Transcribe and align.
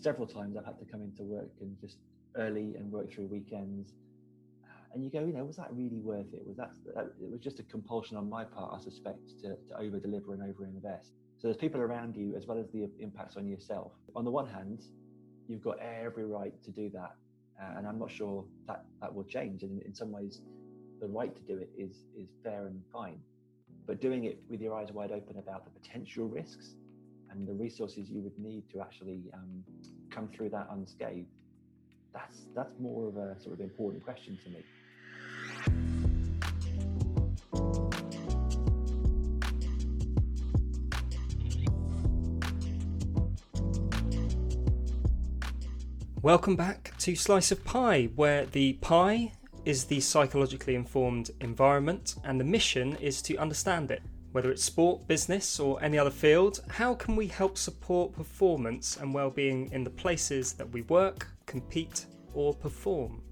several 0.00 0.26
times 0.26 0.56
I've 0.56 0.64
had 0.64 0.78
to 0.78 0.84
come 0.84 1.02
into 1.02 1.22
work 1.22 1.50
and 1.60 1.76
just 1.80 1.98
early 2.36 2.74
and 2.76 2.90
work 2.90 3.12
through 3.12 3.26
weekends. 3.26 3.92
And 4.92 5.04
you 5.04 5.10
go, 5.10 5.20
you 5.20 5.32
know, 5.32 5.44
was 5.44 5.56
that 5.56 5.68
really 5.72 6.00
worth 6.00 6.32
it? 6.32 6.42
Was 6.44 6.56
that, 6.56 6.72
that 6.94 7.12
it 7.22 7.30
was 7.30 7.40
just 7.40 7.60
a 7.60 7.62
compulsion 7.64 8.16
on 8.16 8.28
my 8.28 8.44
part, 8.44 8.74
I 8.76 8.82
suspect, 8.82 9.20
to, 9.42 9.56
to 9.68 9.78
over 9.78 10.00
deliver 10.00 10.34
and 10.34 10.42
over 10.42 10.64
invest. 10.64 11.12
So 11.38 11.48
there's 11.48 11.56
people 11.56 11.80
around 11.80 12.16
you 12.16 12.34
as 12.36 12.46
well 12.46 12.58
as 12.58 12.66
the 12.72 12.88
impacts 12.98 13.36
on 13.36 13.46
yourself. 13.46 13.92
On 14.16 14.24
the 14.24 14.30
one 14.30 14.48
hand, 14.48 14.82
you've 15.48 15.62
got 15.62 15.78
every 15.78 16.26
right 16.26 16.52
to 16.64 16.70
do 16.70 16.90
that. 16.90 17.14
Uh, 17.60 17.78
and 17.78 17.86
I'm 17.86 17.98
not 17.98 18.10
sure 18.10 18.44
that 18.66 18.84
that 19.00 19.14
will 19.14 19.24
change. 19.24 19.62
And 19.62 19.80
in 19.82 19.94
some 19.94 20.10
ways, 20.10 20.40
the 21.00 21.06
right 21.06 21.34
to 21.34 21.42
do 21.42 21.58
it 21.58 21.70
is 21.78 22.04
is 22.18 22.28
fair 22.42 22.66
and 22.66 22.82
fine. 22.92 23.18
But 23.86 24.00
doing 24.00 24.24
it 24.24 24.38
with 24.48 24.60
your 24.60 24.74
eyes 24.74 24.92
wide 24.92 25.12
open 25.12 25.38
about 25.38 25.64
the 25.64 25.70
potential 25.70 26.26
risks 26.26 26.74
and 27.30 27.46
the 27.46 27.52
resources 27.52 28.08
you 28.10 28.20
would 28.20 28.38
need 28.38 28.64
to 28.72 28.80
actually 28.80 29.22
um, 29.34 29.64
come 30.10 30.28
through 30.28 30.50
that 30.50 30.68
unscathed, 30.70 31.26
that's 32.12 32.42
that's 32.54 32.78
more 32.80 33.08
of 33.08 33.16
a 33.16 33.40
sort 33.40 33.54
of 33.54 33.60
important 33.60 34.04
question 34.04 34.38
to 34.44 34.50
me. 34.50 34.64
Welcome 46.22 46.54
back 46.54 46.92
to 46.98 47.16
Slice 47.16 47.50
of 47.50 47.64
Pie, 47.64 48.10
where 48.14 48.44
the 48.44 48.74
pie 48.74 49.32
is 49.64 49.84
the 49.84 50.00
psychologically 50.00 50.74
informed 50.74 51.30
environment 51.40 52.16
and 52.24 52.38
the 52.38 52.44
mission 52.44 52.96
is 52.96 53.22
to 53.22 53.36
understand 53.38 53.90
it. 53.90 54.02
Whether 54.32 54.52
it's 54.52 54.62
sport, 54.62 55.08
business, 55.08 55.58
or 55.58 55.82
any 55.82 55.98
other 55.98 56.10
field, 56.10 56.60
how 56.68 56.94
can 56.94 57.16
we 57.16 57.26
help 57.26 57.58
support 57.58 58.12
performance 58.12 58.96
and 58.96 59.12
well-being 59.12 59.72
in 59.72 59.82
the 59.82 59.90
places 59.90 60.52
that 60.52 60.70
we 60.70 60.82
work, 60.82 61.26
compete, 61.46 62.06
or 62.32 62.54
perform? 62.54 63.22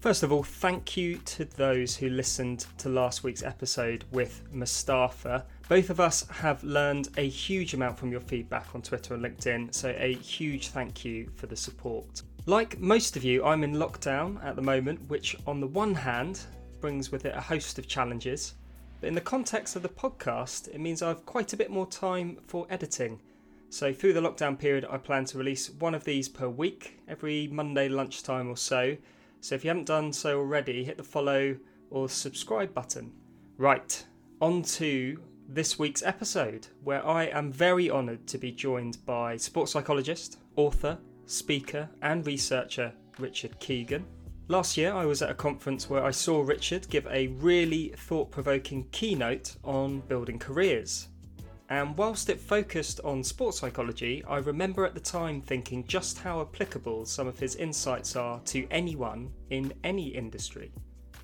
First 0.00 0.22
of 0.24 0.32
all, 0.32 0.42
thank 0.42 0.96
you 0.96 1.16
to 1.18 1.44
those 1.44 1.96
who 1.96 2.10
listened 2.10 2.66
to 2.78 2.88
last 2.88 3.24
week's 3.24 3.42
episode 3.42 4.04
with 4.10 4.42
Mustafa. 4.52 5.46
Both 5.68 5.88
of 5.90 6.00
us 6.00 6.28
have 6.28 6.62
learned 6.64 7.08
a 7.16 7.28
huge 7.28 7.72
amount 7.72 7.98
from 7.98 8.10
your 8.10 8.20
feedback 8.20 8.74
on 8.74 8.82
Twitter 8.82 9.14
and 9.14 9.24
LinkedIn, 9.24 9.72
so 9.72 9.94
a 9.96 10.14
huge 10.14 10.68
thank 10.68 11.02
you 11.04 11.30
for 11.36 11.46
the 11.46 11.56
support. 11.56 12.22
Like 12.44 12.78
most 12.78 13.16
of 13.16 13.24
you, 13.24 13.44
I'm 13.44 13.64
in 13.64 13.74
lockdown 13.74 14.44
at 14.44 14.56
the 14.56 14.62
moment, 14.62 15.00
which 15.08 15.34
on 15.46 15.60
the 15.60 15.68
one 15.68 15.94
hand 15.94 16.40
brings 16.80 17.12
with 17.12 17.24
it 17.24 17.34
a 17.36 17.40
host 17.40 17.78
of 17.78 17.86
challenges, 17.86 18.54
but 19.02 19.08
in 19.08 19.14
the 19.16 19.20
context 19.20 19.74
of 19.74 19.82
the 19.82 19.88
podcast, 19.88 20.68
it 20.68 20.78
means 20.78 21.02
I've 21.02 21.26
quite 21.26 21.52
a 21.52 21.56
bit 21.56 21.72
more 21.72 21.88
time 21.88 22.38
for 22.46 22.68
editing. 22.70 23.20
So, 23.68 23.92
through 23.92 24.12
the 24.12 24.20
lockdown 24.20 24.56
period, 24.56 24.86
I 24.88 24.96
plan 24.96 25.24
to 25.24 25.38
release 25.38 25.70
one 25.70 25.96
of 25.96 26.04
these 26.04 26.28
per 26.28 26.48
week, 26.48 27.00
every 27.08 27.48
Monday 27.48 27.88
lunchtime 27.88 28.48
or 28.48 28.56
so. 28.56 28.96
So, 29.40 29.56
if 29.56 29.64
you 29.64 29.70
haven't 29.70 29.86
done 29.86 30.12
so 30.12 30.38
already, 30.38 30.84
hit 30.84 30.98
the 30.98 31.02
follow 31.02 31.56
or 31.90 32.08
subscribe 32.08 32.72
button. 32.72 33.10
Right, 33.58 34.06
on 34.40 34.62
to 34.62 35.20
this 35.48 35.80
week's 35.80 36.04
episode, 36.04 36.68
where 36.84 37.04
I 37.04 37.24
am 37.24 37.50
very 37.50 37.90
honoured 37.90 38.28
to 38.28 38.38
be 38.38 38.52
joined 38.52 39.04
by 39.04 39.36
sports 39.36 39.72
psychologist, 39.72 40.38
author, 40.54 40.96
speaker, 41.26 41.90
and 42.02 42.24
researcher 42.24 42.92
Richard 43.18 43.58
Keegan. 43.58 44.06
Last 44.52 44.76
year, 44.76 44.92
I 44.92 45.06
was 45.06 45.22
at 45.22 45.30
a 45.30 45.34
conference 45.34 45.88
where 45.88 46.04
I 46.04 46.10
saw 46.10 46.42
Richard 46.42 46.86
give 46.90 47.06
a 47.06 47.28
really 47.28 47.94
thought 47.96 48.30
provoking 48.30 48.86
keynote 48.92 49.56
on 49.64 50.00
building 50.00 50.38
careers. 50.38 51.08
And 51.70 51.96
whilst 51.96 52.28
it 52.28 52.38
focused 52.38 53.00
on 53.02 53.24
sports 53.24 53.60
psychology, 53.60 54.22
I 54.28 54.36
remember 54.40 54.84
at 54.84 54.92
the 54.92 55.00
time 55.00 55.40
thinking 55.40 55.86
just 55.86 56.18
how 56.18 56.42
applicable 56.42 57.06
some 57.06 57.26
of 57.26 57.38
his 57.38 57.56
insights 57.56 58.14
are 58.14 58.40
to 58.40 58.66
anyone 58.70 59.30
in 59.48 59.72
any 59.84 60.08
industry. 60.08 60.70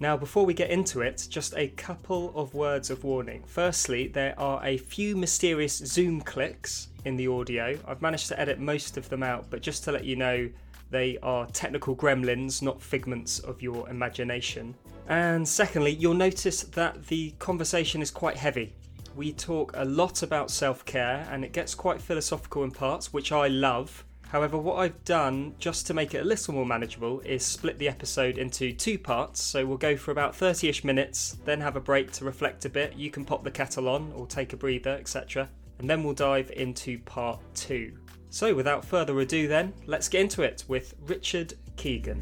Now, 0.01 0.17
before 0.17 0.47
we 0.47 0.55
get 0.55 0.71
into 0.71 1.03
it, 1.03 1.27
just 1.29 1.55
a 1.55 1.69
couple 1.69 2.33
of 2.34 2.55
words 2.55 2.89
of 2.89 3.05
warning. 3.05 3.45
Firstly, 3.47 4.09
there 4.09 4.41
are 4.41 4.65
a 4.65 4.78
few 4.78 5.19
mysterious 5.19 5.77
Zoom 5.77 6.22
clicks 6.22 6.89
in 7.05 7.16
the 7.16 7.28
audio. 7.28 7.78
I've 7.87 8.00
managed 8.00 8.28
to 8.28 8.41
edit 8.41 8.59
most 8.59 8.97
of 8.97 9.10
them 9.10 9.22
out, 9.22 9.50
but 9.50 9.60
just 9.60 9.84
to 9.84 9.93
let 9.93 10.06
you 10.06 10.16
know, 10.16 10.49
they 10.91 11.19
are 11.22 11.47
technical 11.47 11.94
gremlins, 11.94 12.62
not 12.62 12.81
figments 12.81 13.38
of 13.41 13.62
your 13.62 13.88
imagination. 13.88 14.75
And 15.09 15.47
secondly, 15.47 15.93
you'll 15.93 16.15
notice 16.15 16.62
that 16.62 17.06
the 17.06 17.32
conversation 17.38 18.03
is 18.03 18.10
quite 18.10 18.37
heavy. 18.37 18.75
We 19.16 19.32
talk 19.32 19.72
a 19.75 19.84
lot 19.84 20.22
about 20.22 20.50
self 20.50 20.84
care 20.84 21.27
and 21.31 21.44
it 21.44 21.53
gets 21.53 21.75
quite 21.75 22.00
philosophical 22.00 22.65
in 22.65 22.71
parts, 22.71 23.12
which 23.12 23.32
I 23.32 23.48
love. 23.48 24.04
However, 24.28 24.59
what 24.59 24.77
I've 24.77 25.03
done 25.04 25.54
just 25.59 25.87
to 25.87 25.94
make 25.94 26.15
it 26.15 26.21
a 26.21 26.25
little 26.25 26.53
more 26.53 26.66
manageable 26.66 27.21
is 27.21 27.44
split 27.44 27.78
the 27.78 27.88
episode 27.88 28.37
into 28.37 28.75
two 28.75 28.98
parts. 28.98 29.43
So 29.43 29.65
we'll 29.65 29.78
go 29.78 29.97
for 29.97 30.10
about 30.10 30.37
30 30.37 30.69
ish 30.69 30.84
minutes, 30.84 31.38
then 31.47 31.62
have 31.62 31.77
a 31.77 31.81
break 31.81 32.12
to 32.12 32.27
reflect 32.27 32.66
a 32.66 32.69
bit. 32.69 32.94
You 32.94 33.10
can 33.10 33.25
pop 33.25 33.43
the 33.43 33.50
kettle 33.50 33.88
on 33.88 34.12
or 34.15 34.27
take 34.27 34.53
a 34.53 34.56
breather, 34.56 34.91
etc. 34.91 35.48
And 35.78 35.88
then 35.88 36.04
we'll 36.04 36.12
dive 36.12 36.50
into 36.50 36.98
part 37.00 37.41
two. 37.54 37.97
So 38.31 38.55
without 38.55 38.84
further 38.84 39.19
ado, 39.21 39.49
then, 39.49 39.72
let's 39.87 40.09
get 40.09 40.21
into 40.21 40.43
it 40.43 40.65
with 40.69 40.94
Richard 41.06 41.55
Keegan. 41.77 42.21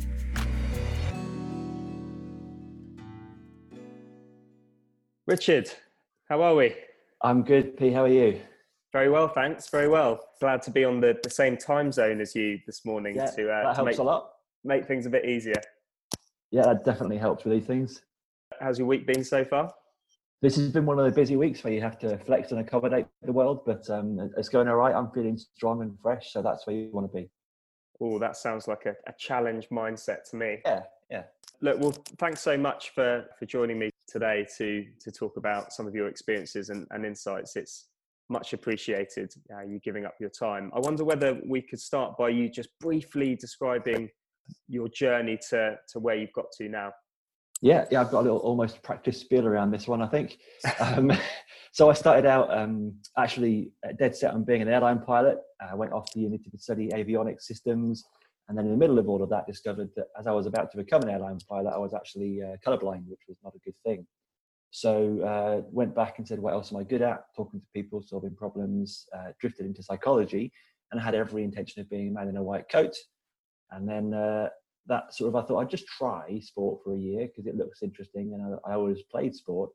Richard, 5.26 5.72
how 6.28 6.40
are 6.42 6.54
we? 6.54 6.76
I'm 7.22 7.42
good, 7.42 7.76
P. 7.76 7.90
How 7.90 8.04
are 8.04 8.08
you? 8.08 8.40
Very 8.92 9.10
well, 9.10 9.26
thanks. 9.26 9.68
Very 9.68 9.88
well. 9.88 10.20
Glad 10.40 10.62
to 10.62 10.70
be 10.70 10.84
on 10.84 11.00
the, 11.00 11.18
the 11.24 11.30
same 11.30 11.56
time 11.56 11.90
zone 11.90 12.20
as 12.20 12.36
you 12.36 12.60
this 12.66 12.84
morning 12.84 13.16
yeah, 13.16 13.26
to, 13.32 13.50
uh, 13.50 13.62
that 13.64 13.70
to 13.70 13.74
helps 13.74 13.86
make, 13.86 13.98
a 13.98 14.02
lot. 14.02 14.30
make 14.64 14.86
things 14.86 15.06
a 15.06 15.10
bit 15.10 15.24
easier. 15.24 15.60
Yeah, 16.52 16.62
that 16.62 16.84
definitely 16.84 17.18
helps 17.18 17.44
with 17.44 17.54
these 17.54 17.66
things. 17.66 18.02
How's 18.60 18.78
your 18.78 18.86
week 18.86 19.06
been 19.06 19.24
so 19.24 19.44
far? 19.44 19.74
This 20.42 20.56
has 20.56 20.70
been 20.70 20.84
one 20.84 20.98
of 20.98 21.06
the 21.06 21.12
busy 21.12 21.36
weeks 21.36 21.64
where 21.64 21.72
you 21.72 21.80
have 21.80 21.98
to 22.00 22.18
flex 22.18 22.50
and 22.52 22.60
accommodate 22.60 23.06
the 23.22 23.32
world, 23.32 23.60
but 23.64 23.88
um, 23.88 24.30
it's 24.36 24.50
going 24.50 24.68
all 24.68 24.76
right. 24.76 24.94
I'm 24.94 25.10
feeling 25.10 25.38
strong 25.38 25.80
and 25.80 25.98
fresh, 26.00 26.32
so 26.32 26.42
that's 26.42 26.66
where 26.66 26.76
you 26.76 26.90
want 26.92 27.10
to 27.10 27.16
be. 27.16 27.30
Oh, 28.00 28.18
that 28.18 28.36
sounds 28.36 28.68
like 28.68 28.84
a, 28.84 28.94
a 29.08 29.14
challenge 29.18 29.68
mindset 29.70 30.28
to 30.30 30.36
me. 30.36 30.58
Yeah, 30.66 30.82
yeah. 31.10 31.22
Look, 31.62 31.80
well, 31.80 31.94
thanks 32.18 32.42
so 32.42 32.58
much 32.58 32.90
for 32.90 33.24
for 33.38 33.46
joining 33.46 33.78
me 33.78 33.90
today 34.06 34.46
to 34.58 34.84
to 35.00 35.10
talk 35.10 35.38
about 35.38 35.72
some 35.72 35.86
of 35.86 35.94
your 35.94 36.08
experiences 36.08 36.68
and, 36.68 36.86
and 36.90 37.06
insights. 37.06 37.56
It's 37.56 37.88
much 38.28 38.52
appreciated 38.52 39.32
uh, 39.54 39.62
you 39.62 39.80
giving 39.82 40.04
up 40.04 40.14
your 40.20 40.30
time. 40.30 40.70
I 40.74 40.80
wonder 40.80 41.04
whether 41.04 41.40
we 41.46 41.62
could 41.62 41.80
start 41.80 42.18
by 42.18 42.28
you 42.28 42.50
just 42.50 42.68
briefly 42.80 43.36
describing 43.36 44.10
your 44.68 44.88
journey 44.88 45.38
to 45.50 45.76
to 45.92 45.98
where 45.98 46.16
you've 46.16 46.32
got 46.34 46.52
to 46.58 46.68
now. 46.68 46.92
Yeah, 47.62 47.86
yeah, 47.90 48.00
I've 48.02 48.10
got 48.10 48.20
a 48.20 48.22
little 48.22 48.38
almost 48.38 48.82
practice 48.82 49.18
spiel 49.18 49.46
around 49.46 49.70
this 49.70 49.88
one, 49.88 50.02
I 50.02 50.06
think. 50.06 50.38
Um, 50.78 51.10
so 51.72 51.88
I 51.88 51.94
started 51.94 52.26
out 52.26 52.56
um, 52.56 52.94
actually 53.16 53.72
dead 53.98 54.14
set 54.14 54.34
on 54.34 54.44
being 54.44 54.62
an 54.62 54.68
airline 54.68 55.00
pilot. 55.00 55.38
I 55.60 55.74
went 55.74 55.92
off 55.92 56.10
to 56.12 56.20
uni 56.20 56.38
to 56.38 56.58
study 56.58 56.88
avionics 56.88 57.42
systems, 57.42 58.04
and 58.48 58.56
then 58.56 58.66
in 58.66 58.72
the 58.72 58.76
middle 58.76 58.98
of 58.98 59.08
all 59.08 59.22
of 59.22 59.30
that, 59.30 59.46
discovered 59.46 59.90
that 59.96 60.08
as 60.18 60.26
I 60.26 60.32
was 60.32 60.46
about 60.46 60.70
to 60.72 60.76
become 60.76 61.02
an 61.02 61.08
airline 61.08 61.38
pilot, 61.48 61.72
I 61.74 61.78
was 61.78 61.94
actually 61.94 62.42
uh, 62.42 62.56
colorblind, 62.64 63.08
which 63.08 63.22
was 63.26 63.38
not 63.42 63.54
a 63.54 63.58
good 63.60 63.76
thing. 63.84 64.06
So 64.70 65.20
uh, 65.22 65.66
went 65.70 65.94
back 65.94 66.18
and 66.18 66.28
said, 66.28 66.38
what 66.38 66.52
else 66.52 66.70
am 66.72 66.78
I 66.78 66.82
good 66.82 67.00
at? 67.00 67.24
Talking 67.34 67.60
to 67.60 67.66
people, 67.74 68.02
solving 68.02 68.36
problems. 68.36 69.06
Uh, 69.16 69.32
drifted 69.40 69.64
into 69.64 69.82
psychology, 69.82 70.52
and 70.92 71.00
had 71.00 71.14
every 71.14 71.42
intention 71.42 71.80
of 71.80 71.88
being 71.88 72.08
a 72.08 72.12
man 72.12 72.28
in 72.28 72.36
a 72.36 72.42
white 72.42 72.68
coat. 72.68 72.94
And 73.70 73.88
then 73.88 74.14
uh, 74.14 74.50
that 74.88 75.14
sort 75.14 75.28
of 75.28 75.36
I 75.36 75.46
thought 75.46 75.60
I'd 75.60 75.70
just 75.70 75.86
try 75.86 76.38
sport 76.40 76.82
for 76.82 76.94
a 76.94 76.98
year 76.98 77.26
because 77.26 77.46
it 77.46 77.56
looks 77.56 77.82
interesting, 77.82 78.34
and 78.34 78.58
I, 78.66 78.72
I, 78.72 78.74
always 78.74 79.02
played 79.02 79.34
sport. 79.34 79.70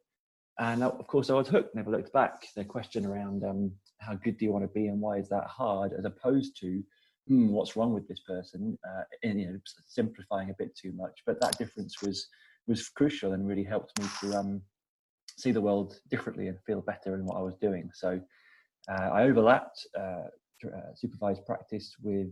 And 0.60 0.84
of 0.84 1.08
course, 1.08 1.30
I 1.30 1.34
was 1.34 1.48
hooked. 1.48 1.76
Never 1.76 1.92
looked 1.92 2.14
back. 2.14 2.46
The 2.56 2.64
question 2.64 3.06
around 3.06 3.44
um, 3.44 3.72
how 4.00 4.16
good 4.16 4.38
do 4.38 4.46
you 4.46 4.52
want 4.52 4.64
to 4.64 4.74
be, 4.74 4.88
and 4.88 5.02
why 5.02 5.18
is 5.18 5.30
that 5.30 5.48
hard, 5.48 5.94
as 5.98 6.06
opposed 6.06 6.60
to 6.62 6.84
hmm, 7.28 7.50
what's 7.50 7.76
wrong 7.76 7.94
with 7.94 8.08
this 8.08 8.22
person, 8.22 8.78
uh, 8.88 9.04
and 9.24 9.40
you 9.40 9.48
know, 9.48 9.60
simplifying 9.88 10.50
a 10.50 10.56
bit 10.58 10.76
too 10.76 10.92
much. 10.94 11.22
But 11.26 11.42
that 11.42 11.58
difference 11.58 12.02
was 12.02 12.28
was 12.68 12.90
crucial 12.90 13.34
and 13.34 13.48
really 13.48 13.64
helped 13.64 14.00
me 14.00 14.08
to 14.22 14.38
um, 14.38 14.62
see 15.38 15.52
the 15.52 15.62
world 15.62 16.00
differently 16.10 16.48
and 16.48 16.58
feel 16.66 16.82
better 16.82 17.16
in 17.16 17.26
what 17.26 17.38
I 17.38 17.42
was 17.42 17.56
doing. 17.56 17.90
So 17.94 18.22
uh, 18.90 19.10
I 19.14 19.24
overlapped 19.24 19.86
uh, 19.98 20.28
uh 20.64 20.94
supervised 20.94 21.44
practice 21.46 21.96
with 22.04 22.28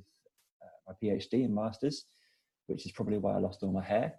uh, 0.62 0.78
my 0.88 0.94
PhD 1.02 1.46
and 1.46 1.54
masters 1.54 2.06
which 2.70 2.86
is 2.86 2.92
probably 2.92 3.18
why 3.18 3.34
I 3.34 3.40
lost 3.40 3.64
all 3.64 3.72
my 3.72 3.84
hair. 3.84 4.14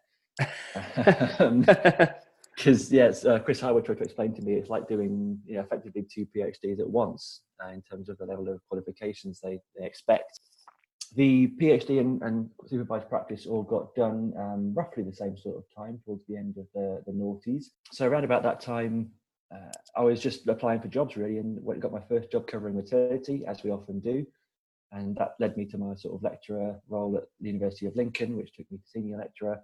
Because 0.97 1.41
um, 1.41 1.65
yes, 2.91 3.25
uh, 3.25 3.39
Chris 3.39 3.61
Harwood 3.61 3.85
tried 3.85 3.99
to 3.99 4.05
explain 4.05 4.35
to 4.35 4.43
me 4.43 4.55
it's 4.55 4.71
like 4.71 4.89
doing 4.89 5.39
you 5.47 5.55
know 5.55 5.61
effectively 5.61 6.03
two 6.03 6.27
PhDs 6.37 6.81
at 6.81 6.89
once 6.89 7.43
uh, 7.65 7.69
in 7.71 7.83
terms 7.83 8.09
of 8.09 8.19
the 8.19 8.27
level 8.27 8.49
of 8.49 8.61
qualifications 8.69 9.41
they, 9.41 9.61
they 9.79 9.87
expect. 9.87 10.41
The 11.17 11.49
PhD 11.61 11.99
and, 11.99 12.23
and 12.23 12.49
supervised 12.67 13.09
practice 13.09 13.45
all 13.45 13.65
got 13.65 13.95
done 13.97 14.33
um, 14.39 14.73
roughly 14.75 15.03
the 15.03 15.13
same 15.13 15.37
sort 15.37 15.57
of 15.57 15.65
time 15.77 15.99
towards 16.05 16.23
the 16.29 16.37
end 16.37 16.57
of 16.57 16.67
the, 16.73 17.03
the 17.05 17.13
noughties. 17.13 17.65
So 17.91 18.07
around 18.07 18.23
about 18.23 18.45
that 18.45 18.61
time, 18.61 19.11
uh, 19.53 19.73
I 19.97 20.03
was 20.03 20.21
just 20.21 20.47
applying 20.47 20.81
for 20.81 20.87
jobs 20.87 21.17
really, 21.17 21.39
and 21.39 21.61
got 21.81 21.91
my 21.91 22.03
first 22.09 22.31
job 22.31 22.47
covering 22.47 22.77
maternity, 22.77 23.43
as 23.49 23.65
we 23.65 23.73
often 23.73 23.99
do. 23.99 24.25
And 24.93 25.17
that 25.17 25.35
led 25.39 25.57
me 25.57 25.65
to 25.67 25.79
my 25.79 25.95
sort 25.95 26.15
of 26.15 26.23
lecturer 26.23 26.81
role 26.89 27.17
at 27.17 27.25
the 27.41 27.47
University 27.49 27.87
of 27.87 27.97
Lincoln, 27.97 28.37
which 28.37 28.53
took 28.53 28.71
me 28.71 28.79
to 28.79 28.89
senior 28.89 29.19
lecturer, 29.19 29.61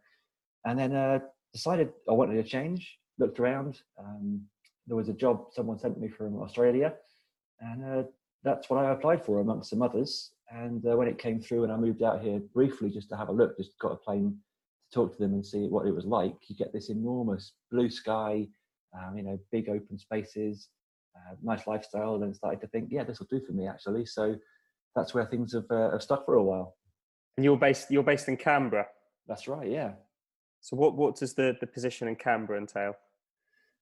and 0.65 0.79
then 0.79 0.95
uh, 0.95 1.19
decided 1.53 1.91
I 2.09 2.13
wanted 2.13 2.43
to 2.43 2.49
change. 2.49 2.99
Looked 3.19 3.41
around. 3.41 3.81
Um, 3.99 4.43
there 4.87 4.97
was 4.97 5.09
a 5.09 5.15
job 5.15 5.47
someone 5.53 5.79
sent 5.79 5.99
me 5.99 6.09
from 6.09 6.41
Australia, 6.41 6.95
and 7.61 7.85
uh, 7.85 8.03
that's 8.45 8.71
what 8.71 8.85
I 8.85 8.93
applied 8.93 9.25
for 9.25 9.41
amongst 9.41 9.71
some 9.71 9.83
others. 9.83 10.33
And 10.51 10.85
uh, 10.87 10.97
when 10.97 11.09
it 11.09 11.19
came 11.19 11.41
through, 11.41 11.65
and 11.65 11.73
I 11.73 11.77
moved 11.77 12.03
out 12.03 12.23
here 12.23 12.41
briefly 12.55 12.91
just 12.91 13.09
to 13.09 13.17
have 13.17 13.29
a 13.29 13.33
look, 13.33 13.57
just 13.57 13.79
got 13.81 13.93
a 13.93 13.97
plane 13.97 14.37
to 14.91 14.95
talk 14.95 15.13
to 15.13 15.19
them 15.19 15.35
and 15.35 15.45
see 15.45 15.67
what 15.67 15.87
it 15.87 15.95
was 15.95 16.05
like. 16.05 16.37
You 16.47 16.55
get 16.55 16.73
this 16.73 16.89
enormous 16.89 17.55
blue 17.71 17.91
sky, 17.91 18.47
um, 18.97 19.17
you 19.17 19.25
know, 19.25 19.39
big 19.51 19.69
open 19.69 19.99
spaces, 19.99 20.69
uh, 21.17 21.35
nice 21.43 21.67
lifestyle, 21.67 22.15
and 22.15 22.23
then 22.23 22.35
started 22.35 22.61
to 22.61 22.69
think, 22.69 22.89
yeah, 22.91 23.03
this 23.03 23.19
will 23.19 23.27
do 23.31 23.45
for 23.45 23.53
me 23.53 23.67
actually. 23.67 24.07
So 24.07 24.37
that's 24.97 25.15
where 25.15 25.27
things 25.27 25.53
have, 25.53 25.71
uh, 25.71 25.91
have 25.93 26.03
stuck 26.03 26.25
for 26.25 26.35
a 26.35 26.43
while. 26.43 26.77
And 27.37 27.45
you're 27.45 27.59
based 27.59 27.91
you're 27.91 28.03
based 28.03 28.29
in 28.29 28.37
Canberra. 28.37 28.87
That's 29.29 29.47
right. 29.47 29.71
Yeah. 29.71 29.93
So 30.63 30.77
what 30.77 30.97
what 30.97 31.17
does 31.17 31.35
the 31.35 31.57
the 31.61 31.67
position 31.67 32.09
in 32.09 32.17
Canberra 32.17 32.59
entail? 32.59 32.95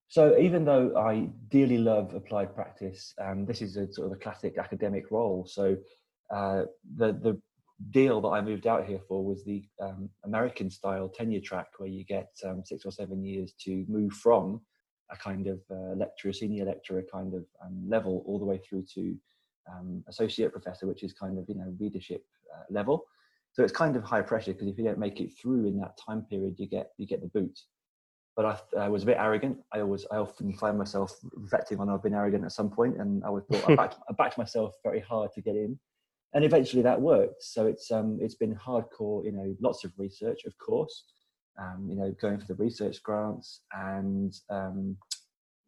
So 0.08 0.36
even 0.38 0.64
though 0.64 0.96
I 0.96 1.30
dearly 1.48 1.78
love 1.78 2.14
applied 2.14 2.54
practice, 2.54 3.14
um, 3.18 3.46
this 3.46 3.62
is 3.62 3.76
a 3.76 3.90
sort 3.92 4.08
of 4.08 4.12
a 4.12 4.20
classic 4.20 4.58
academic 4.58 5.10
role. 5.10 5.46
So 5.46 5.76
uh, 6.34 6.62
the 6.96 7.12
the 7.12 7.40
deal 7.90 8.20
that 8.20 8.28
I 8.28 8.40
moved 8.40 8.66
out 8.66 8.86
here 8.86 9.00
for 9.08 9.24
was 9.24 9.44
the 9.44 9.64
um, 9.80 10.10
American 10.24 10.70
style 10.70 11.08
tenure 11.08 11.40
track, 11.40 11.68
where 11.78 11.88
you 11.88 12.04
get 12.04 12.28
um, 12.44 12.62
six 12.64 12.84
or 12.84 12.92
seven 12.92 13.24
years 13.24 13.54
to 13.64 13.84
move 13.88 14.12
from 14.12 14.60
a 15.10 15.16
kind 15.16 15.46
of 15.46 15.60
uh, 15.70 15.94
lecturer, 15.96 16.32
senior 16.32 16.64
lecturer 16.64 17.04
kind 17.12 17.34
of 17.34 17.44
um, 17.64 17.84
level, 17.88 18.24
all 18.26 18.38
the 18.38 18.44
way 18.44 18.58
through 18.58 18.84
to 18.94 19.16
um, 19.70 20.04
associate 20.08 20.52
professor, 20.52 20.86
which 20.86 21.02
is 21.02 21.12
kind 21.12 21.38
of 21.38 21.44
you 21.48 21.54
know 21.54 21.74
readership 21.80 22.24
uh, 22.54 22.64
level. 22.70 23.04
So 23.52 23.62
it's 23.62 23.72
kind 23.72 23.94
of 23.94 24.02
high 24.02 24.22
pressure 24.22 24.52
because 24.52 24.68
if 24.68 24.78
you 24.78 24.84
don't 24.84 24.98
make 24.98 25.20
it 25.20 25.30
through 25.40 25.66
in 25.66 25.78
that 25.78 25.96
time 25.96 26.22
period, 26.22 26.56
you 26.58 26.66
get 26.66 26.90
you 26.98 27.06
get 27.06 27.20
the 27.20 27.28
boot 27.28 27.58
but 28.36 28.44
I, 28.76 28.84
I, 28.84 28.88
was 28.88 29.04
a 29.04 29.06
bit 29.06 29.16
arrogant. 29.18 29.58
I 29.72 29.80
always, 29.80 30.06
I 30.10 30.16
often 30.16 30.52
find 30.54 30.76
myself 30.76 31.16
reflecting 31.34 31.78
on 31.78 31.88
I've 31.88 32.02
been 32.02 32.14
arrogant 32.14 32.44
at 32.44 32.52
some 32.52 32.70
point, 32.70 32.96
and 33.00 33.24
I 33.24 33.30
was 33.30 33.44
thought 33.44 33.70
I 33.70 33.74
backed, 33.76 33.96
I 34.08 34.12
backed 34.12 34.38
myself 34.38 34.74
very 34.82 35.00
hard 35.00 35.32
to 35.34 35.40
get 35.40 35.54
in, 35.54 35.78
and 36.32 36.44
eventually 36.44 36.82
that 36.82 37.00
worked. 37.00 37.42
So 37.42 37.66
it's 37.66 37.90
um, 37.90 38.18
it's 38.20 38.34
been 38.34 38.54
hardcore, 38.54 39.24
you 39.24 39.32
know, 39.32 39.54
lots 39.60 39.84
of 39.84 39.92
research, 39.98 40.44
of 40.46 40.58
course, 40.58 41.04
um, 41.60 41.86
you 41.88 41.96
know, 41.96 42.14
going 42.20 42.38
for 42.38 42.46
the 42.46 42.54
research 42.54 43.02
grants 43.02 43.60
and 43.72 44.34
um, 44.50 44.96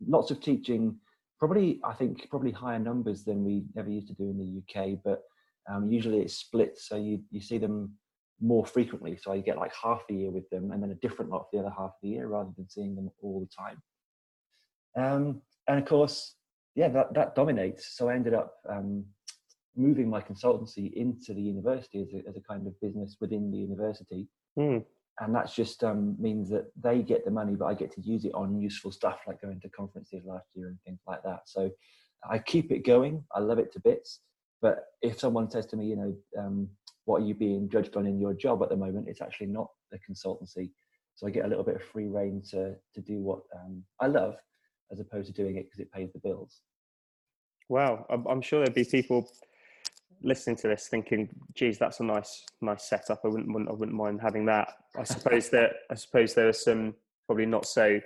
lots 0.06 0.30
of 0.30 0.40
teaching. 0.40 0.96
Probably, 1.38 1.80
I 1.84 1.92
think 1.92 2.28
probably 2.30 2.52
higher 2.52 2.78
numbers 2.78 3.24
than 3.24 3.44
we 3.44 3.64
ever 3.76 3.90
used 3.90 4.08
to 4.08 4.14
do 4.14 4.30
in 4.30 4.38
the 4.38 4.80
UK, 4.80 4.98
but 5.04 5.22
um, 5.70 5.90
usually 5.90 6.20
it's 6.20 6.34
split. 6.34 6.78
So 6.78 6.96
you 6.96 7.20
you 7.30 7.40
see 7.40 7.58
them 7.58 7.92
more 8.40 8.66
frequently. 8.66 9.16
So 9.16 9.32
you 9.32 9.42
get 9.42 9.58
like 9.58 9.72
half 9.74 10.02
the 10.08 10.14
year 10.14 10.30
with 10.30 10.48
them 10.50 10.72
and 10.72 10.82
then 10.82 10.90
a 10.90 10.94
different 10.96 11.30
lot 11.30 11.46
for 11.50 11.56
the 11.56 11.60
other 11.66 11.74
half 11.76 11.90
of 11.90 12.00
the 12.02 12.10
year 12.10 12.28
rather 12.28 12.50
than 12.56 12.68
seeing 12.68 12.94
them 12.94 13.10
all 13.22 13.40
the 13.40 13.48
time. 13.56 13.82
Um, 14.96 15.42
and 15.68 15.78
of 15.78 15.86
course, 15.86 16.34
yeah, 16.74 16.88
that, 16.88 17.14
that 17.14 17.34
dominates. 17.34 17.96
So 17.96 18.08
I 18.08 18.14
ended 18.14 18.34
up 18.34 18.54
um, 18.68 19.04
moving 19.76 20.08
my 20.08 20.20
consultancy 20.20 20.92
into 20.92 21.32
the 21.34 21.40
university 21.40 22.02
as 22.02 22.08
a, 22.12 22.28
as 22.28 22.36
a 22.36 22.40
kind 22.40 22.66
of 22.66 22.78
business 22.80 23.16
within 23.20 23.50
the 23.50 23.58
university. 23.58 24.28
Mm. 24.58 24.84
And 25.20 25.34
that 25.34 25.52
just 25.52 25.82
um, 25.82 26.14
means 26.18 26.50
that 26.50 26.66
they 26.80 27.00
get 27.00 27.24
the 27.24 27.30
money, 27.30 27.54
but 27.54 27.66
I 27.66 27.74
get 27.74 27.90
to 27.92 28.00
use 28.02 28.24
it 28.24 28.34
on 28.34 28.60
useful 28.60 28.92
stuff 28.92 29.20
like 29.26 29.40
going 29.40 29.60
to 29.60 29.68
conferences 29.70 30.24
last 30.26 30.48
year 30.54 30.68
and 30.68 30.78
things 30.84 31.00
like 31.06 31.22
that. 31.22 31.40
So 31.46 31.70
I 32.28 32.38
keep 32.38 32.70
it 32.70 32.84
going. 32.84 33.24
I 33.34 33.40
love 33.40 33.58
it 33.58 33.72
to 33.72 33.80
bits. 33.80 34.20
But 34.60 34.84
if 35.00 35.18
someone 35.18 35.50
says 35.50 35.66
to 35.66 35.76
me, 35.76 35.86
you 35.86 35.96
know, 35.96 36.14
um, 36.38 36.68
what 37.06 37.22
are 37.22 37.24
you 37.24 37.34
being 37.34 37.68
judged 37.70 37.96
on 37.96 38.06
in 38.06 38.20
your 38.20 38.34
job 38.34 38.62
at 38.62 38.68
the 38.68 38.76
moment 38.76 39.08
it's 39.08 39.22
actually 39.22 39.46
not 39.46 39.68
the 39.90 39.98
consultancy 39.98 40.70
so 41.14 41.26
i 41.26 41.30
get 41.30 41.46
a 41.46 41.48
little 41.48 41.64
bit 41.64 41.76
of 41.76 41.82
free 41.82 42.08
reign 42.08 42.42
to 42.50 42.74
to 42.94 43.00
do 43.00 43.20
what 43.20 43.40
um, 43.54 43.82
i 44.00 44.06
love 44.06 44.36
as 44.92 45.00
opposed 45.00 45.26
to 45.26 45.32
doing 45.32 45.56
it 45.56 45.64
because 45.64 45.80
it 45.80 45.90
pays 45.90 46.12
the 46.12 46.18
bills 46.18 46.60
wow 47.68 48.04
i'm 48.28 48.42
sure 48.42 48.60
there'd 48.60 48.74
be 48.74 48.84
people 48.84 49.28
listening 50.22 50.56
to 50.56 50.68
this 50.68 50.88
thinking 50.88 51.28
geez 51.54 51.78
that's 51.78 52.00
a 52.00 52.04
nice 52.04 52.44
nice 52.60 52.88
setup. 52.88 53.20
I 53.24 53.28
wouldn't, 53.28 53.52
wouldn't 53.52 53.70
i 53.70 53.72
wouldn't 53.72 53.96
mind 53.96 54.20
having 54.20 54.46
that. 54.46 54.68
I 54.98 55.04
suppose 55.04 55.50
that 55.50 55.72
i 55.90 55.94
suppose 55.94 56.34
there 56.34 56.48
are 56.48 56.52
some 56.52 56.94
probably 57.26 57.46
not 57.46 57.66
so 57.66 58.00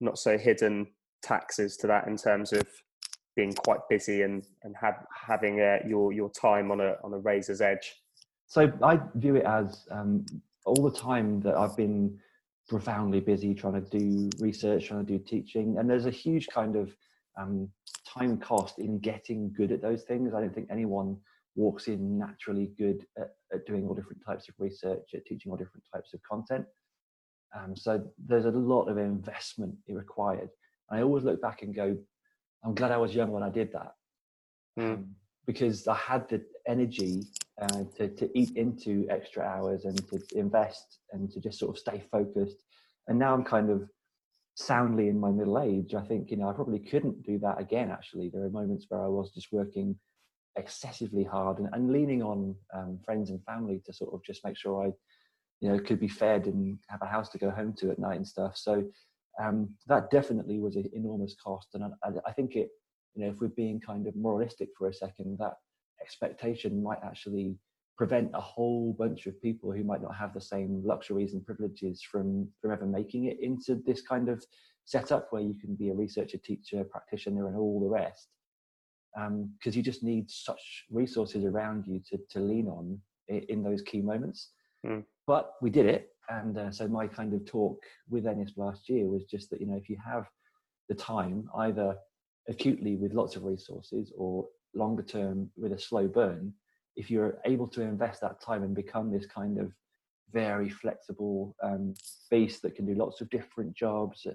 not 0.00 0.18
so 0.18 0.36
hidden 0.36 0.88
taxes 1.22 1.76
to 1.78 1.86
that 1.86 2.06
in 2.06 2.16
terms 2.16 2.52
of 2.52 2.66
being 3.34 3.52
quite 3.52 3.80
busy 3.88 4.22
and 4.22 4.44
and 4.62 4.74
have, 4.80 5.04
having 5.26 5.60
uh, 5.60 5.78
your 5.86 6.12
your 6.12 6.30
time 6.30 6.70
on 6.70 6.80
a 6.80 6.96
on 7.02 7.12
a 7.14 7.18
razor's 7.18 7.60
edge. 7.60 7.94
So 8.46 8.70
I 8.82 9.00
view 9.14 9.36
it 9.36 9.44
as 9.44 9.86
um, 9.90 10.26
all 10.66 10.82
the 10.82 10.96
time 10.96 11.40
that 11.40 11.56
I've 11.56 11.76
been 11.76 12.18
profoundly 12.68 13.20
busy 13.20 13.54
trying 13.54 13.82
to 13.82 13.98
do 13.98 14.28
research, 14.38 14.88
trying 14.88 15.06
to 15.06 15.18
do 15.18 15.24
teaching, 15.24 15.78
and 15.78 15.88
there's 15.88 16.06
a 16.06 16.10
huge 16.10 16.48
kind 16.48 16.76
of 16.76 16.94
um, 17.38 17.68
time 18.06 18.36
cost 18.36 18.78
in 18.78 18.98
getting 18.98 19.52
good 19.52 19.72
at 19.72 19.80
those 19.80 20.02
things. 20.02 20.34
I 20.34 20.40
don't 20.40 20.54
think 20.54 20.68
anyone 20.70 21.16
walks 21.54 21.88
in 21.88 22.18
naturally 22.18 22.72
good 22.78 23.04
at, 23.18 23.30
at 23.52 23.66
doing 23.66 23.86
all 23.86 23.94
different 23.94 24.22
types 24.24 24.48
of 24.48 24.54
research, 24.58 25.10
at 25.14 25.24
teaching 25.26 25.50
all 25.50 25.58
different 25.58 25.84
types 25.92 26.14
of 26.14 26.20
content. 26.22 26.64
Um, 27.54 27.76
so 27.76 28.02
there's 28.26 28.46
a 28.46 28.50
lot 28.50 28.88
of 28.88 28.98
investment 28.98 29.74
required. 29.88 30.48
And 30.88 31.00
I 31.00 31.02
always 31.02 31.24
look 31.24 31.40
back 31.42 31.62
and 31.62 31.74
go, 31.74 31.96
I'm 32.64 32.74
glad 32.74 32.92
I 32.92 32.96
was 32.96 33.14
young 33.14 33.30
when 33.30 33.42
I 33.42 33.50
did 33.50 33.72
that. 33.72 33.92
Mm. 34.78 34.94
Um, 34.94 35.14
because 35.44 35.88
I 35.88 35.96
had 35.96 36.28
the 36.28 36.40
energy 36.68 37.24
uh, 37.60 37.82
to, 37.96 38.08
to 38.08 38.38
eat 38.38 38.56
into 38.56 39.06
extra 39.10 39.42
hours 39.42 39.84
and 39.84 39.98
to 40.08 40.20
invest 40.36 41.00
and 41.10 41.30
to 41.32 41.40
just 41.40 41.58
sort 41.58 41.74
of 41.74 41.80
stay 41.80 42.02
focused. 42.12 42.58
And 43.08 43.18
now 43.18 43.34
I'm 43.34 43.42
kind 43.42 43.68
of 43.68 43.88
soundly 44.54 45.08
in 45.08 45.18
my 45.18 45.30
middle 45.30 45.60
age. 45.60 45.94
I 45.94 46.02
think, 46.02 46.30
you 46.30 46.36
know, 46.36 46.48
I 46.48 46.52
probably 46.52 46.78
couldn't 46.78 47.24
do 47.24 47.38
that 47.40 47.60
again, 47.60 47.90
actually. 47.90 48.30
There 48.32 48.44
are 48.44 48.50
moments 48.50 48.86
where 48.88 49.02
I 49.02 49.08
was 49.08 49.32
just 49.32 49.52
working 49.52 49.96
excessively 50.56 51.24
hard 51.24 51.58
and, 51.58 51.68
and 51.72 51.92
leaning 51.92 52.22
on 52.22 52.54
um, 52.74 52.98
friends 53.04 53.30
and 53.30 53.42
family 53.44 53.80
to 53.86 53.92
sort 53.92 54.12
of 54.14 54.22
just 54.24 54.44
make 54.44 54.56
sure 54.56 54.86
I, 54.86 54.92
you 55.60 55.70
know, 55.70 55.78
could 55.78 56.00
be 56.00 56.08
fed 56.08 56.46
and 56.46 56.78
have 56.88 57.02
a 57.02 57.06
house 57.06 57.28
to 57.30 57.38
go 57.38 57.50
home 57.50 57.72
to 57.74 57.90
at 57.90 57.98
night 57.98 58.16
and 58.16 58.26
stuff. 58.26 58.56
So 58.56 58.84
um, 59.42 59.70
that 59.86 60.10
definitely 60.10 60.58
was 60.58 60.76
an 60.76 60.90
enormous 60.92 61.34
cost. 61.42 61.68
And 61.74 61.84
I, 61.84 62.08
I 62.26 62.32
think 62.32 62.56
it, 62.56 62.70
you 63.14 63.24
know, 63.24 63.30
if 63.32 63.40
we're 63.40 63.48
being 63.48 63.80
kind 63.80 64.06
of 64.06 64.16
moralistic 64.16 64.68
for 64.76 64.88
a 64.88 64.94
second, 64.94 65.38
that 65.38 65.54
expectation 66.00 66.82
might 66.82 66.98
actually 67.04 67.56
prevent 67.96 68.30
a 68.34 68.40
whole 68.40 68.94
bunch 68.98 69.26
of 69.26 69.40
people 69.40 69.70
who 69.70 69.84
might 69.84 70.02
not 70.02 70.16
have 70.16 70.34
the 70.34 70.40
same 70.40 70.82
luxuries 70.84 71.34
and 71.34 71.44
privileges 71.44 72.02
from 72.02 72.48
from 72.60 72.72
ever 72.72 72.86
making 72.86 73.26
it 73.26 73.38
into 73.40 73.76
this 73.86 74.00
kind 74.02 74.28
of 74.28 74.44
setup 74.84 75.28
where 75.30 75.42
you 75.42 75.54
can 75.54 75.74
be 75.74 75.90
a 75.90 75.94
researcher, 75.94 76.38
teacher, 76.38 76.82
practitioner, 76.84 77.46
and 77.46 77.56
all 77.56 77.80
the 77.80 77.86
rest. 77.86 78.28
Because 79.14 79.74
um, 79.74 79.76
you 79.76 79.82
just 79.82 80.02
need 80.02 80.30
such 80.30 80.84
resources 80.90 81.44
around 81.44 81.86
you 81.86 82.00
to 82.10 82.18
to 82.30 82.40
lean 82.40 82.68
on 82.68 82.98
in, 83.28 83.40
in 83.48 83.62
those 83.62 83.82
key 83.82 84.00
moments. 84.00 84.50
Mm. 84.86 85.04
But 85.26 85.54
we 85.60 85.70
did 85.70 85.86
it, 85.86 86.10
and 86.28 86.56
uh, 86.56 86.70
so 86.70 86.88
my 86.88 87.06
kind 87.06 87.34
of 87.34 87.44
talk 87.44 87.82
with 88.08 88.26
Ennis 88.26 88.52
last 88.56 88.88
year 88.88 89.06
was 89.06 89.24
just 89.24 89.50
that 89.50 89.60
you 89.60 89.66
know 89.66 89.76
if 89.76 89.88
you 89.88 89.96
have 90.04 90.26
the 90.88 90.94
time, 90.94 91.48
either 91.56 91.96
acutely 92.48 92.96
with 92.96 93.12
lots 93.12 93.36
of 93.36 93.44
resources 93.44 94.12
or 94.16 94.48
longer 94.74 95.02
term 95.02 95.50
with 95.56 95.72
a 95.72 95.78
slow 95.78 96.08
burn, 96.08 96.52
if 96.96 97.10
you're 97.10 97.38
able 97.44 97.68
to 97.68 97.82
invest 97.82 98.20
that 98.20 98.40
time 98.40 98.62
and 98.62 98.74
become 98.74 99.12
this 99.12 99.26
kind 99.26 99.58
of 99.58 99.72
very 100.32 100.68
flexible 100.68 101.54
um, 101.62 101.94
beast 102.30 102.62
that 102.62 102.74
can 102.74 102.86
do 102.86 102.94
lots 102.94 103.20
of 103.20 103.30
different 103.30 103.74
jobs, 103.74 104.26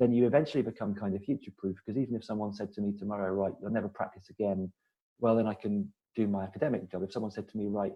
then 0.00 0.12
you 0.12 0.26
eventually 0.26 0.62
become 0.62 0.94
kind 0.94 1.14
of 1.14 1.22
future 1.22 1.52
proof. 1.56 1.76
Because 1.84 2.00
even 2.00 2.14
if 2.14 2.24
someone 2.24 2.52
said 2.52 2.72
to 2.74 2.80
me 2.80 2.92
tomorrow, 2.98 3.32
right, 3.32 3.52
you'll 3.60 3.70
never 3.70 3.88
practice 3.88 4.30
again, 4.30 4.72
well, 5.20 5.36
then 5.36 5.46
I 5.46 5.54
can 5.54 5.92
do 6.16 6.26
my 6.26 6.42
academic 6.42 6.90
job. 6.90 7.02
If 7.02 7.12
someone 7.12 7.30
said 7.30 7.48
to 7.48 7.56
me, 7.56 7.66
right, 7.66 7.92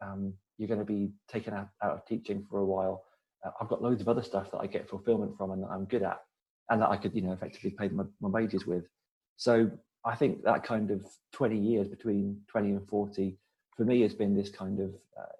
um, 0.00 0.34
you're 0.58 0.68
going 0.68 0.80
to 0.80 0.86
be 0.86 1.10
taken 1.28 1.54
out, 1.54 1.68
out 1.82 1.92
of 1.92 2.06
teaching 2.06 2.44
for 2.50 2.60
a 2.60 2.64
while, 2.64 3.04
uh, 3.44 3.50
I've 3.60 3.68
got 3.68 3.82
loads 3.82 4.00
of 4.00 4.08
other 4.08 4.22
stuff 4.22 4.50
that 4.50 4.58
I 4.58 4.66
get 4.66 4.88
fulfillment 4.88 5.36
from 5.36 5.52
and 5.52 5.62
that 5.62 5.68
I'm 5.68 5.84
good 5.86 6.02
at, 6.02 6.20
and 6.70 6.82
that 6.82 6.90
I 6.90 6.96
could, 6.96 7.14
you 7.14 7.22
know, 7.22 7.32
effectively 7.32 7.70
pay 7.70 7.88
my, 7.88 8.04
my 8.20 8.28
wages 8.28 8.66
with. 8.66 8.84
So 9.36 9.70
I 10.04 10.14
think 10.14 10.42
that 10.44 10.64
kind 10.64 10.90
of 10.90 11.04
20 11.32 11.56
years 11.58 11.88
between 11.88 12.40
20 12.50 12.70
and 12.70 12.88
40 12.88 13.36
for 13.76 13.84
me 13.84 14.02
has 14.02 14.14
been 14.14 14.34
this 14.34 14.50
kind 14.50 14.80
of 14.80 14.90
uh, 15.18 15.32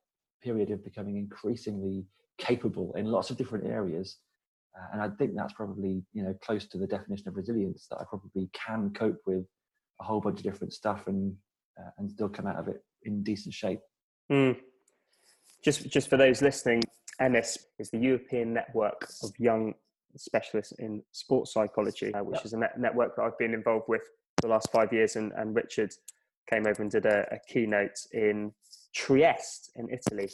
period 0.43 0.71
of 0.71 0.85
becoming 0.85 1.17
increasingly 1.17 2.07
capable 2.39 2.95
in 2.95 3.07
lots 3.07 3.31
of 3.31 3.37
different 3.37 3.67
areas. 3.67 4.17
Uh, 4.79 4.87
and 4.93 5.03
I 5.03 5.09
think 5.17 5.33
that's 5.35 5.53
probably 5.53 6.03
you 6.13 6.23
know 6.23 6.35
close 6.43 6.67
to 6.69 6.79
the 6.79 6.87
definition 6.87 7.29
of 7.29 7.37
resilience 7.37 7.87
that 7.91 7.99
I 8.01 8.05
probably 8.09 8.49
can 8.53 8.91
cope 8.95 9.21
with 9.27 9.45
a 10.01 10.05
whole 10.05 10.21
bunch 10.21 10.39
of 10.39 10.45
different 10.45 10.73
stuff 10.73 11.07
and 11.07 11.35
uh, 11.79 11.91
and 11.99 12.11
still 12.11 12.29
come 12.29 12.47
out 12.47 12.57
of 12.57 12.69
it 12.69 12.83
in 13.05 13.23
decent 13.23 13.55
shape. 13.55 13.81
Mm. 14.31 14.57
Just 15.65 15.89
just 15.89 16.09
for 16.09 16.17
those 16.17 16.43
listening, 16.43 16.83
Ennis 17.21 17.59
is 17.79 17.91
the 17.91 17.99
European 17.99 18.55
network 18.55 19.09
of 19.23 19.33
young 19.39 19.75
specialists 20.17 20.73
in 20.79 21.03
sports 21.13 21.53
psychology, 21.53 22.15
uh, 22.15 22.23
which 22.23 22.39
yep. 22.39 22.45
is 22.47 22.53
a 22.53 22.59
net- 22.59 22.79
network 22.79 23.17
that 23.17 23.23
I've 23.23 23.39
been 23.39 23.55
involved 23.55 23.87
with 23.89 24.03
for 24.41 24.49
the 24.49 24.49
last 24.49 24.71
five 24.73 24.93
years, 24.93 25.17
and, 25.17 25.33
and 25.33 25.55
Richard 25.55 25.93
came 26.49 26.67
over 26.67 26.81
and 26.81 26.91
did 26.91 27.05
a, 27.07 27.27
a 27.31 27.39
keynote 27.53 27.99
in 28.13 28.53
Trieste 28.95 29.71
in 29.77 29.89
Italy 29.91 30.31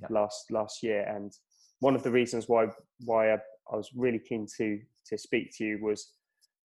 Yep. 0.00 0.10
last 0.10 0.50
last 0.50 0.82
year. 0.82 1.02
And 1.02 1.32
one 1.80 1.94
of 1.94 2.02
the 2.02 2.10
reasons 2.10 2.48
why 2.48 2.66
why 3.04 3.34
I, 3.34 3.38
I 3.72 3.76
was 3.76 3.90
really 3.94 4.18
keen 4.18 4.46
to 4.58 4.80
to 5.08 5.18
speak 5.18 5.56
to 5.56 5.64
you 5.64 5.78
was 5.82 6.12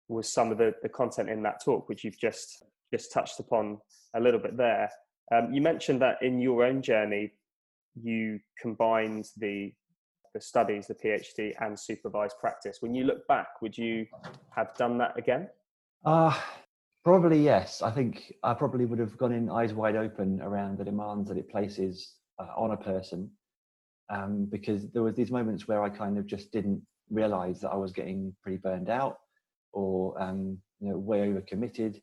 was 0.09 0.31
some 0.31 0.51
of 0.51 0.57
the, 0.57 0.73
the 0.81 0.89
content 0.89 1.29
in 1.29 1.43
that 1.43 1.63
talk, 1.63 1.89
which 1.89 2.03
you've 2.03 2.19
just 2.19 2.63
just 2.93 3.11
touched 3.11 3.39
upon 3.39 3.77
a 4.15 4.19
little 4.19 4.39
bit 4.39 4.57
there. 4.57 4.89
Um, 5.33 5.53
you 5.53 5.61
mentioned 5.61 6.01
that 6.01 6.21
in 6.21 6.39
your 6.39 6.63
own 6.63 6.81
journey, 6.81 7.33
you 8.01 8.39
combined 8.61 9.29
the 9.37 9.73
the 10.33 10.41
studies, 10.41 10.87
the 10.87 10.93
PhD, 10.93 11.53
and 11.61 11.77
supervised 11.79 12.35
practice. 12.39 12.77
When 12.81 12.93
you 12.93 13.05
look 13.05 13.25
back, 13.27 13.61
would 13.61 13.77
you 13.77 14.05
have 14.55 14.75
done 14.75 14.97
that 14.99 15.17
again? 15.17 15.47
Uh, 16.05 16.37
probably 17.03 17.43
yes. 17.43 17.81
I 17.81 17.91
think 17.91 18.33
I 18.43 18.53
probably 18.53 18.85
would 18.85 18.99
have 18.99 19.17
gone 19.17 19.31
in 19.31 19.49
eyes 19.49 19.73
wide 19.73 19.95
open 19.95 20.41
around 20.41 20.77
the 20.77 20.83
demands 20.83 21.27
that 21.29 21.37
it 21.37 21.49
places 21.49 22.15
uh, 22.39 22.51
on 22.55 22.71
a 22.71 22.77
person 22.77 23.31
um, 24.09 24.45
because 24.49 24.89
there 24.91 25.03
was 25.03 25.15
these 25.15 25.31
moments 25.31 25.67
where 25.67 25.83
I 25.83 25.89
kind 25.89 26.17
of 26.17 26.25
just 26.25 26.51
didn't 26.51 26.81
realize 27.09 27.61
that 27.61 27.69
I 27.69 27.75
was 27.75 27.91
getting 27.91 28.35
pretty 28.41 28.57
burned 28.57 28.89
out 28.89 29.17
or 29.73 30.21
um, 30.21 30.57
you 30.79 30.89
know 30.89 30.97
way 30.97 31.29
over 31.29 31.41
committed. 31.41 32.01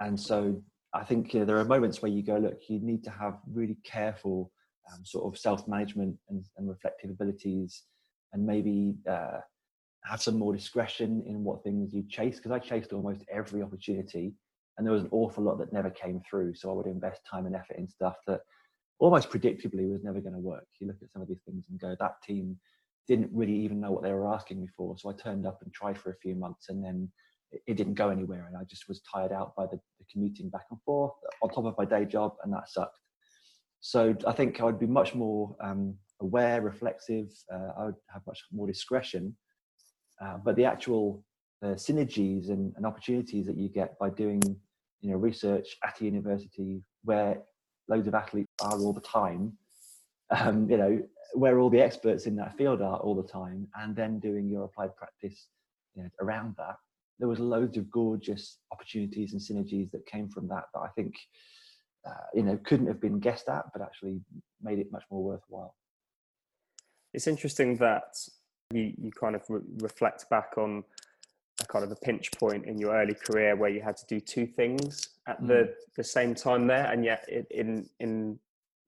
And 0.00 0.18
so 0.18 0.62
I 0.94 1.04
think 1.04 1.32
you 1.32 1.40
know, 1.40 1.46
there 1.46 1.58
are 1.58 1.64
moments 1.64 2.02
where 2.02 2.10
you 2.10 2.22
go, 2.22 2.36
look, 2.36 2.58
you 2.68 2.80
need 2.80 3.04
to 3.04 3.10
have 3.10 3.38
really 3.50 3.78
careful 3.84 4.50
um, 4.92 5.04
sort 5.04 5.32
of 5.32 5.38
self-management 5.38 6.16
and, 6.28 6.44
and 6.56 6.68
reflective 6.68 7.10
abilities 7.10 7.82
and 8.32 8.44
maybe 8.44 8.94
uh, 9.08 9.38
have 10.04 10.20
some 10.20 10.38
more 10.38 10.54
discretion 10.54 11.22
in 11.26 11.44
what 11.44 11.62
things 11.62 11.94
you 11.94 12.04
chase 12.08 12.36
because 12.36 12.50
I 12.50 12.58
chased 12.58 12.92
almost 12.92 13.22
every 13.30 13.62
opportunity 13.62 14.34
and 14.76 14.86
there 14.86 14.92
was 14.92 15.02
an 15.02 15.08
awful 15.12 15.44
lot 15.44 15.58
that 15.58 15.72
never 15.72 15.90
came 15.90 16.20
through. 16.28 16.54
So 16.54 16.70
I 16.70 16.74
would 16.74 16.86
invest 16.86 17.20
time 17.30 17.46
and 17.46 17.54
effort 17.54 17.76
in 17.76 17.88
stuff 17.88 18.16
that 18.26 18.40
almost 19.02 19.30
predictably 19.30 19.90
was 19.90 20.04
never 20.04 20.20
going 20.20 20.34
to 20.34 20.38
work. 20.38 20.66
You 20.80 20.86
look 20.86 21.02
at 21.02 21.10
some 21.10 21.22
of 21.22 21.28
these 21.28 21.42
things 21.44 21.64
and 21.68 21.80
go, 21.80 21.96
that 21.98 22.22
team 22.22 22.56
didn't 23.08 23.30
really 23.32 23.56
even 23.56 23.80
know 23.80 23.90
what 23.90 24.04
they 24.04 24.12
were 24.12 24.32
asking 24.32 24.60
me 24.60 24.68
for. 24.76 24.96
So 24.96 25.10
I 25.10 25.14
turned 25.14 25.44
up 25.44 25.58
and 25.62 25.72
tried 25.72 25.98
for 25.98 26.10
a 26.10 26.16
few 26.22 26.36
months 26.36 26.68
and 26.68 26.84
then 26.84 27.10
it, 27.66 27.76
didn't 27.76 27.94
go 27.94 28.10
anywhere. 28.10 28.46
And 28.46 28.56
I 28.56 28.62
just 28.64 28.88
was 28.88 29.00
tired 29.12 29.32
out 29.32 29.56
by 29.56 29.66
the, 29.66 29.78
the 29.98 30.04
commuting 30.10 30.50
back 30.50 30.66
and 30.70 30.80
forth 30.82 31.12
on 31.42 31.50
top 31.50 31.64
of 31.64 31.74
my 31.76 31.84
day 31.84 32.04
job 32.04 32.34
and 32.44 32.52
that 32.52 32.68
sucked. 32.68 32.96
So 33.80 34.14
I 34.24 34.32
think 34.32 34.60
I 34.60 34.64
would 34.64 34.78
be 34.78 34.86
much 34.86 35.16
more 35.16 35.56
um, 35.60 35.96
aware, 36.20 36.60
reflexive. 36.60 37.26
Uh, 37.52 37.70
I 37.76 37.84
would 37.86 37.96
have 38.12 38.22
much 38.24 38.40
more 38.52 38.68
discretion. 38.68 39.36
Uh, 40.24 40.36
but 40.44 40.54
the 40.54 40.64
actual 40.64 41.24
uh, 41.64 41.74
synergies 41.74 42.50
and, 42.50 42.72
and, 42.76 42.86
opportunities 42.86 43.46
that 43.46 43.56
you 43.56 43.68
get 43.68 43.98
by 43.98 44.10
doing, 44.10 44.40
you 45.00 45.10
know, 45.10 45.16
research 45.16 45.76
at 45.84 46.00
a 46.00 46.04
university 46.04 46.82
where 47.02 47.42
loads 47.92 48.08
of 48.08 48.14
athletes 48.14 48.52
are 48.62 48.78
all 48.78 48.92
the 48.92 49.00
time, 49.00 49.52
um, 50.30 50.68
you 50.70 50.78
know, 50.78 51.02
where 51.34 51.58
all 51.60 51.70
the 51.70 51.80
experts 51.80 52.26
in 52.26 52.36
that 52.36 52.56
field 52.56 52.80
are 52.80 52.98
all 52.98 53.14
the 53.14 53.28
time, 53.28 53.68
and 53.76 53.94
then 53.94 54.18
doing 54.18 54.48
your 54.48 54.64
applied 54.64 54.94
practice 54.96 55.48
you 55.94 56.02
know, 56.02 56.10
around 56.20 56.54
that. 56.58 56.76
There 57.18 57.28
was 57.28 57.38
loads 57.38 57.76
of 57.76 57.90
gorgeous 57.90 58.58
opportunities 58.72 59.32
and 59.32 59.40
synergies 59.40 59.90
that 59.92 60.06
came 60.06 60.28
from 60.28 60.48
that 60.48 60.64
that 60.72 60.80
I 60.80 60.88
think 60.96 61.14
uh, 62.06 62.28
you 62.34 62.42
know 62.42 62.58
couldn't 62.64 62.88
have 62.88 63.00
been 63.00 63.20
guessed 63.20 63.48
at, 63.48 63.64
but 63.72 63.82
actually 63.82 64.20
made 64.60 64.78
it 64.78 64.90
much 64.90 65.04
more 65.10 65.22
worthwhile. 65.22 65.74
It's 67.14 67.26
interesting 67.26 67.76
that 67.76 68.16
you 68.72 68.92
you 69.02 69.10
kind 69.12 69.36
of 69.36 69.42
re- 69.48 69.60
reflect 69.80 70.28
back 70.30 70.54
on 70.56 70.84
a 71.62 71.66
kind 71.66 71.84
of 71.84 71.90
a 71.90 71.96
pinch 71.96 72.30
point 72.32 72.66
in 72.66 72.78
your 72.78 72.94
early 72.94 73.14
career 73.14 73.56
where 73.56 73.70
you 73.70 73.80
had 73.80 73.96
to 73.96 74.06
do 74.06 74.20
two 74.20 74.46
things 74.46 75.08
at 75.28 75.40
mm. 75.42 75.48
the 75.48 75.74
the 75.96 76.04
same 76.04 76.34
time 76.34 76.66
there, 76.66 76.90
and 76.92 77.04
yet 77.04 77.24
it, 77.28 77.46
in 77.50 77.88
in 78.00 78.38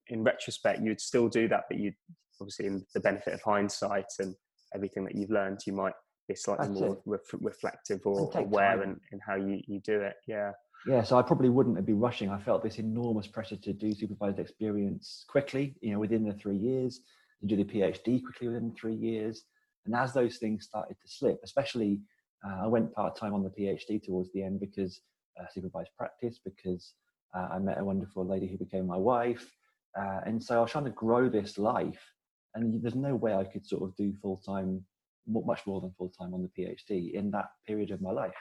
in 0.08 0.22
retrospect 0.22 0.82
you'd 0.82 1.00
still 1.00 1.28
do 1.28 1.48
that, 1.48 1.64
but 1.68 1.78
you 1.78 1.92
obviously 2.40 2.66
in 2.66 2.84
the 2.94 3.00
benefit 3.00 3.32
of 3.32 3.42
hindsight 3.42 4.06
and 4.18 4.34
everything 4.74 5.04
that 5.04 5.14
you've 5.14 5.30
learned, 5.30 5.60
you 5.66 5.72
might 5.72 5.94
be 6.28 6.34
slightly 6.34 6.68
That's 6.68 6.80
more 6.80 6.98
re- 7.06 7.18
reflective 7.40 8.00
or 8.04 8.30
aware 8.34 8.82
in, 8.82 9.00
in 9.12 9.20
how 9.20 9.36
you, 9.36 9.60
you 9.66 9.80
do 9.80 10.00
it. 10.00 10.16
Yeah. 10.26 10.52
Yeah, 10.86 11.02
so 11.02 11.16
I 11.18 11.22
probably 11.22 11.48
wouldn't 11.48 11.82
be 11.86 11.94
rushing. 11.94 12.28
I 12.28 12.38
felt 12.38 12.62
this 12.62 12.78
enormous 12.78 13.26
pressure 13.26 13.56
to 13.56 13.72
do 13.72 13.92
supervised 13.92 14.38
experience 14.38 15.24
quickly, 15.28 15.74
you 15.80 15.92
know, 15.92 15.98
within 15.98 16.24
the 16.24 16.34
three 16.34 16.56
years, 16.56 17.00
to 17.40 17.46
do 17.46 17.56
the 17.56 17.64
PhD 17.64 18.22
quickly 18.22 18.48
within 18.48 18.74
three 18.78 18.94
years. 18.94 19.44
And 19.86 19.94
as 19.94 20.12
those 20.12 20.36
things 20.36 20.64
started 20.64 20.96
to 21.00 21.08
slip, 21.08 21.40
especially 21.42 22.00
I 22.44 22.66
went 22.66 22.92
part 22.92 23.16
time 23.16 23.34
on 23.34 23.42
the 23.42 23.50
PhD 23.50 24.02
towards 24.02 24.30
the 24.32 24.42
end 24.42 24.60
because 24.60 25.00
uh, 25.40 25.46
supervised 25.52 25.90
practice, 25.96 26.40
because 26.44 26.94
uh, 27.34 27.48
I 27.52 27.58
met 27.58 27.80
a 27.80 27.84
wonderful 27.84 28.26
lady 28.26 28.46
who 28.46 28.58
became 28.58 28.86
my 28.86 28.96
wife. 28.96 29.50
Uh, 29.98 30.20
and 30.26 30.42
so 30.42 30.58
I 30.58 30.60
was 30.60 30.70
trying 30.70 30.84
to 30.84 30.90
grow 30.90 31.28
this 31.28 31.58
life. 31.58 32.02
And 32.54 32.82
there's 32.82 32.94
no 32.94 33.14
way 33.16 33.34
I 33.34 33.44
could 33.44 33.66
sort 33.66 33.82
of 33.82 33.96
do 33.96 34.12
full 34.20 34.36
time, 34.44 34.84
much 35.26 35.66
more 35.66 35.80
than 35.80 35.92
full 35.96 36.10
time 36.10 36.34
on 36.34 36.42
the 36.42 36.62
PhD 36.62 37.12
in 37.12 37.30
that 37.32 37.46
period 37.66 37.90
of 37.90 38.00
my 38.00 38.10
life 38.10 38.34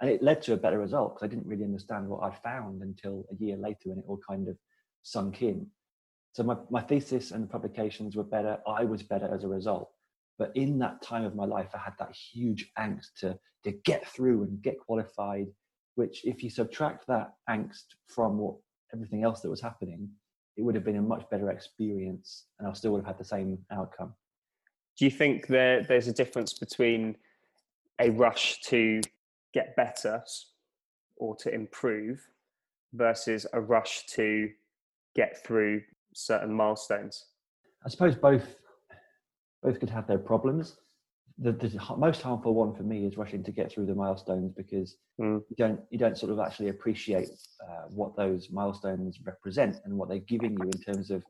and 0.00 0.10
it 0.10 0.22
led 0.22 0.42
to 0.42 0.54
a 0.54 0.56
better 0.56 0.78
result 0.78 1.14
because 1.14 1.26
I 1.26 1.28
didn't 1.28 1.46
really 1.46 1.64
understand 1.64 2.08
what 2.08 2.22
I'd 2.22 2.42
found 2.42 2.82
until 2.82 3.26
a 3.30 3.36
year 3.36 3.56
later 3.56 3.90
when 3.90 3.98
it 3.98 4.04
all 4.08 4.20
kind 4.26 4.48
of 4.48 4.56
sunk 5.02 5.42
in. 5.42 5.66
So 6.32 6.42
my, 6.42 6.56
my 6.70 6.80
thesis 6.80 7.32
and 7.32 7.50
publications 7.50 8.16
were 8.16 8.24
better. 8.24 8.58
I 8.66 8.84
was 8.84 9.02
better 9.02 9.32
as 9.34 9.44
a 9.44 9.48
result. 9.48 9.90
But 10.40 10.52
in 10.54 10.78
that 10.78 11.02
time 11.02 11.26
of 11.26 11.34
my 11.34 11.44
life, 11.44 11.68
I 11.74 11.78
had 11.78 11.92
that 11.98 12.16
huge 12.16 12.72
angst 12.78 13.12
to, 13.18 13.38
to 13.62 13.72
get 13.84 14.08
through 14.08 14.44
and 14.44 14.62
get 14.62 14.80
qualified, 14.80 15.48
which 15.96 16.24
if 16.24 16.42
you 16.42 16.48
subtract 16.48 17.06
that 17.08 17.34
angst 17.50 17.84
from 18.06 18.38
what 18.38 18.54
everything 18.94 19.22
else 19.22 19.42
that 19.42 19.50
was 19.50 19.60
happening, 19.60 20.08
it 20.56 20.62
would 20.62 20.74
have 20.74 20.84
been 20.84 20.96
a 20.96 21.02
much 21.02 21.28
better 21.30 21.50
experience 21.50 22.46
and 22.58 22.66
I 22.66 22.72
still 22.72 22.92
would 22.92 23.00
have 23.00 23.06
had 23.06 23.18
the 23.18 23.24
same 23.24 23.58
outcome. 23.70 24.14
Do 24.96 25.04
you 25.04 25.10
think 25.10 25.46
there, 25.46 25.82
there's 25.82 26.08
a 26.08 26.12
difference 26.12 26.54
between 26.54 27.16
a 27.98 28.08
rush 28.08 28.62
to 28.62 29.02
get 29.52 29.76
better 29.76 30.24
or 31.18 31.36
to 31.36 31.54
improve 31.54 32.26
versus 32.94 33.44
a 33.52 33.60
rush 33.60 34.06
to 34.14 34.48
get 35.14 35.44
through 35.44 35.82
certain 36.14 36.54
milestones? 36.54 37.26
I 37.84 37.90
suppose 37.90 38.14
both 38.14 38.56
both 39.62 39.80
could 39.80 39.90
have 39.90 40.06
their 40.06 40.18
problems. 40.18 40.76
The, 41.38 41.52
the 41.52 41.80
most 41.96 42.20
harmful 42.20 42.54
one 42.54 42.74
for 42.74 42.82
me 42.82 43.06
is 43.06 43.16
rushing 43.16 43.42
to 43.44 43.52
get 43.52 43.72
through 43.72 43.86
the 43.86 43.94
milestones 43.94 44.52
because 44.54 44.96
mm. 45.20 45.40
you 45.48 45.56
don't 45.56 45.80
you 45.90 45.98
don't 45.98 46.18
sort 46.18 46.32
of 46.32 46.38
actually 46.38 46.68
appreciate 46.68 47.30
uh, 47.62 47.84
what 47.88 48.14
those 48.16 48.50
milestones 48.50 49.18
represent 49.24 49.76
and 49.84 49.96
what 49.96 50.08
they're 50.08 50.18
giving 50.18 50.52
you 50.52 50.64
in 50.64 50.80
terms 50.82 51.10
of 51.10 51.22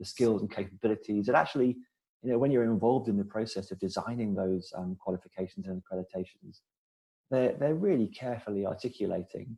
the 0.00 0.04
skills 0.04 0.40
and 0.40 0.50
capabilities. 0.50 1.28
And 1.28 1.36
actually, 1.36 1.76
you 2.22 2.32
know, 2.32 2.38
when 2.38 2.50
you're 2.50 2.64
involved 2.64 3.08
in 3.08 3.16
the 3.16 3.24
process 3.24 3.70
of 3.70 3.78
designing 3.78 4.34
those 4.34 4.72
um, 4.76 4.96
qualifications 4.98 5.68
and 5.68 5.80
accreditations, 5.80 6.60
they're, 7.30 7.54
they're 7.58 7.74
really 7.74 8.08
carefully 8.08 8.66
articulating 8.66 9.56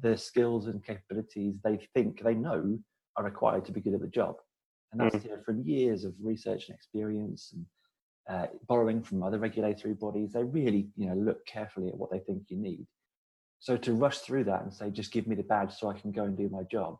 the 0.00 0.16
skills 0.16 0.66
and 0.66 0.84
capabilities 0.84 1.54
they 1.64 1.78
think 1.94 2.22
they 2.22 2.34
know 2.34 2.78
are 3.16 3.24
required 3.24 3.64
to 3.64 3.72
be 3.72 3.80
good 3.80 3.94
at 3.94 4.00
the 4.00 4.08
job. 4.08 4.36
And 4.92 5.00
that's 5.00 5.16
mm. 5.16 5.24
you 5.24 5.30
know, 5.30 5.42
from 5.44 5.62
years 5.62 6.04
of 6.04 6.14
research 6.22 6.68
and 6.68 6.74
experience 6.74 7.52
and 7.52 7.66
uh, 8.28 8.46
borrowing 8.66 9.02
from 9.02 9.22
other 9.22 9.38
regulatory 9.38 9.94
bodies. 9.94 10.32
They 10.32 10.44
really 10.44 10.88
you 10.96 11.06
know, 11.08 11.14
look 11.14 11.46
carefully 11.46 11.88
at 11.88 11.96
what 11.96 12.10
they 12.10 12.20
think 12.20 12.44
you 12.48 12.58
need. 12.58 12.86
So 13.60 13.76
to 13.76 13.94
rush 13.94 14.18
through 14.18 14.44
that 14.44 14.62
and 14.62 14.72
say, 14.72 14.90
just 14.90 15.12
give 15.12 15.26
me 15.26 15.34
the 15.34 15.42
badge 15.42 15.72
so 15.74 15.88
I 15.88 15.98
can 15.98 16.12
go 16.12 16.24
and 16.24 16.36
do 16.36 16.48
my 16.48 16.62
job 16.70 16.98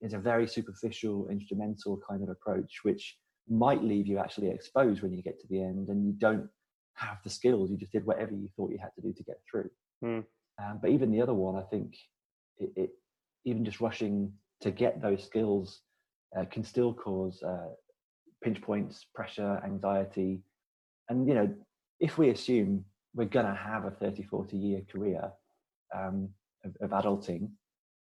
is 0.00 0.12
a 0.12 0.18
very 0.18 0.46
superficial, 0.46 1.28
instrumental 1.30 2.00
kind 2.08 2.22
of 2.22 2.28
approach, 2.28 2.80
which 2.82 3.16
might 3.48 3.82
leave 3.82 4.06
you 4.06 4.18
actually 4.18 4.50
exposed 4.50 5.02
when 5.02 5.12
you 5.12 5.22
get 5.22 5.38
to 5.40 5.46
the 5.48 5.62
end 5.62 5.88
and 5.88 6.04
you 6.04 6.12
don't 6.12 6.48
have 6.94 7.18
the 7.22 7.30
skills. 7.30 7.70
You 7.70 7.76
just 7.76 7.92
did 7.92 8.04
whatever 8.04 8.32
you 8.32 8.48
thought 8.56 8.70
you 8.70 8.78
had 8.80 8.94
to 8.96 9.02
do 9.02 9.12
to 9.12 9.22
get 9.22 9.36
through. 9.50 9.70
Mm. 10.04 10.24
Um, 10.62 10.78
but 10.80 10.90
even 10.90 11.10
the 11.10 11.22
other 11.22 11.34
one, 11.34 11.56
I 11.56 11.62
think, 11.70 11.94
it, 12.58 12.70
it, 12.76 12.90
even 13.44 13.64
just 13.64 13.80
rushing 13.80 14.32
to 14.60 14.70
get 14.70 15.02
those 15.02 15.24
skills 15.24 15.82
uh, 16.36 16.44
can 16.50 16.64
still 16.64 16.92
cause 16.92 17.42
uh, 17.42 17.68
pinch 18.42 18.60
points, 18.60 19.06
pressure, 19.14 19.60
anxiety. 19.64 20.40
And, 21.08 21.28
you 21.28 21.34
know, 21.34 21.54
if 22.00 22.18
we 22.18 22.30
assume 22.30 22.84
we're 23.14 23.26
going 23.26 23.46
to 23.46 23.54
have 23.54 23.84
a 23.84 23.90
30, 23.90 24.24
40 24.24 24.56
year 24.56 24.82
career 24.90 25.30
um, 25.94 26.28
of, 26.64 26.76
of, 26.80 26.90
adulting, 26.90 27.50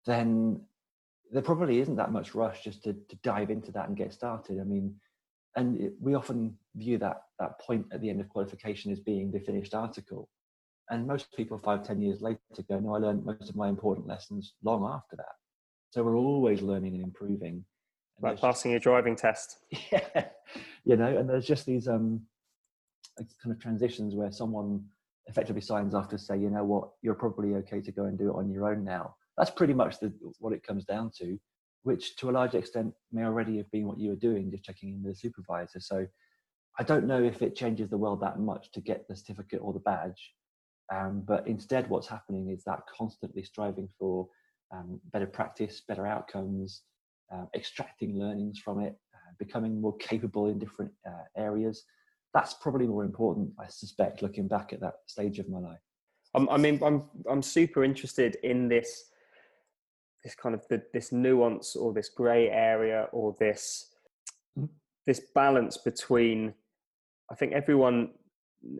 then 0.07 0.61
there 1.33 1.43
probably 1.43 1.81
isn't 1.81 1.97
that 1.97 2.13
much 2.13 2.35
rush 2.35 2.63
just 2.63 2.85
to, 2.85 2.93
to 2.93 3.17
dive 3.23 3.51
into 3.51 3.73
that 3.73 3.89
and 3.89 3.97
get 3.97 4.13
started. 4.13 4.61
I 4.61 4.65
mean, 4.65 4.95
and 5.57 5.81
it, 5.81 5.95
we 6.01 6.15
often 6.15 6.57
view 6.77 6.99
that 6.99 7.23
that 7.39 7.59
point 7.61 7.87
at 7.93 8.01
the 8.01 8.11
end 8.11 8.21
of 8.21 8.29
qualification 8.29 8.93
as 8.93 9.01
being 9.01 9.31
the 9.31 9.41
finished 9.41 9.75
article 9.75 10.29
and 10.91 11.07
most 11.07 11.35
people 11.37 11.59
five 11.59 11.83
ten 11.83 12.01
years 12.01 12.21
later 12.21 12.39
go 12.69 12.79
no 12.79 12.95
i 12.95 12.99
learned 12.99 13.25
most 13.25 13.49
of 13.49 13.57
my 13.57 13.69
important 13.69 14.07
lessons 14.07 14.55
long 14.63 14.85
after 14.85 15.17
that 15.17 15.35
so 15.91 16.03
we're 16.03 16.17
always 16.17 16.63
learning 16.63 16.95
and 16.95 17.05
improving 17.05 17.65
and 18.17 18.25
like 18.25 18.41
passing 18.41 18.73
just, 18.73 18.81
a 18.81 18.85
driving 18.85 19.17
test 19.17 19.59
yeah 19.93 20.27
you 20.85 20.97
know 20.97 21.17
and 21.17 21.29
there's 21.29 21.47
just 21.47 21.67
these 21.67 21.89
um 21.89 22.21
kind 23.43 23.55
of 23.55 23.61
transitions 23.61 24.15
where 24.15 24.33
someone 24.33 24.85
effectively 25.27 25.61
signs 25.61 25.95
off 25.95 26.09
to 26.09 26.19
say 26.19 26.37
you 26.37 26.51
know 26.51 26.65
what 26.65 26.91
you're 27.03 27.15
probably 27.15 27.55
okay 27.55 27.81
to 27.81 27.93
go 27.93 28.05
and 28.05 28.19
do 28.19 28.31
it 28.31 28.37
on 28.37 28.51
your 28.51 28.71
own 28.71 28.85
now 28.85 29.15
that's 29.37 29.51
pretty 29.51 29.75
much 29.75 29.99
the, 30.01 30.13
what 30.39 30.53
it 30.53 30.67
comes 30.67 30.85
down 30.85 31.11
to, 31.19 31.39
which 31.83 32.17
to 32.17 32.31
a 32.31 32.33
large 32.33 32.55
extent 32.55 32.95
may 33.13 33.25
already 33.25 33.57
have 33.57 33.71
been 33.71 33.87
what 33.87 33.99
you 33.99 34.11
were 34.11 34.17
doing, 34.17 34.51
just 34.51 34.65
checking 34.65 34.91
in 34.91 35.03
with 35.03 35.15
the 35.15 35.19
supervisor. 35.19 35.81
So 35.81 36.07
I 36.79 36.83
don't 36.83 37.07
know 37.07 37.23
if 37.23 37.43
it 37.43 37.57
changes 37.57 37.91
the 37.91 37.99
world 37.99 38.21
that 38.21 38.39
much 38.39 38.71
to 38.73 38.81
get 38.81 39.07
the 39.09 39.17
certificate 39.17 39.61
or 39.63 39.73
the 39.73 39.81
badge. 39.81 40.33
Um, 40.93 41.23
but 41.27 41.47
instead, 41.47 41.89
what's 41.89 42.07
happening 42.07 42.51
is 42.51 42.63
that 42.65 42.81
constantly 42.97 43.43
striving 43.43 43.89
for 43.99 44.29
um, 44.73 45.01
better 45.13 45.27
practice, 45.27 45.83
better 45.87 46.07
outcomes, 46.07 46.83
uh, 47.33 47.47
extracting 47.55 48.19
learnings 48.19 48.59
from 48.59 48.81
it, 48.81 48.97
uh, 49.15 49.33
becoming 49.39 49.81
more 49.81 49.97
capable 49.99 50.47
in 50.47 50.59
different 50.59 50.93
uh, 51.07 51.25
areas. 51.37 51.85
That's 52.33 52.55
probably 52.55 52.87
more 52.87 53.05
important, 53.05 53.53
I 53.61 53.67
suspect, 53.69 54.23
looking 54.23 54.49
back 54.49 54.73
at 54.73 54.81
that 54.81 54.95
stage 55.07 55.39
of 55.39 55.49
my 55.49 55.59
life. 55.59 55.79
I 56.35 56.57
mean, 56.57 56.81
I'm 56.83 57.05
I'm 57.31 57.43
super 57.43 57.85
interested 57.85 58.37
in 58.43 58.69
this 58.69 59.05
this 60.25 60.35
kind 60.35 60.55
of 60.55 60.67
the, 60.69 60.83
this 60.93 61.13
nuance 61.13 61.77
or 61.77 61.93
this 61.93 62.09
grey 62.09 62.49
area 62.49 63.09
or 63.13 63.37
this 63.39 63.95
mm. 64.59 64.69
this 65.07 65.21
balance 65.35 65.77
between. 65.77 66.55
I 67.31 67.37
think 67.37 67.53
everyone 67.53 68.11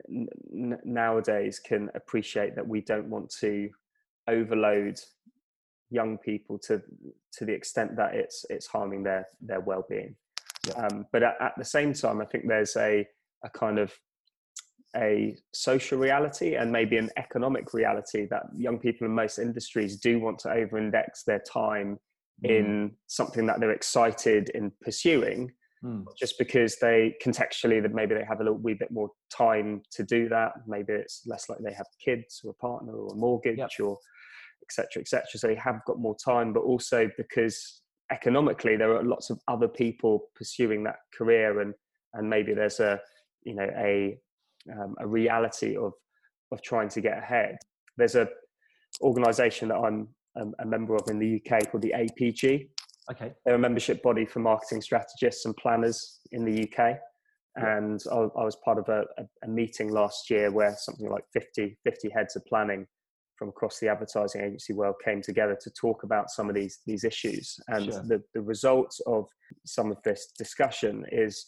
n- 0.09 0.79
nowadays 0.85 1.59
can 1.61 1.91
appreciate 1.95 2.57
that 2.57 2.67
we 2.67 2.81
don't 2.81 3.09
want 3.09 3.31
to 3.41 3.71
overload 4.29 4.99
young 5.95 6.19
people 6.19 6.59
to 6.59 6.83
to 7.33 7.45
the 7.45 7.53
extent 7.53 7.97
that 7.97 8.15
it's 8.15 8.45
it's 8.51 8.67
harming 8.67 9.03
their 9.03 9.27
their 9.41 9.61
well-being 9.61 10.15
yeah. 10.67 10.87
um, 10.87 11.07
but 11.13 11.23
at, 11.23 11.37
at, 11.41 11.53
the 11.57 11.65
same 11.65 11.93
time 11.93 12.21
i 12.21 12.25
think 12.25 12.45
there's 12.49 12.77
a 12.77 13.07
a 13.45 13.51
kind 13.51 13.79
of 13.79 13.93
a 14.97 15.37
social 15.53 15.99
reality 15.99 16.55
and 16.55 16.71
maybe 16.71 16.97
an 16.97 17.11
economic 17.17 17.75
reality 17.75 18.27
that 18.31 18.43
young 18.57 18.79
people 18.79 19.07
in 19.07 19.15
most 19.15 19.39
industries 19.39 19.97
do 19.97 20.21
want 20.21 20.39
to 20.39 20.51
over-index 20.51 21.25
their 21.25 21.41
time 21.41 21.99
mm. 22.45 22.51
in 22.51 22.93
something 23.07 23.47
that 23.47 23.59
they're 23.59 23.73
excited 23.73 24.51
in 24.51 24.71
pursuing 24.81 25.51
mm. 25.85 26.05
just 26.17 26.39
because 26.39 26.77
they 26.77 27.15
contextually 27.25 27.83
that 27.83 27.93
maybe 27.93 28.15
they 28.15 28.25
have 28.25 28.41
a 28.41 28.45
little 28.45 28.59
wee 28.59 28.75
bit 28.75 28.93
more 28.93 29.11
time 29.37 29.83
to 29.91 30.05
do 30.05 30.29
that 30.29 30.53
maybe 30.67 30.93
it's 30.93 31.23
less 31.27 31.49
like 31.49 31.59
they 31.59 31.73
have 31.73 31.87
kids 32.05 32.41
or 32.45 32.51
a 32.53 32.55
partner 32.55 32.93
or 32.93 33.13
a 33.13 33.17
mortgage 33.17 33.59
yep. 33.59 33.71
or 33.81 33.99
etc 34.65 35.01
etc 35.01 35.25
so 35.35 35.47
they 35.47 35.55
have 35.55 35.81
got 35.87 35.99
more 35.99 36.17
time 36.25 36.53
but 36.53 36.61
also 36.61 37.09
because 37.17 37.83
economically 38.13 38.77
there 38.77 38.95
are 38.95 39.05
lots 39.05 39.31
of 39.31 39.39
other 39.49 39.69
people 39.69 40.25
pursuing 40.35 40.83
that 40.85 40.97
career 41.17 41.61
and 41.61 41.75
and 42.15 42.29
maybe 42.29 42.55
there's 42.55 42.81
a 42.81 42.99
you 43.45 43.55
know 43.55 43.69
a 43.77 44.17
um, 44.73 44.95
a 45.01 45.07
reality 45.07 45.77
of 45.77 45.93
of 46.53 46.63
trying 46.63 46.89
to 46.89 47.01
get 47.01 47.19
ahead 47.19 47.57
there's 47.97 48.15
a 48.15 48.29
organization 49.01 49.69
that 49.69 49.77
i'm 49.77 50.09
um, 50.41 50.53
a 50.61 50.67
member 50.67 50.95
of 50.95 51.09
in 51.09 51.19
the 51.19 51.41
uk 51.41 51.71
called 51.71 51.83
the 51.83 51.95
apg 51.97 52.69
Okay. 53.11 53.33
They're 53.45 53.55
a 53.55 53.59
membership 53.59 54.03
body 54.03 54.25
for 54.25 54.41
marketing 54.41 54.81
strategists 54.81 55.45
and 55.45 55.57
planners 55.57 56.21
in 56.33 56.45
the 56.45 56.63
UK. 56.63 56.97
And 57.57 58.01
I, 58.11 58.17
I 58.17 58.45
was 58.45 58.57
part 58.65 58.79
of 58.79 58.89
a, 58.89 59.05
a, 59.19 59.25
a, 59.45 59.49
meeting 59.49 59.93
last 59.93 60.29
year 60.29 60.51
where 60.51 60.75
something 60.77 61.09
like 61.09 61.25
50, 61.33 61.79
50 61.85 62.11
heads 62.11 62.35
of 62.35 62.45
planning 62.47 62.87
from 63.37 63.49
across 63.49 63.79
the 63.81 63.89
advertising 63.89 64.43
agency 64.43 64.73
world 64.73 64.97
came 65.05 65.21
together 65.21 65.57
to 65.61 65.71
talk 65.71 66.03
about 66.03 66.31
some 66.31 66.49
of 66.49 66.55
these, 66.55 66.81
these 66.87 67.05
issues. 67.05 67.59
And 67.69 67.87
sure. 67.87 68.03
the, 68.07 68.23
the 68.33 68.41
result 68.41 68.95
of 69.07 69.27
some 69.65 69.91
of 69.91 69.99
this 70.05 70.33
discussion 70.39 71.05
is 71.11 71.47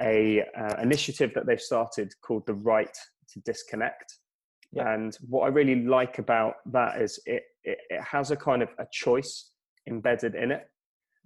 a 0.00 0.44
uh, 0.58 0.80
initiative 0.80 1.32
that 1.34 1.46
they've 1.46 1.60
started 1.60 2.12
called 2.22 2.46
the 2.46 2.54
right 2.54 2.96
to 3.32 3.40
disconnect. 3.40 4.14
And 4.76 5.16
what 5.28 5.44
I 5.44 5.48
really 5.48 5.84
like 5.84 6.18
about 6.18 6.56
that 6.66 7.00
is 7.00 7.18
it, 7.24 7.42
it, 7.64 7.78
it 7.88 8.02
has 8.02 8.30
a 8.30 8.36
kind 8.36 8.62
of 8.62 8.68
a 8.78 8.86
choice 8.92 9.52
embedded 9.88 10.34
in 10.34 10.52
it 10.52 10.68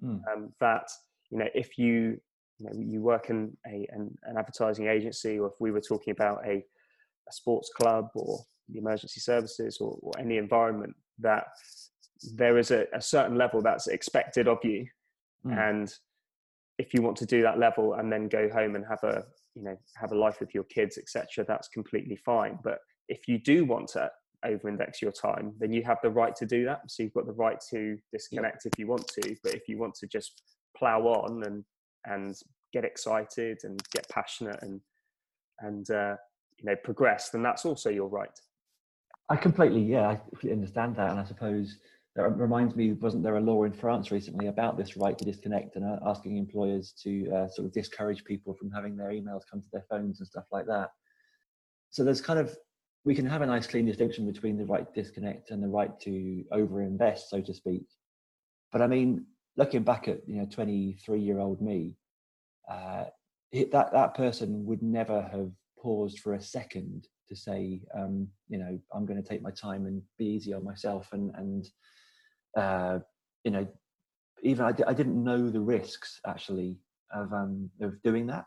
mm. 0.03 0.21
um, 0.33 0.53
that 0.61 0.89
you 1.31 1.39
know 1.39 1.49
if 1.55 1.77
you 1.77 2.21
you, 2.59 2.67
know, 2.67 2.73
you 2.75 3.01
work 3.01 3.31
in 3.31 3.57
a 3.67 3.87
an, 3.91 4.17
an, 4.25 4.37
advertising 4.39 4.87
agency 4.87 5.39
or 5.39 5.49
if 5.49 5.55
we 5.59 5.71
were 5.71 5.81
talking 5.81 6.13
about 6.13 6.47
a, 6.47 6.65
a 7.29 7.33
sports 7.33 7.71
club 7.77 8.09
or 8.15 8.39
the 8.69 8.79
emergency 8.79 9.21
services 9.21 9.79
or, 9.81 9.99
or 10.03 10.13
any 10.19 10.37
environment 10.37 10.95
that 11.19 11.45
there 12.35 12.59
is 12.59 12.71
a, 12.71 12.87
a, 12.95 13.01
certain 13.01 13.37
level 13.37 13.61
that's 13.61 13.89
expected 13.89 14.47
of 14.47 14.59
you 14.63 14.87
mm. 15.45 15.71
and 15.71 15.95
if 16.79 16.95
you 16.95 17.03
want 17.03 17.17
to 17.17 17.27
do 17.27 17.43
that 17.43 17.59
level 17.59 17.95
and 17.95 18.13
then 18.13 18.29
go 18.29 18.49
home 18.51 18.77
and 18.77 18.85
have 18.89 19.03
a 19.03 19.25
you 19.55 19.63
know 19.63 19.77
have 19.97 20.13
a 20.13 20.17
life 20.17 20.39
with 20.41 20.55
your 20.55 20.65
kids 20.65 20.99
etc 20.99 21.45
that's 21.47 21.69
completely 21.69 22.17
fine 22.17 22.59
but 22.63 22.79
if 23.09 23.27
you 23.29 23.39
do 23.39 23.65
want 23.65 23.89
to 23.89 24.11
over 24.45 24.69
index 24.69 25.01
your 25.01 25.13
time, 25.13 25.53
then 25.59 25.73
you 25.73 25.83
have 25.85 25.99
the 26.03 26.11
right 26.11 26.35
to 26.37 26.47
do 26.47 26.65
that. 26.65 26.91
So 26.91 27.03
you've 27.03 27.15
got 27.15 27.27
the 27.27 27.33
right 27.33 27.59
to 27.71 27.97
disconnect 28.13 28.65
yeah. 28.65 28.71
if 28.73 28.79
you 28.79 28.87
want 28.87 29.07
to. 29.09 29.37
But 29.43 29.55
if 29.55 29.69
you 29.69 29.79
want 29.79 29.95
to 29.97 30.07
just 30.07 30.43
plow 30.77 31.01
on 31.01 31.45
and 31.45 31.65
and 32.05 32.35
get 32.73 32.85
excited 32.85 33.59
and 33.63 33.81
get 33.93 34.09
passionate 34.09 34.61
and 34.63 34.81
and 35.61 35.91
uh, 35.91 36.17
you 36.59 36.65
know 36.65 36.77
progress, 36.83 37.31
then 37.31 37.43
that's 37.43 37.65
also 37.65 37.91
your 37.91 38.09
right. 38.09 38.37
I 39.29 39.37
completely, 39.37 39.83
yeah, 39.83 40.09
I 40.09 40.17
completely 40.17 40.53
understand 40.53 40.97
that, 40.97 41.11
and 41.11 41.21
I 41.21 41.25
suppose 41.25 41.79
that 42.15 42.29
reminds 42.29 42.77
me, 42.77 42.93
wasn't 42.93 43.23
there 43.23 43.37
a 43.37 43.41
law 43.41 43.65
in 43.65 43.73
France 43.73 44.11
recently 44.11 44.49
about 44.49 44.77
this 44.77 44.97
right 44.97 45.17
to 45.17 45.25
disconnect 45.25 45.77
and 45.77 45.85
uh, 45.85 45.99
asking 46.07 46.37
employers 46.37 46.93
to 47.03 47.31
uh, 47.31 47.49
sort 47.49 47.67
of 47.67 47.73
discourage 47.73 48.25
people 48.25 48.55
from 48.55 48.71
having 48.71 48.97
their 48.97 49.09
emails 49.09 49.43
come 49.51 49.63
to 49.63 49.69
their 49.73 49.87
phones 49.89 50.21
and 50.21 50.29
stuff 50.29 50.45
like 50.53 50.67
that? 50.67 50.91
So 51.91 52.05
there's 52.05 52.21
kind 52.21 52.39
of 52.39 52.55
we 53.05 53.15
can 53.15 53.27
have 53.27 53.43
a 53.43 53.47
nice 53.47 53.67
clean 53.67 53.87
distinction 53.87 54.27
between 54.27 54.57
the 54.57 54.67
right 54.67 54.87
to 54.87 55.03
disconnect 55.03 55.51
and 55.51 55.63
the 55.63 55.69
right 55.69 55.99
to 56.01 56.45
overinvest, 56.53 57.29
so 57.29 57.41
to 57.41 57.55
speak. 57.55 57.87
But 58.71 58.83
I 58.83 58.87
mean, 58.87 59.27
looking 59.57 59.83
back 59.83 60.07
at 60.09 60.21
you 60.29 60.37
know 60.37 60.47
23 60.47 61.21
year 61.21 61.39
old 61.39 61.63
me, 61.63 61.97
uh, 62.71 63.05
that 63.53 63.93
that 63.93 64.15
person 64.15 64.67
would 64.67 64.83
never 64.83 65.23
have 65.23 65.51
paused 65.79 66.21
for 66.21 66.35
a 66.35 66.41
second 66.41 67.09
to 67.33 67.41
say, 67.41 67.81
um, 67.95 68.29
you 68.49 68.59
know, 68.59 68.79
I'm 68.95 69.07
going 69.07 69.23
to 69.23 69.29
take 69.29 69.43
my 69.43 69.51
time 69.51 69.87
and 69.87 70.03
be 70.19 70.27
easy 70.27 70.53
on 70.53 70.65
myself, 70.65 71.09
and 71.13 71.33
and 71.37 71.69
uh, 72.57 72.99
you 73.45 73.51
know, 73.51 73.67
even 74.43 74.65
I, 74.65 74.75
I 74.87 74.95
didn't 74.95 75.23
know 75.23 75.49
the 75.49 75.61
risks 75.61 76.21
actually 76.27 76.79
of 77.13 77.33
um, 77.33 77.71
of 77.81 78.01
doing 78.03 78.27
that. 78.27 78.45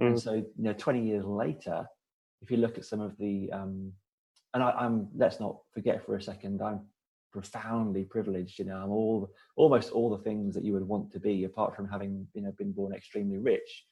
Mm. 0.00 0.06
And 0.06 0.20
so, 0.20 0.34
you 0.34 0.52
know, 0.58 0.72
20 0.72 1.06
years 1.06 1.24
later, 1.24 1.86
if 2.42 2.50
you 2.50 2.56
look 2.56 2.78
at 2.78 2.84
some 2.84 3.00
of 3.00 3.16
the 3.18 3.50
um, 3.52 3.92
and 4.54 4.62
I, 4.62 4.84
am 4.84 5.08
let's 5.14 5.40
not 5.40 5.56
forget 5.72 6.04
for 6.04 6.16
a 6.16 6.22
second 6.22 6.62
i'm 6.62 6.80
profoundly 7.32 8.04
privileged 8.04 8.58
you 8.58 8.64
know 8.64 8.76
i'm 8.76 8.90
all 8.90 9.28
almost 9.56 9.90
all 9.90 10.08
the 10.08 10.22
things 10.22 10.54
that 10.54 10.64
you 10.64 10.72
would 10.72 10.86
want 10.86 11.10
to 11.12 11.20
be 11.20 11.44
apart 11.44 11.74
from 11.74 11.88
having 11.88 12.26
you 12.32 12.42
know 12.42 12.52
been 12.56 12.72
born 12.72 12.94
extremely 12.94 13.38
rich 13.38 13.84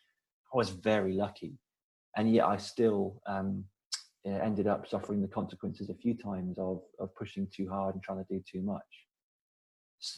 i 0.54 0.56
was 0.56 0.70
very 0.70 1.12
lucky 1.12 1.58
and 2.16 2.32
yet 2.32 2.46
i 2.46 2.56
still 2.56 3.20
um, 3.26 3.64
ended 4.30 4.66
up 4.66 4.88
suffering 4.88 5.20
the 5.20 5.28
consequences 5.28 5.90
a 5.90 5.94
few 5.94 6.14
times 6.14 6.58
of 6.58 6.82
of 6.98 7.14
pushing 7.14 7.48
too 7.54 7.68
hard 7.68 7.94
and 7.94 8.02
trying 8.02 8.24
to 8.24 8.26
do 8.32 8.42
too 8.50 8.62
much 8.62 8.80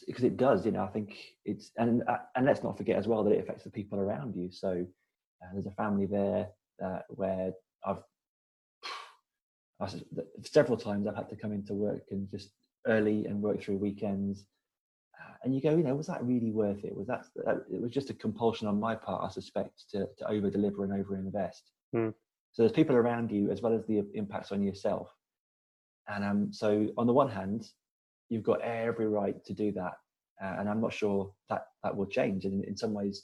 because 0.07 0.23
it 0.23 0.37
does 0.37 0.65
you 0.65 0.71
know 0.71 0.83
i 0.83 0.87
think 0.87 1.15
it's 1.43 1.71
and 1.77 2.03
uh, 2.07 2.17
and 2.35 2.45
let's 2.45 2.63
not 2.63 2.77
forget 2.77 2.97
as 2.97 3.07
well 3.07 3.23
that 3.23 3.31
it 3.31 3.39
affects 3.39 3.63
the 3.63 3.69
people 3.69 3.99
around 3.99 4.35
you 4.35 4.49
so 4.51 4.85
uh, 5.41 5.47
there's 5.53 5.67
a 5.67 5.71
family 5.71 6.05
there 6.05 6.47
uh, 6.83 6.99
where 7.09 7.51
I've 7.85 7.97
several 10.43 10.77
times 10.77 11.07
I've 11.07 11.15
had 11.15 11.29
to 11.29 11.35
come 11.35 11.51
into 11.51 11.73
work 11.73 12.03
and 12.11 12.29
just 12.29 12.51
early 12.87 13.25
and 13.25 13.41
work 13.41 13.61
through 13.61 13.77
weekends. 13.77 14.45
Uh, 15.19 15.33
and 15.43 15.55
you 15.55 15.61
go, 15.61 15.71
you 15.71 15.83
know, 15.83 15.95
was 15.95 16.07
that 16.07 16.23
really 16.23 16.51
worth 16.51 16.83
it? 16.83 16.95
Was 16.95 17.07
that, 17.07 17.25
that 17.45 17.63
it 17.71 17.81
was 17.81 17.91
just 17.91 18.09
a 18.09 18.13
compulsion 18.13 18.67
on 18.67 18.79
my 18.79 18.95
part, 18.95 19.23
I 19.23 19.29
suspect, 19.33 19.89
to, 19.91 20.07
to 20.17 20.27
over 20.27 20.49
deliver 20.49 20.83
and 20.83 20.93
over 20.93 21.15
invest. 21.15 21.71
Mm. 21.95 22.13
So 22.55 22.63
there's 22.63 22.71
people 22.71 22.95
around 22.95 23.31
you 23.31 23.51
as 23.51 23.61
well 23.61 23.73
as 23.73 23.85
the 23.85 24.05
impacts 24.13 24.53
on 24.53 24.63
yourself. 24.63 25.09
And 26.07 26.23
um, 26.23 26.53
so 26.53 26.87
on 26.97 27.05
the 27.05 27.11
one 27.11 27.29
hand, 27.29 27.67
you've 28.29 28.43
got 28.43 28.61
every 28.61 29.07
right 29.07 29.43
to 29.43 29.53
do 29.53 29.73
that. 29.73 29.91
Uh, 30.41 30.55
and 30.59 30.69
I'm 30.69 30.79
not 30.79 30.93
sure 30.93 31.33
that 31.49 31.65
that 31.83 31.93
will 31.93 32.05
change. 32.05 32.45
And 32.45 32.63
in, 32.63 32.69
in 32.69 32.77
some 32.77 32.93
ways, 32.93 33.23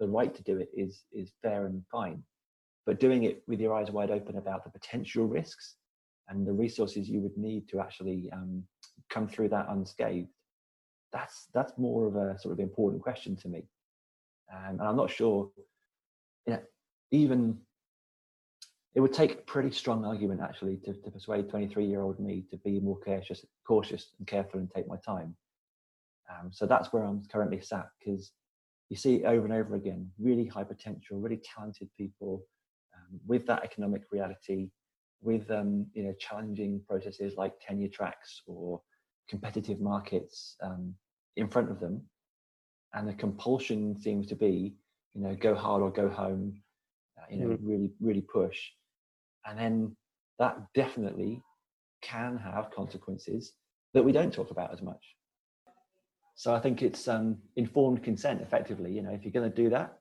the 0.00 0.08
right 0.08 0.34
to 0.34 0.42
do 0.42 0.56
it 0.56 0.70
is 0.74 1.04
is 1.12 1.32
fair 1.42 1.66
and 1.66 1.82
fine. 1.92 2.22
But 2.86 2.98
doing 2.98 3.24
it 3.24 3.42
with 3.46 3.60
your 3.60 3.74
eyes 3.74 3.90
wide 3.90 4.10
open 4.10 4.38
about 4.38 4.64
the 4.64 4.70
potential 4.70 5.26
risks 5.26 5.76
and 6.28 6.46
the 6.46 6.52
resources 6.52 7.10
you 7.10 7.20
would 7.20 7.36
need 7.36 7.68
to 7.68 7.80
actually 7.80 8.30
um, 8.32 8.62
come 9.10 9.28
through 9.28 9.50
that 9.50 9.66
unscathed 9.68 10.28
that's 11.12 11.48
that's 11.52 11.76
more 11.76 12.06
of 12.06 12.16
a 12.16 12.38
sort 12.38 12.52
of 12.52 12.60
important 12.60 13.02
question 13.02 13.36
to 13.36 13.48
me 13.48 13.64
um, 14.52 14.78
and 14.80 14.88
i'm 14.88 14.96
not 14.96 15.10
sure 15.10 15.50
you 16.46 16.54
know, 16.54 16.60
even 17.10 17.58
it 18.94 19.00
would 19.00 19.12
take 19.12 19.32
a 19.32 19.36
pretty 19.36 19.70
strong 19.70 20.04
argument 20.04 20.40
actually 20.40 20.76
to, 20.78 20.92
to 20.92 21.10
persuade 21.10 21.48
23 21.48 21.84
year 21.84 22.02
old 22.02 22.20
me 22.20 22.44
to 22.50 22.56
be 22.58 22.80
more 22.80 22.98
cautious 22.98 23.44
cautious 23.66 24.10
and 24.18 24.26
careful 24.26 24.60
and 24.60 24.70
take 24.74 24.86
my 24.86 24.96
time. 25.04 25.34
Um, 26.30 26.50
so 26.52 26.66
that's 26.66 26.92
where 26.92 27.04
i'm 27.04 27.22
currently 27.30 27.60
sat 27.60 27.88
because 27.98 28.32
you 28.88 28.96
see 28.96 29.24
over 29.24 29.44
and 29.44 29.54
over 29.54 29.74
again 29.74 30.10
really 30.18 30.46
high 30.46 30.64
potential 30.64 31.18
really 31.18 31.40
talented 31.42 31.88
people 31.96 32.44
um, 32.94 33.20
with 33.26 33.46
that 33.46 33.64
economic 33.64 34.02
reality 34.10 34.70
with 35.22 35.50
um, 35.50 35.86
you 35.94 36.02
know 36.02 36.12
challenging 36.18 36.80
processes 36.88 37.34
like 37.36 37.52
tenure 37.60 37.88
tracks 37.88 38.42
or 38.46 38.80
competitive 39.28 39.80
markets 39.80 40.56
um, 40.62 40.94
in 41.36 41.48
front 41.48 41.70
of 41.70 41.80
them, 41.80 42.02
and 42.92 43.08
the 43.08 43.14
compulsion 43.14 43.98
seems 43.98 44.26
to 44.26 44.34
be, 44.34 44.74
you 45.14 45.22
know, 45.22 45.34
go 45.34 45.54
hard 45.54 45.82
or 45.82 45.90
go 45.90 46.08
home, 46.08 46.60
uh, 47.18 47.24
you 47.30 47.38
know, 47.38 47.46
mm. 47.46 47.58
really 47.62 47.90
really 48.00 48.20
push, 48.20 48.58
and 49.46 49.58
then 49.58 49.96
that 50.38 50.56
definitely 50.74 51.42
can 52.02 52.36
have 52.36 52.70
consequences 52.70 53.52
that 53.94 54.04
we 54.04 54.12
don't 54.12 54.32
talk 54.32 54.50
about 54.50 54.72
as 54.72 54.82
much. 54.82 55.04
So 56.34 56.54
I 56.54 56.60
think 56.60 56.82
it's 56.82 57.08
um, 57.08 57.36
informed 57.56 58.02
consent, 58.02 58.40
effectively. 58.40 58.92
You 58.92 59.02
know, 59.02 59.10
if 59.10 59.22
you're 59.22 59.32
going 59.32 59.50
to 59.50 59.62
do 59.62 59.70
that, 59.70 59.98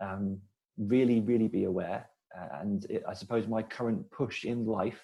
um, 0.00 0.40
really, 0.78 1.20
really 1.20 1.48
be 1.48 1.64
aware. 1.64 2.08
Uh, 2.36 2.60
and 2.60 2.84
it, 2.86 3.04
I 3.08 3.14
suppose 3.14 3.46
my 3.46 3.62
current 3.62 4.10
push 4.10 4.44
in 4.44 4.64
life 4.64 5.00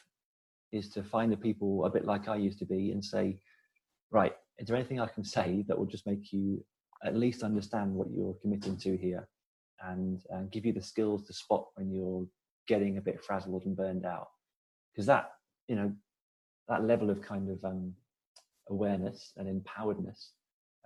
is 0.73 0.89
to 0.91 1.03
find 1.03 1.31
the 1.31 1.37
people 1.37 1.85
a 1.85 1.91
bit 1.91 2.05
like 2.05 2.29
I 2.29 2.37
used 2.37 2.59
to 2.61 2.65
be 2.65 2.93
and 2.93 3.05
say, 3.05 3.39
right, 4.11 4.35
is 4.59 4.67
there 4.67 4.77
anything 4.77 5.01
I 5.01 5.07
can 5.07 5.25
say 5.25 5.65
that 5.69 5.79
will 5.79 5.87
just 5.87 6.07
make 6.07 6.33
you 6.33 6.65
at 7.05 7.17
least 7.17 7.43
understand 7.43 7.93
what 7.93 8.09
you're 8.11 8.37
committing 8.41 8.77
to 8.79 8.97
here 8.97 9.29
and, 9.85 10.23
and 10.31 10.51
give 10.51 10.65
you 10.65 10.73
the 10.73 10.83
skills 10.83 11.27
to 11.27 11.33
spot 11.33 11.67
when 11.75 11.93
you're 11.93 12.27
getting 12.67 12.99
a 12.99 13.01
bit 13.01 13.23
frazzled 13.23 13.65
and 13.65 13.77
burned 13.77 14.05
out? 14.05 14.29
Because 14.93 15.07
that, 15.07 15.33
you 15.69 15.77
know, 15.77 15.93
that 16.69 16.85
level 16.85 17.11
of 17.11 17.23
kind 17.23 17.51
of 17.51 17.65
um, 17.65 17.93
awareness 18.69 19.33
and 19.37 19.49
empoweredness 19.49 20.31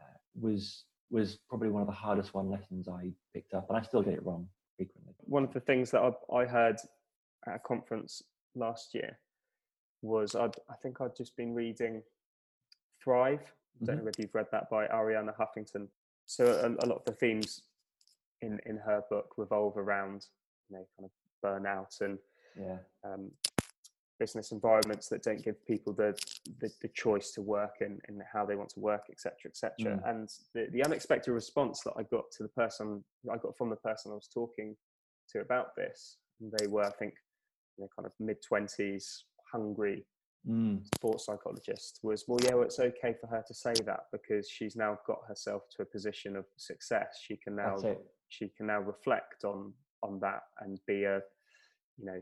uh, 0.01 0.19
was 0.35 0.85
was 1.11 1.39
probably 1.49 1.69
one 1.69 1.83
of 1.83 1.89
the 1.89 1.93
hardest 1.93 2.35
one 2.35 2.49
lessons 2.49 2.89
I 2.89 3.11
picked 3.35 3.55
up, 3.55 3.67
and 3.69 3.77
I 3.77 3.83
still 3.83 4.03
get 4.03 4.15
it 4.15 4.25
wrong 4.25 4.47
frequently. 4.77 5.15
One 5.21 5.43
of 5.45 5.53
the 5.53 5.61
things 5.61 5.91
that 5.91 6.01
I, 6.01 6.35
I 6.35 6.47
heard 6.47 6.77
at 7.49 7.57
a 7.57 7.59
conference 7.59 8.23
last 8.55 8.95
year 8.95 9.19
was 10.03 10.35
I'd, 10.35 10.55
I 10.71 10.75
think 10.83 11.01
I'd 11.01 11.17
just 11.17 11.37
been 11.37 11.55
reading 11.55 12.03
Thrive. 13.03 13.41
I 13.41 13.85
don't 13.85 13.97
mm-hmm. 13.97 13.99
know 13.99 14.05
whether 14.05 14.23
you've 14.23 14.35
read 14.35 14.47
that 14.53 14.71
by 14.71 14.87
Arianna 14.87 15.35
Huffington. 15.37 15.89
So 16.27 16.45
a, 16.47 16.85
a, 16.85 16.87
lot 16.87 16.99
of 16.99 17.05
the 17.05 17.13
themes 17.13 17.63
in 18.41 18.59
in 18.67 18.77
her 18.77 19.03
book 19.11 19.35
revolve 19.37 19.77
around 19.77 20.27
you 20.69 20.77
know 20.77 20.87
kind 20.97 21.05
of 21.05 21.11
burnout 21.45 22.01
and 22.01 22.19
yeah. 22.59 22.79
um, 23.05 23.31
business 24.21 24.53
environments 24.53 25.09
that 25.09 25.23
don't 25.23 25.43
give 25.43 25.67
people 25.67 25.93
the 25.93 26.15
the, 26.61 26.71
the 26.83 26.89
choice 26.89 27.33
to 27.33 27.41
work 27.41 27.77
and, 27.81 28.01
and 28.07 28.21
how 28.33 28.45
they 28.45 28.55
want 28.55 28.69
to 28.69 28.81
work, 28.81 29.05
etc., 29.11 29.35
etc. 29.47 29.73
Mm. 29.81 30.11
And 30.11 30.29
the, 30.55 30.69
the 30.73 30.85
unexpected 30.85 31.33
response 31.33 31.81
that 31.81 31.95
I 31.97 32.03
got 32.05 32.31
to 32.37 32.43
the 32.45 32.51
person 32.51 33.03
I 33.33 33.39
got 33.39 33.57
from 33.57 33.71
the 33.71 33.77
person 33.77 34.13
I 34.13 34.15
was 34.15 34.29
talking 34.33 34.77
to 35.31 35.41
about 35.41 35.75
this, 35.75 36.19
they 36.41 36.67
were, 36.67 36.85
I 36.85 36.91
think, 36.91 37.15
you 37.77 37.85
know, 37.85 37.89
kind 37.97 38.07
of 38.07 38.13
mid 38.21 38.37
twenties, 38.47 39.25
hungry 39.51 40.05
mm. 40.49 40.81
sports 40.95 41.27
psychologist, 41.27 42.01
was 42.03 42.25
well, 42.29 42.39
yeah, 42.45 42.55
well, 42.55 42.65
it's 42.65 42.79
okay 42.79 43.15
for 43.21 43.27
her 43.27 43.43
to 43.49 43.55
say 43.55 43.73
that 43.87 44.01
because 44.13 44.49
she's 44.49 44.77
now 44.77 44.99
got 45.07 45.21
herself 45.27 45.63
to 45.77 45.83
a 45.83 45.87
position 45.87 46.37
of 46.37 46.45
success. 46.57 47.19
She 47.23 47.37
can 47.37 47.57
now 47.57 47.77
she 48.29 48.53
can 48.57 48.67
now 48.67 48.81
reflect 48.81 49.45
on 49.45 49.73
on 50.03 50.19
that 50.21 50.41
and 50.61 50.79
be 50.87 51.05
a 51.05 51.21
you 51.99 52.07
know 52.07 52.21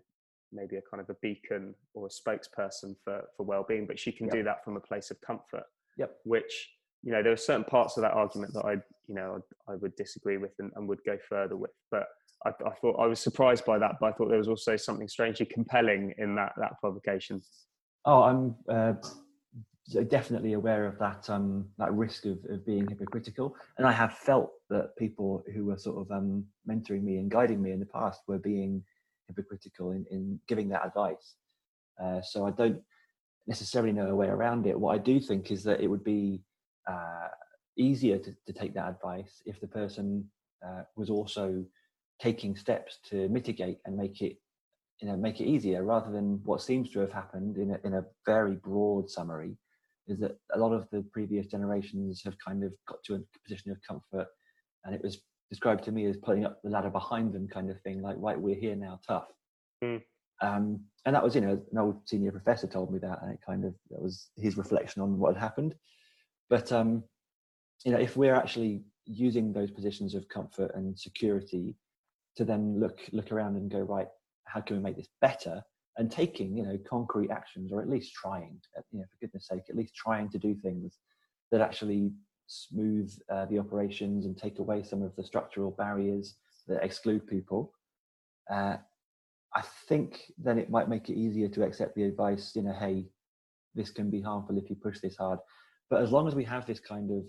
maybe 0.53 0.77
a 0.77 0.83
kind 0.91 1.01
of 1.01 1.11
a 1.11 1.17
beacon 1.21 1.75
or 1.95 2.07
a 2.07 2.11
spokesperson 2.11 2.95
for 3.05 3.23
for 3.37 3.45
well-being 3.45 3.87
but 3.87 3.99
she 3.99 4.13
can 4.13 4.27
yep. 4.27 4.35
do 4.35 4.43
that 4.43 4.65
from 4.65 4.77
a 4.77 4.81
place 4.81 5.11
of 5.11 5.21
comfort 5.21 5.65
yep 5.97 6.17
which 6.25 6.71
you 7.03 7.13
know 7.13 7.23
there 7.23 7.33
are 7.33 7.37
certain 7.37 7.65
parts 7.65 7.97
of 7.97 8.03
that 8.03 8.13
argument 8.13 8.53
that 8.55 8.65
i 8.65 8.73
you 9.07 9.15
know 9.15 9.41
i, 9.69 9.75
would 9.77 9.95
disagree 9.97 10.37
with 10.37 10.53
and, 10.59 10.73
and, 10.77 10.89
would 10.89 11.01
go 11.05 11.17
further 11.29 11.57
with 11.57 11.71
but 11.91 12.07
I, 12.47 12.51
I, 12.51 12.71
thought 12.81 12.97
i 12.99 13.07
was 13.07 13.21
surprised 13.21 13.65
by 13.65 13.79
that 13.79 13.97
but 14.01 14.07
i 14.07 14.13
thought 14.13 14.29
there 14.29 14.39
was 14.39 14.49
also 14.49 14.77
something 14.77 15.09
strangely 15.09 15.47
compelling 15.47 16.15
in 16.19 16.35
that 16.37 16.53
that 16.59 16.81
provocation 16.81 17.43
oh 18.05 18.23
i'm 18.23 18.57
uh, 18.71 18.95
definitely 20.11 20.53
aware 20.53 20.87
of 20.87 20.99
that 20.99 21.31
um 21.31 21.67
that 21.79 21.93
risk 21.93 22.27
of, 22.27 22.39
of 22.51 22.65
being 22.67 22.87
hypocritical 22.87 23.57
and 23.79 23.87
i 23.87 23.93
have 23.93 24.13
felt 24.19 24.51
that 24.69 24.95
people 24.99 25.43
who 25.55 25.65
were 25.65 25.79
sort 25.79 25.97
of 25.97 26.11
um 26.15 26.45
mentoring 26.69 27.03
me 27.03 27.17
and 27.17 27.31
guiding 27.31 27.63
me 27.63 27.73
in 27.73 27.81
the 27.81 27.87
past 27.87 28.21
were 28.27 28.39
being 28.39 28.85
hypocritical 29.29 29.93
in, 29.93 30.05
in 30.11 30.41
giving 30.49 30.69
that 30.71 30.85
advice. 30.85 31.37
Uh, 32.03 32.21
so 32.23 32.47
I 32.47 32.51
don't 32.51 32.81
necessarily 33.47 33.93
know 33.93 34.09
a 34.09 34.17
way 34.17 34.27
around 34.27 34.67
it. 34.67 34.79
What 34.79 34.95
I 34.95 34.99
do 34.99 35.21
think 35.21 35.51
is 35.51 35.63
that 35.65 35.81
it 35.81 35.87
would 35.87 36.05
be 36.05 36.43
uh, 36.91 37.29
easier 37.77 38.19
to, 38.19 38.35
to, 38.47 38.53
take 38.53 38.75
that 38.75 38.89
advice 38.89 39.43
if 39.47 39.61
the 39.61 39.67
person 39.69 40.25
uh, 40.67 40.83
was 40.97 41.11
also 41.11 41.65
taking 42.21 42.57
steps 42.57 42.99
to 43.11 43.29
mitigate 43.29 43.79
and 43.85 43.97
make 43.97 44.21
it 44.23 44.39
you 45.01 45.07
know 45.07 45.17
make 45.17 45.41
it 45.41 45.45
easier 45.45 45.85
rather 45.85 46.11
than 46.11 46.41
what 46.45 46.61
seems 46.61 46.91
to 46.91 46.99
have 46.99 47.13
happened 47.13 47.57
in 47.57 47.71
a, 47.71 47.79
in 47.87 47.95
a 47.95 48.05
very 48.27 48.57
broad 48.57 49.09
summary 49.09 49.57
is 50.09 50.19
that 50.21 50.37
a 50.55 50.59
lot 50.59 50.73
of 50.73 50.89
the 50.91 51.05
previous 51.13 51.47
generations 51.47 52.23
have 52.25 52.37
kind 52.45 52.65
of 52.65 52.73
got 52.87 53.03
to 53.05 53.15
a 53.15 53.21
position 53.45 53.71
of 53.71 53.79
comfort 53.87 54.27
and 54.85 54.95
it 54.95 55.03
was 55.03 55.21
described 55.51 55.85
to 55.85 55.93
me 55.93 56.07
as 56.07 56.17
putting 56.17 56.45
up 56.45 56.61
the 56.63 56.71
ladder 56.71 56.91
behind 56.91 57.33
them 57.33 57.49
kind 57.49 57.71
of 57.71 57.81
thing 57.83 58.03
like 58.03 58.17
right 58.19 58.41
we're 58.41 58.55
here 58.55 58.77
now 58.77 58.99
tough. 59.07 59.27
Mm. 59.83 60.03
um, 60.43 60.81
and 61.07 61.15
that 61.15 61.23
was 61.23 61.35
you 61.35 61.41
know 61.41 61.61
an 61.71 61.79
old 61.79 62.01
senior 62.07 62.33
professor 62.33 62.67
told 62.67 62.93
me 62.93 62.99
that 62.99 63.21
and 63.23 63.33
it 63.33 63.39
kind 63.47 63.65
of 63.65 63.75
that 63.91 64.03
was 64.03 64.29
his 64.37 64.57
reflection 64.57 65.03
on 65.03 65.19
what 65.19 65.35
had 65.35 65.41
happened. 65.43 65.75
But 66.51 66.73
um, 66.73 67.05
you 67.85 67.93
know 67.93 67.99
if 67.99 68.17
we're 68.17 68.35
actually 68.35 68.83
using 69.05 69.53
those 69.53 69.71
positions 69.71 70.15
of 70.15 70.29
comfort 70.29 70.73
and 70.75 70.99
security 70.99 71.77
to 72.37 72.45
then 72.45 72.79
look 72.79 73.01
look 73.13 73.33
around 73.33 73.57
and 73.57 73.71
go 73.71 73.81
right 73.81 74.09
how 74.45 74.61
can 74.61 74.77
we 74.77 74.83
make 74.83 74.97
this 74.97 75.09
better 75.21 75.63
and 75.99 76.11
taking 76.11 76.57
you 76.57 76.63
know 76.63 76.79
concrete 76.89 77.31
actions 77.31 77.73
or 77.73 77.83
at 77.83 77.89
least 77.89 78.15
trying 78.15 78.59
you 78.93 79.01
know 79.01 79.05
for 79.11 79.19
goodness 79.21 79.49
sake 79.49 79.65
at 79.69 79.77
least 79.77 79.95
trying 79.95 80.29
to 80.31 80.39
do 80.39 80.55
things 80.55 80.99
that 81.51 81.61
actually 81.61 82.13
smooth 82.49 83.13
uh, 83.31 83.45
the 83.47 83.59
operations 83.59 84.25
and 84.25 84.37
take 84.37 84.59
away 84.59 84.83
some 84.83 85.03
of 85.03 85.15
the 85.17 85.23
structural 85.23 85.71
barriers 85.73 86.37
that 86.67 86.83
exclude 86.83 87.27
people, 87.27 87.73
uh, 88.51 88.77
I 89.55 89.63
think 89.89 90.33
then 90.39 90.59
it 90.59 90.71
might 90.71 90.89
make 90.89 91.09
it 91.09 91.17
easier 91.17 91.49
to 91.49 91.63
accept 91.65 91.95
the 91.95 92.05
advice, 92.05 92.53
you 92.55 92.63
know, 92.63 92.73
hey, 92.73 93.07
this 93.75 93.91
can 93.91 94.11
be 94.11 94.21
harmful 94.21 94.59
if 94.59 94.69
you 94.69 94.77
push 94.77 95.01
this 95.01 95.17
hard. 95.17 95.39
But 95.91 96.03
as 96.03 96.11
long 96.11 96.27
as 96.27 96.35
we 96.35 96.45
have 96.45 96.67
this 96.67 96.81
kind 96.81 97.11
of 97.11 97.25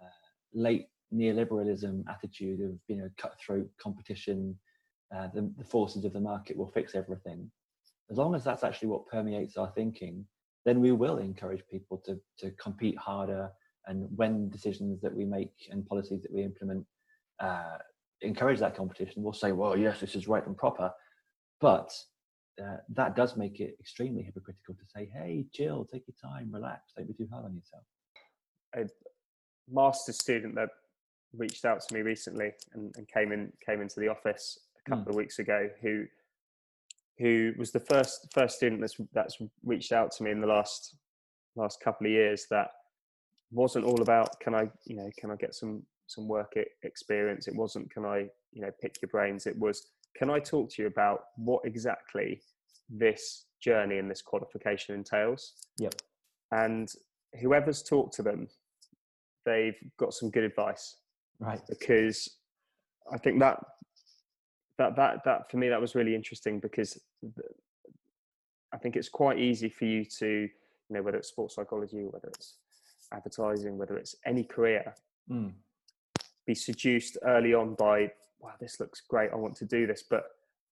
uh, 0.00 0.10
late 0.54 0.88
neoliberalism 1.12 2.04
attitude 2.08 2.60
of, 2.60 2.78
you 2.88 2.96
know, 2.96 3.10
cutthroat 3.18 3.68
competition, 3.78 4.56
uh, 5.14 5.28
the, 5.34 5.52
the 5.58 5.64
forces 5.64 6.04
of 6.04 6.12
the 6.12 6.20
market 6.20 6.56
will 6.56 6.70
fix 6.70 6.94
everything. 6.94 7.50
As 8.10 8.18
long 8.18 8.34
as 8.34 8.44
that's 8.44 8.64
actually 8.64 8.88
what 8.88 9.06
permeates 9.06 9.56
our 9.56 9.70
thinking, 9.74 10.26
then 10.64 10.80
we 10.80 10.92
will 10.92 11.18
encourage 11.18 11.62
people 11.70 12.02
to, 12.04 12.20
to 12.38 12.50
compete 12.52 12.96
harder, 12.98 13.50
and 13.86 14.06
when 14.16 14.48
decisions 14.48 15.00
that 15.00 15.14
we 15.14 15.24
make 15.24 15.52
and 15.70 15.86
policies 15.86 16.22
that 16.22 16.32
we 16.32 16.42
implement 16.42 16.86
uh, 17.40 17.78
encourage 18.20 18.60
that 18.60 18.76
competition, 18.76 19.22
we'll 19.22 19.32
say, 19.32 19.52
well, 19.52 19.76
yes, 19.76 20.00
this 20.00 20.14
is 20.14 20.28
right 20.28 20.46
and 20.46 20.56
proper. 20.56 20.90
But 21.60 21.92
uh, 22.62 22.76
that 22.94 23.16
does 23.16 23.36
make 23.36 23.60
it 23.60 23.76
extremely 23.80 24.22
hypocritical 24.22 24.74
to 24.74 24.84
say, 24.94 25.10
hey, 25.12 25.46
chill, 25.52 25.84
take 25.84 26.04
your 26.06 26.30
time, 26.30 26.50
relax, 26.52 26.92
don't 26.96 27.06
be 27.06 27.14
too 27.14 27.28
hard 27.32 27.44
on 27.44 27.54
yourself. 27.54 27.82
A 28.76 28.88
master's 29.72 30.18
student 30.18 30.54
that 30.54 30.68
reached 31.34 31.64
out 31.64 31.80
to 31.80 31.94
me 31.94 32.02
recently 32.02 32.52
and, 32.74 32.94
and 32.96 33.08
came 33.08 33.32
in 33.32 33.50
came 33.64 33.80
into 33.80 34.00
the 34.00 34.08
office 34.08 34.58
a 34.86 34.90
couple 34.90 35.06
mm. 35.06 35.08
of 35.10 35.14
weeks 35.14 35.38
ago 35.38 35.68
who 35.80 36.04
who 37.18 37.52
was 37.58 37.70
the 37.70 37.80
first 37.80 38.28
first 38.32 38.56
student 38.56 38.80
that's 38.80 38.96
that's 39.12 39.38
reached 39.64 39.92
out 39.92 40.10
to 40.12 40.22
me 40.22 40.30
in 40.30 40.40
the 40.40 40.46
last 40.46 40.96
last 41.56 41.80
couple 41.82 42.06
of 42.06 42.12
years 42.12 42.46
that 42.50 42.68
wasn't 43.50 43.84
all 43.84 44.00
about 44.00 44.40
can 44.40 44.54
I 44.54 44.70
you 44.86 44.96
know 44.96 45.10
can 45.18 45.30
I 45.30 45.36
get 45.36 45.54
some 45.54 45.82
some 46.06 46.28
work 46.28 46.54
experience. 46.82 47.48
It 47.48 47.54
wasn't 47.54 47.90
can 47.90 48.04
I 48.04 48.28
you 48.52 48.62
know 48.62 48.70
pick 48.80 49.00
your 49.00 49.08
brains. 49.08 49.46
It 49.46 49.58
was 49.58 49.88
can 50.16 50.30
I 50.30 50.38
talk 50.38 50.70
to 50.70 50.82
you 50.82 50.88
about 50.88 51.20
what 51.36 51.62
exactly 51.64 52.42
this 52.88 53.46
journey 53.60 53.98
and 53.98 54.10
this 54.10 54.22
qualification 54.22 54.94
entails. 54.94 55.54
Yep. 55.78 55.94
And 56.50 56.92
whoever's 57.40 57.82
talked 57.82 58.14
to 58.16 58.22
them, 58.22 58.48
they've 59.46 59.76
got 59.98 60.12
some 60.12 60.30
good 60.30 60.44
advice. 60.44 60.96
Right. 61.38 61.60
Because 61.68 62.28
I 63.12 63.18
think 63.18 63.40
that 63.40 63.58
that 64.78 64.96
that 64.96 65.24
that 65.24 65.50
for 65.50 65.56
me 65.58 65.68
that 65.68 65.80
was 65.80 65.94
really 65.94 66.14
interesting 66.14 66.60
because 66.60 66.98
I 68.72 68.78
think 68.78 68.96
it's 68.96 69.08
quite 69.08 69.38
easy 69.38 69.68
for 69.68 69.84
you 69.84 70.04
to 70.18 70.26
you 70.28 70.48
know 70.90 71.02
whether 71.02 71.18
it's 71.18 71.28
sports 71.28 71.54
psychology 71.54 72.00
or 72.00 72.10
whether 72.10 72.28
it's 72.28 72.56
advertising, 73.12 73.78
whether 73.78 73.96
it's 73.96 74.16
any 74.26 74.44
career, 74.44 74.94
mm. 75.30 75.52
be 76.46 76.54
seduced 76.54 77.18
early 77.24 77.54
on 77.54 77.74
by, 77.74 78.10
wow, 78.40 78.52
this 78.60 78.80
looks 78.80 79.02
great, 79.08 79.30
I 79.32 79.36
want 79.36 79.56
to 79.56 79.64
do 79.64 79.86
this. 79.86 80.02
But 80.08 80.24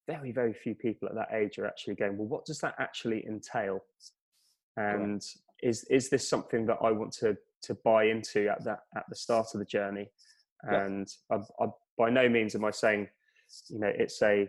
very, 0.06 0.32
very 0.32 0.52
few 0.52 0.74
people 0.74 1.08
at 1.08 1.14
that 1.14 1.28
age 1.32 1.58
are 1.58 1.66
actually 1.66 1.94
going, 1.94 2.16
well, 2.16 2.26
what 2.26 2.44
does 2.44 2.58
that 2.60 2.74
actually 2.78 3.24
entail? 3.26 3.84
And 4.76 5.22
is 5.62 5.84
is 5.84 6.08
this 6.08 6.26
something 6.28 6.64
that 6.66 6.78
I 6.82 6.90
want 6.90 7.12
to 7.14 7.36
to 7.64 7.74
buy 7.74 8.04
into 8.04 8.48
at 8.48 8.64
that 8.64 8.84
at 8.96 9.04
the 9.08 9.14
start 9.14 9.48
of 9.52 9.60
the 9.60 9.66
journey? 9.66 10.08
And 10.62 11.08
I, 11.30 11.36
I, 11.60 11.66
by 11.98 12.10
no 12.10 12.28
means 12.28 12.54
am 12.54 12.64
I 12.64 12.70
saying, 12.70 13.08
you 13.68 13.78
know, 13.78 13.90
it's 13.94 14.22
a 14.22 14.48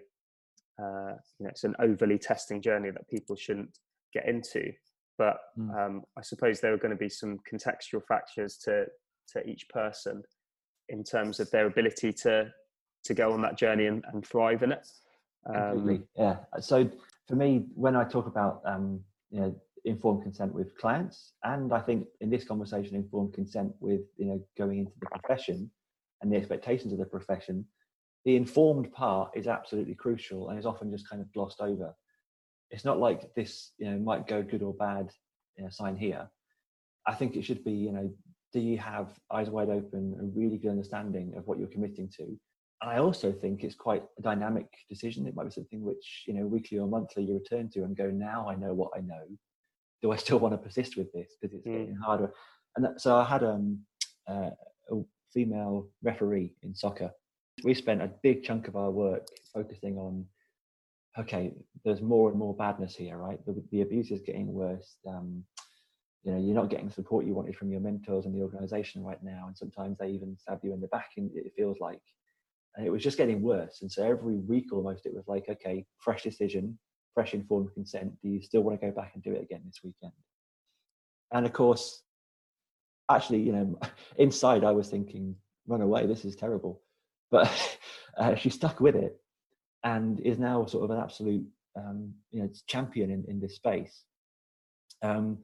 uh, 0.82 1.14
you 1.40 1.46
know, 1.46 1.50
it's 1.50 1.64
an 1.64 1.76
overly 1.80 2.18
testing 2.18 2.62
journey 2.62 2.90
that 2.90 3.10
people 3.10 3.36
shouldn't 3.36 3.78
get 4.14 4.28
into. 4.28 4.72
but 5.18 5.38
mm. 5.58 5.70
um, 5.80 6.04
I 6.18 6.22
suppose 6.22 6.60
there 6.60 6.74
are 6.74 6.78
going 6.78 6.98
to 6.98 6.98
be 6.98 7.10
some 7.10 7.38
contextual 7.52 8.04
factors 8.08 8.58
to 8.66 8.86
to 9.34 9.48
each 9.48 9.70
person 9.70 10.24
in 10.90 11.04
terms 11.04 11.40
of 11.40 11.50
their 11.52 11.68
ability 11.68 12.12
to 12.12 12.52
to 13.04 13.14
go 13.14 13.32
on 13.32 13.42
that 13.42 13.58
journey 13.58 13.88
and, 13.88 14.04
and 14.12 14.26
thrive 14.26 14.64
in 14.64 14.72
it. 14.72 14.88
Um, 15.48 16.04
yeah. 16.16 16.38
So 16.60 16.90
for 17.28 17.36
me, 17.36 17.66
when 17.74 17.96
I 17.96 18.04
talk 18.04 18.28
about 18.28 18.62
um, 18.66 19.02
you 19.30 19.40
know 19.42 19.56
informed 19.86 20.24
consent 20.24 20.54
with 20.54 20.78
clients, 20.78 21.34
and 21.44 21.74
I 21.74 21.80
think 21.80 22.08
in 22.20 22.30
this 22.30 22.44
conversation, 22.44 22.96
informed 22.96 23.34
consent 23.34 23.74
with 23.80 24.02
you 24.18 24.26
know 24.26 24.40
going 24.58 24.80
into 24.80 24.94
the 25.00 25.08
profession 25.08 25.70
and 26.22 26.32
the 26.32 26.38
expectations 26.38 26.94
of 26.94 27.00
the 27.00 27.06
profession, 27.06 27.66
the 28.26 28.36
informed 28.36 28.92
part 28.92 29.32
is 29.36 29.48
absolutely 29.48 29.96
crucial 29.96 30.50
and 30.50 30.60
is 30.60 30.66
often 30.66 30.92
just 30.92 31.10
kind 31.10 31.22
of 31.22 31.32
glossed 31.34 31.62
over. 31.62 31.96
It's 32.70 32.86
not 32.86 33.00
like 33.00 33.34
this 33.36 33.72
you 33.78 33.90
know 33.90 33.98
might 34.00 34.28
go 34.28 34.42
good 34.42 34.62
or 34.62 34.74
bad 34.74 35.12
you 35.58 35.64
know, 35.64 35.70
sign 35.70 35.96
here. 35.96 36.30
I 37.08 37.14
think 37.16 37.36
it 37.36 37.44
should 37.44 37.64
be 37.64 37.72
you 37.72 37.92
know 37.92 38.12
do 38.54 38.60
you 38.60 38.78
have 38.78 39.18
eyes 39.32 39.50
wide 39.50 39.70
open 39.70 40.16
a 40.20 40.26
really 40.38 40.58
good 40.58 40.72
understanding 40.72 41.34
of 41.38 41.48
what 41.48 41.58
you're 41.58 41.68
committing 41.68 42.10
to 42.18 42.24
And 42.82 42.92
I 42.92 42.98
also 42.98 43.32
think 43.32 43.64
it's 43.64 43.76
quite 43.76 44.04
a 44.20 44.22
dynamic 44.22 44.68
decision. 44.90 45.26
It 45.26 45.36
might 45.36 45.46
be 45.46 45.52
something 45.52 45.82
which, 45.82 46.24
you 46.28 46.34
know, 46.34 46.46
weekly 46.46 46.80
or 46.80 46.88
monthly 46.88 47.24
you 47.24 47.36
return 47.36 47.70
to 47.72 47.84
and 47.84 47.96
go, 47.96 48.10
now 48.10 48.48
I 48.50 48.56
know 48.56 48.74
what 48.74 48.92
I 48.96 49.02
know. 49.02 49.24
Do 50.02 50.12
I 50.12 50.16
still 50.18 50.40
want 50.40 50.54
to 50.54 50.58
persist 50.58 50.98
with 50.98 51.12
this? 51.14 51.36
Because 51.40 51.58
it's 51.58 51.68
mm. 51.68 51.72
getting 51.72 51.96
harder. 51.96 52.34
And 52.76 52.86
that, 52.86 53.02
so 53.02 53.16
I 53.16 53.24
had 53.24 53.44
um, 53.44 53.80
uh, 54.28 54.50
a 54.92 55.02
female 55.34 55.90
referee 56.02 56.54
in 56.64 56.76
soccer. 56.76 57.12
We 57.64 57.74
spent 57.74 58.02
a 58.02 58.12
big 58.24 58.44
chunk 58.44 58.68
of 58.68 58.76
our 58.76 58.92
work 58.92 59.28
focusing 59.54 59.98
on, 59.98 60.26
okay, 61.18 61.54
there's 61.84 62.02
more 62.02 62.30
and 62.30 62.40
more 62.40 62.56
badness 62.56 62.96
here, 62.96 63.18
right? 63.18 63.44
The, 63.46 63.64
the 63.72 63.82
abuse 63.82 64.12
is 64.12 64.22
getting 64.22 64.52
worse. 64.54 64.96
Um, 65.08 65.44
you 66.24 66.32
know, 66.32 66.40
you're 66.40 66.56
not 66.56 66.70
getting 66.70 66.88
the 66.88 66.94
support 66.94 67.26
you 67.26 67.34
wanted 67.34 67.56
from 67.56 67.72
your 67.72 67.82
mentors 67.82 68.26
and 68.26 68.36
the 68.36 68.44
organization 68.44 69.04
right 69.04 69.22
now. 69.24 69.46
And 69.48 69.58
sometimes 69.58 69.98
they 69.98 70.10
even 70.10 70.38
stab 70.38 70.60
you 70.64 70.74
in 70.74 70.82
the 70.82 70.88
back, 70.88 71.10
and 71.18 71.30
it 71.36 71.52
feels 71.56 71.80
like 71.80 72.02
and 72.76 72.86
it 72.86 72.90
was 72.90 73.04
just 73.04 73.18
getting 73.18 73.42
worse. 73.42 73.82
And 73.82 73.92
so 73.92 74.04
every 74.04 74.38
week 74.38 74.72
almost 74.72 75.06
it 75.06 75.14
was 75.14 75.28
like, 75.28 75.46
okay, 75.50 75.86
fresh 76.00 76.24
decision, 76.24 76.78
fresh 77.14 77.34
informed 77.34 77.74
consent. 77.74 78.14
Do 78.22 78.30
you 78.30 78.42
still 78.42 78.62
want 78.62 78.80
to 78.80 78.88
go 78.88 78.94
back 78.94 79.12
and 79.14 79.24
do 79.24 79.34
it 79.34 79.42
again 79.42 79.62
this 79.66 79.82
weekend? 79.84 80.14
And 81.34 81.46
of 81.46 81.54
course, 81.54 82.04
actually, 83.10 83.42
you 83.42 83.52
know, 83.52 83.80
inside 84.18 84.64
I 84.64 84.72
was 84.72 84.90
thinking, 84.90 85.36
run 85.68 85.82
away, 85.82 86.06
this 86.06 86.24
is 86.24 86.36
terrible. 86.36 86.82
But 87.32 87.78
uh, 88.18 88.36
she 88.36 88.50
stuck 88.50 88.80
with 88.80 88.96
it 88.96 89.20
and 89.84 90.20
is 90.20 90.38
now 90.38 90.66
sort 90.66 90.84
of 90.84 90.92
an 90.92 91.02
absolute, 91.02 91.46
um, 91.76 92.14
you 92.30 92.42
know, 92.42 92.50
champion 92.68 93.10
in, 93.10 93.26
in 93.28 93.40
this 93.40 93.56
space. 93.56 94.04
Um, 95.02 95.40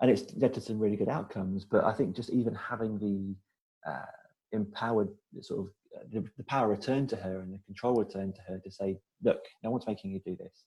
and 0.00 0.10
it's 0.10 0.32
led 0.36 0.54
to 0.54 0.60
some 0.60 0.78
really 0.78 0.96
good 0.96 1.08
outcomes. 1.08 1.64
But 1.64 1.84
I 1.84 1.92
think 1.92 2.14
just 2.14 2.30
even 2.30 2.54
having 2.54 2.98
the 2.98 3.90
uh, 3.90 4.06
empowered 4.52 5.08
sort 5.40 5.60
of 5.60 5.72
the, 6.12 6.24
the, 6.36 6.44
power 6.44 6.68
returned 6.68 7.08
to 7.08 7.16
her 7.16 7.40
and 7.40 7.52
the 7.52 7.58
control 7.66 7.96
returned 7.96 8.34
to 8.36 8.42
her 8.42 8.58
to 8.58 8.70
say, 8.70 8.98
look, 9.22 9.44
no 9.62 9.70
one's 9.70 9.86
making 9.86 10.12
you 10.12 10.20
do 10.24 10.36
this. 10.36 10.64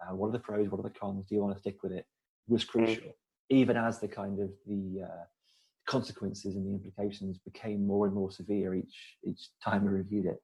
Uh, 0.00 0.14
what 0.14 0.28
are 0.28 0.32
the 0.32 0.38
pros? 0.38 0.68
What 0.68 0.80
are 0.80 0.84
the 0.84 0.98
cons? 0.98 1.26
Do 1.28 1.34
you 1.34 1.42
want 1.42 1.54
to 1.54 1.60
stick 1.60 1.82
with 1.82 1.92
it? 1.92 2.06
Was 2.48 2.64
mm. 2.64 2.68
crucial, 2.68 3.16
even 3.50 3.76
as 3.76 3.98
the 3.98 4.08
kind 4.08 4.40
of 4.40 4.50
the 4.66 5.02
uh, 5.02 5.24
consequences 5.86 6.56
and 6.56 6.66
the 6.66 6.70
implications 6.70 7.38
became 7.38 7.86
more 7.86 8.06
and 8.06 8.14
more 8.14 8.30
severe 8.30 8.74
each 8.74 9.16
each 9.24 9.48
time 9.62 9.84
we 9.84 9.90
reviewed 9.90 10.26
it. 10.26 10.42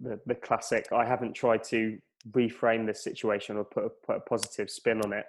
The, 0.00 0.18
the 0.26 0.34
classic. 0.34 0.86
I 0.92 1.04
haven't 1.04 1.34
tried 1.34 1.62
to 1.64 1.98
reframe 2.30 2.86
this 2.86 3.02
situation 3.02 3.56
or 3.56 3.64
put 3.64 3.84
a, 3.84 3.88
put 4.06 4.16
a 4.16 4.20
positive 4.20 4.70
spin 4.70 5.00
on 5.02 5.12
it. 5.12 5.24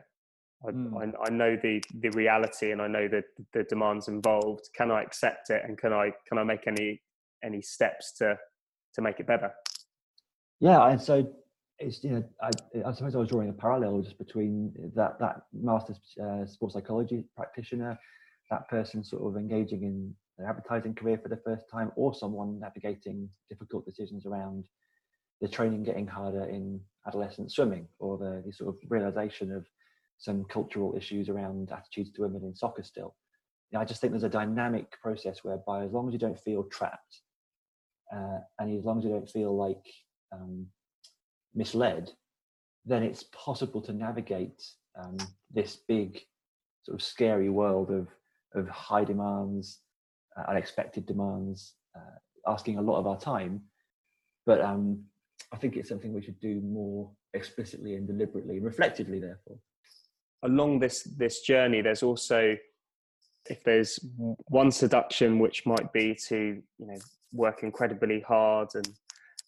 I, 0.66 0.72
mm. 0.72 0.98
I, 0.98 1.28
I, 1.28 1.30
know 1.30 1.58
the 1.62 1.84
the 2.00 2.10
reality 2.12 2.72
and 2.72 2.82
I 2.82 2.88
know 2.88 3.08
the 3.08 3.24
the 3.54 3.64
demands 3.64 4.08
involved. 4.08 4.70
Can 4.76 4.92
I 4.92 5.02
accept 5.02 5.50
it 5.50 5.62
and 5.66 5.78
can 5.78 5.94
I 5.94 6.12
can 6.28 6.38
I 6.38 6.44
make 6.44 6.68
any 6.68 7.02
any 7.44 7.62
steps 7.62 8.14
to 8.20 8.38
to 8.96 9.02
make 9.02 9.20
it 9.20 9.28
better? 9.28 9.52
Yeah, 10.60 10.88
and 10.88 11.02
so 11.02 11.30
it's 11.80 12.04
you 12.04 12.12
know 12.12 12.24
I, 12.42 12.50
I 12.88 12.94
suppose 12.94 13.16
I 13.16 13.20
was 13.20 13.30
drawing 13.30 13.50
a 13.50 13.54
parallel 13.54 14.02
just 14.02 14.18
between 14.18 14.74
that 14.96 15.20
that 15.20 15.42
master's 15.52 16.00
uh, 16.24 16.46
sports 16.46 16.76
psychology 16.76 17.26
practitioner, 17.36 18.00
that 18.54 18.70
person 18.70 19.04
sort 19.04 19.24
of 19.24 19.36
engaging 19.36 19.84
in 19.84 20.14
their 20.38 20.48
advertising 20.48 20.94
career 20.94 21.18
for 21.18 21.30
the 21.30 21.42
first 21.44 21.66
time, 21.72 21.92
or 21.96 22.14
someone 22.14 22.60
navigating 22.60 23.28
difficult 23.50 23.86
decisions 23.86 24.26
around 24.26 24.66
the 25.42 25.48
training 25.48 25.84
getting 25.84 26.08
harder 26.08 26.46
in 26.46 26.80
adolescent 27.08 27.52
swimming, 27.52 27.88
or 28.00 28.18
the, 28.18 28.44
the 28.46 28.54
sort 28.54 28.70
of 28.70 28.76
realization 28.90 29.52
of 29.52 29.66
some 30.20 30.46
cultural 30.46 30.96
issues 30.96 31.30
around 31.30 31.72
attitudes 31.72 32.12
to 32.12 32.22
women 32.22 32.44
in 32.44 32.56
soccer 32.56 32.84
still. 32.84 33.16
You 33.72 33.78
know, 33.78 33.82
I 33.82 33.86
just 33.86 34.00
think 34.00 34.14
there's 34.14 34.24
a 34.24 34.30
dynamic 34.30 34.92
process 35.02 35.44
whereby 35.44 35.84
as 35.84 35.92
long 35.92 36.08
as 36.08 36.14
you 36.14 36.20
don't 36.20 36.40
feel 36.40 36.64
trapped 36.64 37.22
uh, 38.16 38.40
and 38.60 38.78
as 38.78 38.86
long 38.86 39.00
as 39.00 39.04
you 39.04 39.10
don't 39.10 39.30
feel 39.30 39.56
like 39.56 39.86
um, 40.32 40.68
misled, 41.56 42.12
then 42.86 43.02
it's 43.02 43.24
possible 43.24 43.82
to 43.82 43.94
navigate 43.94 44.64
um, 45.02 45.18
this 45.52 45.80
big, 45.88 46.22
sort 46.84 46.96
of 47.00 47.06
scary 47.06 47.50
world 47.50 47.90
of 47.90 48.08
of 48.56 48.68
high 48.70 49.04
demands, 49.04 49.80
uh, 50.38 50.44
unexpected 50.50 51.06
demands, 51.06 51.76
uh, 51.96 52.52
asking 52.52 52.78
a 52.78 52.82
lot 52.82 53.00
of 53.00 53.08
our 53.08 53.20
time. 53.20 53.62
But 54.46 54.62
um, 54.62 55.04
I 55.52 55.58
think 55.58 55.76
it's 55.76 55.90
something 55.90 56.14
we 56.14 56.22
should 56.22 56.40
do 56.40 56.62
more 56.62 57.10
explicitly 57.34 57.96
and 57.96 58.08
deliberately, 58.08 58.60
reflectively, 58.60 59.20
therefore. 59.20 59.58
Along 60.44 60.80
this 60.80 61.04
this 61.04 61.42
journey, 61.42 61.82
there's 61.82 62.04
also 62.04 62.58
if 63.50 63.64
there's 63.64 64.00
one 64.18 64.72
seduction 64.72 65.40
which 65.40 65.66
might 65.66 65.92
be 65.94 66.16
to 66.28 66.62
you 66.78 66.88
know 66.88 66.98
work 67.32 67.64
incredibly 67.64 68.22
hard 68.22 68.70
and. 68.76 68.88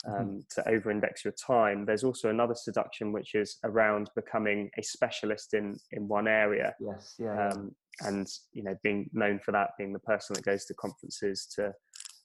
Um, 0.07 0.13
mm-hmm. 0.15 0.39
to 0.51 0.69
over-index 0.69 1.25
your 1.25 1.33
time. 1.33 1.85
There's 1.85 2.03
also 2.03 2.29
another 2.29 2.55
seduction 2.55 3.11
which 3.11 3.35
is 3.35 3.57
around 3.63 4.09
becoming 4.15 4.69
a 4.77 4.83
specialist 4.83 5.53
in 5.53 5.77
in 5.91 6.07
one 6.07 6.27
area. 6.27 6.73
Yes, 6.79 7.15
yeah, 7.19 7.49
um, 7.49 7.75
and 8.01 8.27
you 8.53 8.63
know 8.63 8.75
being 8.83 9.09
known 9.13 9.39
for 9.39 9.51
that, 9.51 9.71
being 9.77 9.93
the 9.93 9.99
person 9.99 10.35
that 10.35 10.45
goes 10.45 10.65
to 10.65 10.73
conferences 10.75 11.47
to 11.55 11.73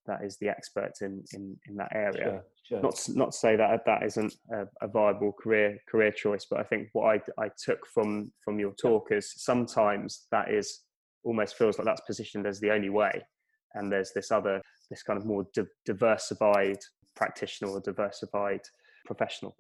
that 0.07 0.25
is 0.25 0.37
the 0.39 0.49
expert 0.49 0.93
in 1.01 1.23
in, 1.33 1.57
in 1.69 1.77
that 1.77 1.93
area. 1.95 2.43
Sure, 2.69 2.81
sure. 2.81 2.83
Not 2.83 3.09
not 3.15 3.33
to 3.33 3.39
say 3.39 3.57
that 3.57 3.85
that 3.87 4.03
isn't 4.03 4.35
a, 4.53 4.67
a, 4.83 4.89
viable 4.89 5.33
career 5.33 5.79
career 5.89 6.11
choice, 6.11 6.47
but 6.51 6.61
I 6.61 6.65
think 6.65 6.89
what 6.93 7.23
I 7.39 7.43
I 7.43 7.51
took 7.63 7.87
from 7.87 8.33
from 8.45 8.59
your 8.59 8.73
talk 8.73 9.09
is 9.11 9.33
sometimes 9.37 10.27
that 10.31 10.51
is 10.51 10.83
almost 11.23 11.57
feels 11.57 11.79
like 11.79 11.85
that's 11.85 12.01
positioned 12.07 12.47
as 12.47 12.61
the 12.61 12.71
only 12.71 12.89
way 12.89 13.23
and 13.75 13.93
there's 13.93 14.13
this 14.15 14.31
other 14.31 14.61
this 14.91 15.03
kind 15.03 15.19
of 15.19 15.27
more 15.27 15.47
di- 15.55 15.63
diversified 15.85 16.79
practitioner 17.15 17.71
or 17.71 17.81
diversified 17.81 18.61
professional 19.07 19.57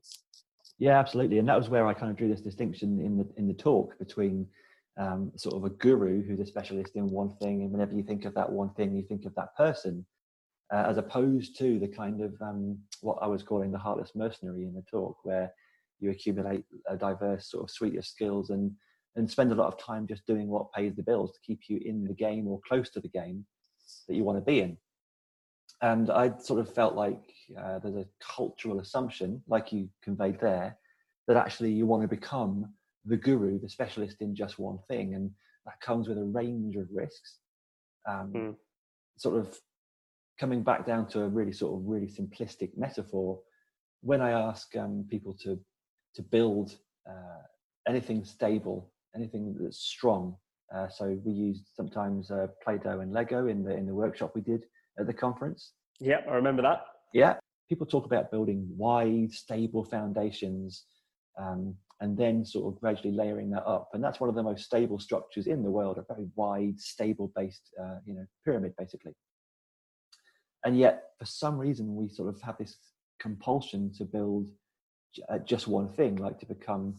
yeah 0.78 0.98
absolutely 0.98 1.38
and 1.38 1.48
that 1.48 1.56
was 1.56 1.68
where 1.68 1.86
i 1.86 1.94
kind 1.94 2.10
of 2.10 2.16
drew 2.16 2.28
this 2.28 2.40
distinction 2.40 3.00
in 3.00 3.16
the 3.16 3.26
in 3.36 3.46
the 3.46 3.54
talk 3.54 3.98
between 3.98 4.46
um, 4.98 5.32
sort 5.36 5.54
of 5.54 5.64
a 5.64 5.70
guru 5.70 6.22
who's 6.22 6.40
a 6.40 6.46
specialist 6.46 6.96
in 6.96 7.06
one 7.06 7.30
thing 7.36 7.62
and 7.62 7.70
whenever 7.70 7.94
you 7.94 8.02
think 8.02 8.24
of 8.24 8.34
that 8.34 8.50
one 8.50 8.70
thing 8.74 8.94
you 8.94 9.02
think 9.02 9.24
of 9.24 9.34
that 9.34 9.54
person 9.56 10.04
uh, 10.72 10.84
as 10.86 10.98
opposed 10.98 11.56
to 11.58 11.78
the 11.78 11.88
kind 11.88 12.20
of 12.20 12.34
um, 12.42 12.78
what 13.00 13.18
i 13.22 13.26
was 13.26 13.42
calling 13.42 13.70
the 13.70 13.78
heartless 13.78 14.12
mercenary 14.14 14.64
in 14.64 14.74
the 14.74 14.82
talk 14.90 15.16
where 15.22 15.50
you 16.00 16.10
accumulate 16.10 16.64
a 16.88 16.96
diverse 16.96 17.50
sort 17.50 17.62
of 17.62 17.70
suite 17.70 17.96
of 17.96 18.04
skills 18.04 18.50
and 18.50 18.72
and 19.16 19.30
spend 19.30 19.52
a 19.52 19.54
lot 19.54 19.72
of 19.72 19.78
time 19.78 20.06
just 20.06 20.26
doing 20.26 20.48
what 20.48 20.72
pays 20.72 20.94
the 20.94 21.02
bills 21.02 21.32
to 21.32 21.40
keep 21.44 21.60
you 21.68 21.80
in 21.84 22.04
the 22.04 22.14
game 22.14 22.46
or 22.46 22.60
close 22.66 22.90
to 22.90 23.00
the 23.00 23.08
game 23.08 23.44
that 24.08 24.14
you 24.14 24.24
want 24.24 24.38
to 24.38 24.42
be 24.42 24.60
in. 24.60 24.76
And 25.82 26.10
I 26.10 26.36
sort 26.38 26.60
of 26.60 26.72
felt 26.72 26.94
like 26.94 27.20
uh, 27.58 27.78
there's 27.78 27.96
a 27.96 28.06
cultural 28.20 28.80
assumption, 28.80 29.42
like 29.48 29.72
you 29.72 29.88
conveyed 30.02 30.40
there, 30.40 30.76
that 31.26 31.36
actually 31.36 31.72
you 31.72 31.86
want 31.86 32.02
to 32.02 32.08
become 32.08 32.72
the 33.04 33.16
guru, 33.16 33.58
the 33.58 33.68
specialist 33.68 34.20
in 34.20 34.34
just 34.34 34.58
one 34.58 34.78
thing. 34.88 35.14
And 35.14 35.30
that 35.64 35.80
comes 35.80 36.08
with 36.08 36.18
a 36.18 36.24
range 36.24 36.76
of 36.76 36.86
risks. 36.92 37.38
Um, 38.08 38.32
mm. 38.34 38.56
Sort 39.18 39.38
of 39.38 39.58
coming 40.38 40.62
back 40.62 40.86
down 40.86 41.06
to 41.08 41.22
a 41.22 41.28
really 41.28 41.52
sort 41.52 41.78
of 41.78 41.86
really 41.86 42.08
simplistic 42.08 42.76
metaphor, 42.76 43.38
when 44.02 44.20
I 44.20 44.30
ask 44.30 44.74
um, 44.76 45.06
people 45.10 45.34
to 45.42 45.58
to 46.14 46.22
build 46.22 46.76
uh, 47.08 47.42
anything 47.86 48.24
stable, 48.24 48.90
anything 49.14 49.54
that's 49.58 49.78
strong 49.78 50.36
uh, 50.74 50.88
so 50.88 51.18
we 51.24 51.32
used 51.32 51.64
sometimes 51.74 52.30
uh, 52.30 52.46
Play-Doh 52.62 53.00
and 53.00 53.12
Lego 53.12 53.48
in 53.48 53.64
the 53.64 53.74
in 53.76 53.86
the 53.86 53.94
workshop 53.94 54.32
we 54.34 54.40
did 54.40 54.64
at 55.00 55.06
the 55.06 55.14
conference. 55.14 55.72
Yeah, 55.98 56.18
I 56.28 56.34
remember 56.34 56.62
that. 56.62 56.84
Yeah, 57.12 57.36
people 57.68 57.86
talk 57.86 58.06
about 58.06 58.30
building 58.30 58.66
wide, 58.76 59.32
stable 59.32 59.84
foundations, 59.84 60.84
um, 61.40 61.74
and 62.00 62.16
then 62.16 62.44
sort 62.44 62.72
of 62.72 62.80
gradually 62.80 63.14
layering 63.14 63.50
that 63.50 63.66
up. 63.66 63.90
And 63.92 64.02
that's 64.02 64.20
one 64.20 64.28
of 64.28 64.34
the 64.34 64.42
most 64.42 64.64
stable 64.64 64.98
structures 64.98 65.46
in 65.46 65.62
the 65.62 65.70
world, 65.70 65.98
a 65.98 66.14
very 66.14 66.28
wide, 66.34 66.80
stable 66.80 67.32
based, 67.34 67.70
uh, 67.80 67.96
you 68.04 68.14
know, 68.14 68.26
pyramid 68.44 68.74
basically. 68.78 69.12
And 70.64 70.78
yet, 70.78 71.04
for 71.18 71.24
some 71.24 71.58
reason, 71.58 71.94
we 71.94 72.08
sort 72.08 72.28
of 72.28 72.40
have 72.42 72.58
this 72.58 72.76
compulsion 73.18 73.92
to 73.96 74.04
build 74.04 74.48
uh, 75.28 75.38
just 75.38 75.68
one 75.68 75.88
thing, 75.88 76.16
like 76.16 76.38
to 76.40 76.46
become 76.46 76.96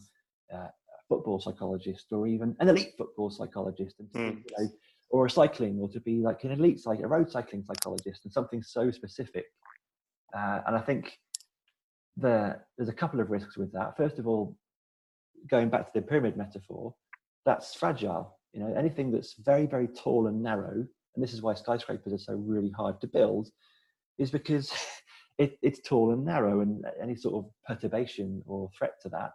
uh, 0.52 0.68
football 1.08 1.40
psychologist 1.40 2.06
or 2.10 2.26
even 2.26 2.56
an 2.60 2.68
elite 2.68 2.92
football 2.96 3.30
psychologist, 3.30 3.96
and 3.98 4.08
mm. 4.12 4.36
you 4.36 4.44
know, 4.58 4.68
or 5.12 5.26
a 5.26 5.30
cycling, 5.30 5.78
or 5.78 5.88
to 5.90 6.00
be 6.00 6.22
like 6.22 6.42
an 6.42 6.50
elite 6.50 6.80
like 6.86 7.00
a 7.00 7.06
road 7.06 7.30
cycling 7.30 7.62
psychologist, 7.62 8.24
and 8.24 8.32
something 8.32 8.62
so 8.62 8.90
specific. 8.90 9.44
Uh, 10.34 10.60
and 10.66 10.74
I 10.74 10.80
think 10.80 11.18
the, 12.16 12.58
there's 12.76 12.88
a 12.88 12.94
couple 12.94 13.20
of 13.20 13.30
risks 13.30 13.56
with 13.58 13.70
that. 13.72 13.96
First 13.96 14.18
of 14.18 14.26
all, 14.26 14.56
going 15.50 15.68
back 15.68 15.92
to 15.92 16.00
the 16.00 16.06
pyramid 16.06 16.36
metaphor, 16.38 16.94
that's 17.44 17.74
fragile. 17.74 18.38
You 18.54 18.60
know, 18.60 18.74
anything 18.74 19.12
that's 19.12 19.34
very, 19.34 19.66
very 19.66 19.86
tall 19.86 20.28
and 20.28 20.42
narrow, 20.42 20.72
and 20.72 21.22
this 21.22 21.34
is 21.34 21.42
why 21.42 21.54
skyscrapers 21.54 22.14
are 22.14 22.18
so 22.18 22.34
really 22.34 22.70
hard 22.70 22.98
to 23.02 23.06
build, 23.06 23.50
is 24.18 24.30
because 24.30 24.72
it, 25.38 25.58
it's 25.60 25.80
tall 25.80 26.12
and 26.12 26.24
narrow, 26.24 26.60
and 26.60 26.86
any 27.02 27.16
sort 27.16 27.34
of 27.44 27.50
perturbation 27.66 28.42
or 28.46 28.70
threat 28.78 28.94
to 29.02 29.10
that 29.10 29.32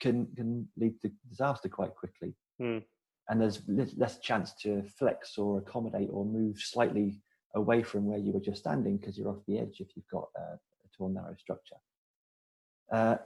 can 0.00 0.28
can 0.36 0.68
lead 0.76 0.94
to 1.02 1.10
disaster 1.28 1.68
quite 1.68 1.94
quickly. 1.96 2.34
Mm. 2.60 2.84
And 3.28 3.40
there's 3.40 3.62
less 3.96 4.18
chance 4.20 4.52
to 4.62 4.84
flex 4.98 5.36
or 5.36 5.58
accommodate 5.58 6.10
or 6.12 6.24
move 6.24 6.60
slightly 6.60 7.20
away 7.54 7.82
from 7.82 8.06
where 8.06 8.18
you 8.18 8.32
were 8.32 8.40
just 8.40 8.60
standing 8.60 8.98
because 8.98 9.18
you're 9.18 9.30
off 9.30 9.42
the 9.48 9.58
edge 9.58 9.80
if 9.80 9.88
you've 9.96 10.08
got 10.12 10.28
a, 10.36 10.40
a 10.40 10.88
tall, 10.96 11.08
narrow 11.08 11.34
structure. 11.36 11.76
Uh, 12.92 13.16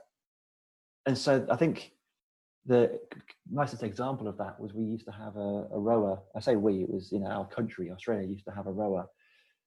and 1.06 1.18
so 1.18 1.46
I 1.50 1.56
think 1.56 1.92
the 2.66 2.98
nicest 3.50 3.82
example 3.82 4.28
of 4.28 4.38
that 4.38 4.58
was 4.60 4.72
we 4.72 4.84
used 4.84 5.06
to 5.06 5.12
have 5.12 5.36
a, 5.36 5.66
a 5.72 5.78
rower. 5.78 6.20
I 6.36 6.40
say 6.40 6.56
we, 6.56 6.82
it 6.82 6.90
was 6.90 7.12
in 7.12 7.26
our 7.26 7.46
country, 7.46 7.90
Australia, 7.90 8.26
used 8.26 8.44
to 8.46 8.54
have 8.54 8.66
a 8.66 8.72
rower 8.72 9.06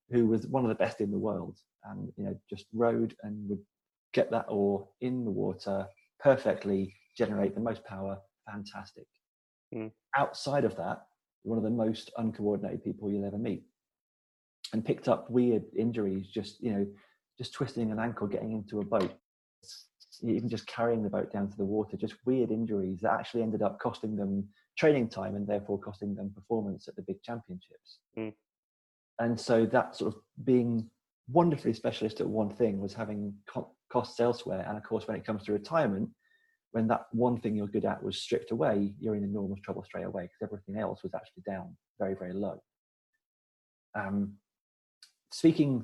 who 0.09 0.27
was 0.27 0.47
one 0.47 0.63
of 0.63 0.69
the 0.69 0.75
best 0.75 1.01
in 1.01 1.11
the 1.11 1.17
world, 1.17 1.57
and 1.85 2.11
you 2.17 2.25
know 2.25 2.35
just 2.49 2.65
rode 2.73 3.15
and 3.23 3.49
would 3.49 3.61
get 4.13 4.29
that 4.31 4.45
oar 4.47 4.87
in 5.01 5.25
the 5.25 5.31
water 5.31 5.87
perfectly, 6.19 6.95
generate 7.17 7.55
the 7.55 7.61
most 7.61 7.83
power. 7.83 8.17
Fantastic. 8.49 9.07
Mm. 9.73 9.91
Outside 10.17 10.65
of 10.65 10.75
that, 10.77 11.05
one 11.43 11.57
of 11.57 11.63
the 11.63 11.69
most 11.69 12.11
uncoordinated 12.17 12.83
people 12.83 13.09
you'll 13.09 13.25
ever 13.25 13.37
meet, 13.37 13.63
and 14.73 14.85
picked 14.85 15.07
up 15.07 15.29
weird 15.29 15.63
injuries 15.77 16.27
just 16.27 16.61
you 16.61 16.71
know 16.71 16.87
just 17.37 17.53
twisting 17.53 17.91
an 17.91 17.99
ankle 17.99 18.27
getting 18.27 18.51
into 18.51 18.79
a 18.79 18.85
boat 18.85 19.13
even 20.21 20.49
just 20.49 20.67
carrying 20.67 21.03
the 21.03 21.09
boat 21.09 21.31
down 21.31 21.49
to 21.49 21.57
the 21.57 21.65
water, 21.65 21.97
just 21.97 22.15
weird 22.25 22.51
injuries 22.51 23.01
that 23.01 23.13
actually 23.13 23.41
ended 23.41 23.61
up 23.61 23.79
costing 23.79 24.15
them 24.15 24.47
training 24.77 25.09
time 25.09 25.35
and 25.35 25.47
therefore 25.47 25.79
costing 25.79 26.15
them 26.15 26.31
performance 26.33 26.87
at 26.87 26.95
the 26.95 27.01
big 27.01 27.21
championships. 27.21 27.99
Mm. 28.17 28.33
And 29.19 29.39
so 29.39 29.65
that 29.67 29.95
sort 29.95 30.13
of 30.13 30.21
being 30.43 30.89
wonderfully 31.29 31.73
specialist 31.73 32.19
at 32.19 32.27
one 32.27 32.49
thing 32.49 32.79
was 32.79 32.93
having 32.93 33.33
co- 33.47 33.71
costs 33.91 34.19
elsewhere. 34.19 34.65
And 34.67 34.77
of 34.77 34.83
course, 34.83 35.07
when 35.07 35.17
it 35.17 35.25
comes 35.25 35.43
to 35.43 35.53
retirement, 35.53 36.09
when 36.73 36.87
that 36.87 37.05
one 37.11 37.39
thing 37.39 37.55
you're 37.55 37.67
good 37.67 37.85
at 37.85 38.01
was 38.01 38.17
stripped 38.17 38.49
away, 38.49 38.93
you're 38.99 39.15
in 39.15 39.23
enormous 39.23 39.59
trouble 39.61 39.83
straight 39.83 40.05
away 40.05 40.23
because 40.23 40.41
everything 40.41 40.81
else 40.81 41.03
was 41.03 41.13
actually 41.13 41.43
down 41.45 41.77
very, 41.99 42.15
very 42.15 42.33
low. 42.33 42.61
Um, 43.93 44.33
speaking, 45.31 45.83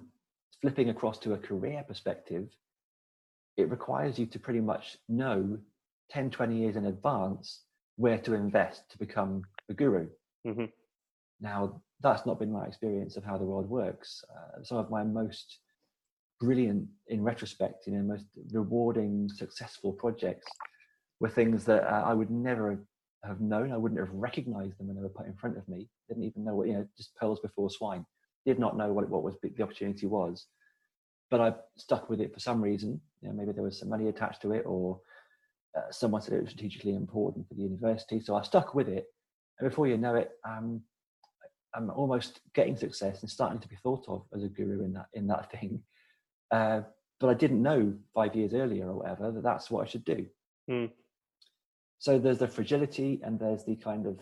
flipping 0.62 0.90
across 0.90 1.20
to 1.20 1.34
a 1.34 1.38
career 1.38 1.86
perspective, 1.88 2.50
it 3.56 3.70
requires 3.70 4.18
you 4.18 4.26
to 4.26 4.40
pretty 4.40 4.62
much 4.62 4.98
know 5.08 5.60
10, 6.10 6.32
20 6.32 6.58
years 6.58 6.76
in 6.76 6.88
advance 6.88 7.62
where 7.98 8.18
to 8.18 8.34
invest 8.34 8.90
to 8.90 8.98
become 8.98 9.44
a 9.70 9.76
guru. 9.76 10.08
Mm-hmm. 10.48 10.66
Now, 11.40 11.84
that's 12.02 12.26
not 12.26 12.40
been 12.40 12.52
my 12.52 12.66
experience 12.66 13.16
of 13.16 13.24
how 13.24 13.38
the 13.38 13.44
world 13.44 13.70
works. 13.70 14.24
Uh, 14.28 14.64
some 14.64 14.80
of 14.80 14.90
my 14.90 15.04
most 15.04 15.60
brilliant, 16.40 16.88
in 17.10 17.22
retrospect, 17.22 17.86
you 17.86 17.94
know, 17.94 18.02
most 18.02 18.26
rewarding, 18.52 19.30
successful 19.30 19.94
projects 19.94 20.48
were 21.20 21.30
things 21.30 21.66
that 21.66 21.84
uh, 21.84 22.04
I 22.06 22.14
would 22.14 22.30
never 22.30 22.80
have 23.24 23.42
known. 23.42 23.72
I 23.72 23.78
wouldn't 23.78 24.00
have 24.00 24.14
recognized 24.14 24.78
them 24.78 24.88
when 24.88 24.96
they 24.96 25.02
were 25.02 25.10
put 25.10 25.28
in 25.28 25.36
front 25.36 25.58
of 25.58 25.68
me. 25.68 25.90
Didn't 26.08 26.24
even 26.24 26.44
know 26.44 26.56
what, 26.56 26.68
you 26.68 26.74
know, 26.74 26.88
just 26.98 27.16
pearls 27.16 27.40
before 27.40 27.70
swine. 27.70 28.06
Did 28.46 28.60
not 28.60 28.78
know 28.78 28.94
what, 28.94 29.10
what 29.10 29.24
was 29.24 29.36
the 29.42 29.64
opportunity 29.64 30.06
was 30.06 30.46
but 31.30 31.42
I 31.42 31.54
stuck 31.78 32.10
with 32.10 32.22
it 32.22 32.34
for 32.34 32.40
some 32.40 32.62
reason. 32.62 33.00
You 33.22 33.30
know, 33.30 33.36
maybe 33.36 33.52
there 33.52 33.64
was 33.64 33.78
some 33.80 33.90
money 33.90 34.08
attached 34.08 34.42
to 34.44 34.52
it, 34.54 34.64
or 34.66 35.00
uh, 35.78 35.92
someone 35.92 36.22
said 36.22 36.34
it 36.34 36.42
was 36.42 36.52
strategically 36.52 36.96
important 36.96 37.48
for 37.48 37.54
the 37.54 37.62
university. 37.62 38.20
So 38.20 38.36
I 38.36 38.42
stuck 38.42 38.74
with 38.74 38.88
it, 38.88 39.06
and 39.60 39.70
before 39.70 39.88
you 39.88 39.98
know 39.98 40.16
it, 40.16 40.32
um, 40.48 40.82
I'm 41.76 41.90
almost 41.92 42.42
getting 42.56 42.76
success 42.76 43.22
and 43.22 43.30
starting 43.30 43.60
to 43.60 43.68
be 43.68 43.76
thought 43.84 44.06
of 44.08 44.24
as 44.36 44.44
a 44.44 44.48
guru 44.48 44.84
in 44.84 44.94
that 44.94 45.08
in 45.14 45.28
that 45.28 45.52
thing. 45.60 45.82
Uh, 46.52 46.82
but 47.20 47.30
I 47.30 47.34
didn't 47.34 47.62
know 47.62 47.94
five 48.14 48.36
years 48.36 48.54
earlier 48.54 48.88
or 48.88 48.96
whatever 48.96 49.32
that 49.32 49.44
that's 49.44 49.70
what 49.70 49.86
I 49.86 49.90
should 49.90 50.06
do. 50.06 50.26
Mm. 50.70 50.90
So 52.00 52.18
there's 52.18 52.40
the 52.40 52.48
fragility, 52.48 53.22
and 53.24 53.38
there's 53.38 53.66
the 53.66 53.76
kind 53.76 54.08
of 54.08 54.20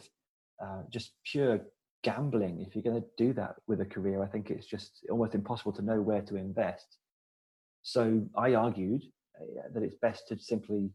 uh, 0.61 0.81
just 0.89 1.13
pure 1.23 1.61
gambling. 2.03 2.61
If 2.61 2.75
you're 2.75 2.83
going 2.83 3.01
to 3.01 3.07
do 3.17 3.33
that 3.33 3.55
with 3.67 3.81
a 3.81 3.85
career 3.85 4.23
i 4.23 4.27
think 4.27 4.49
it's 4.49 4.67
just 4.67 5.05
almost 5.09 5.35
impossible 5.35 5.73
to 5.73 5.81
know 5.81 6.01
where 6.01 6.21
to 6.21 6.35
invest. 6.35 6.97
So 7.83 8.23
i 8.35 8.53
argued 8.55 9.03
uh, 9.39 9.69
that 9.73 9.83
it's 9.83 9.97
best 10.01 10.27
to 10.27 10.39
simply 10.39 10.91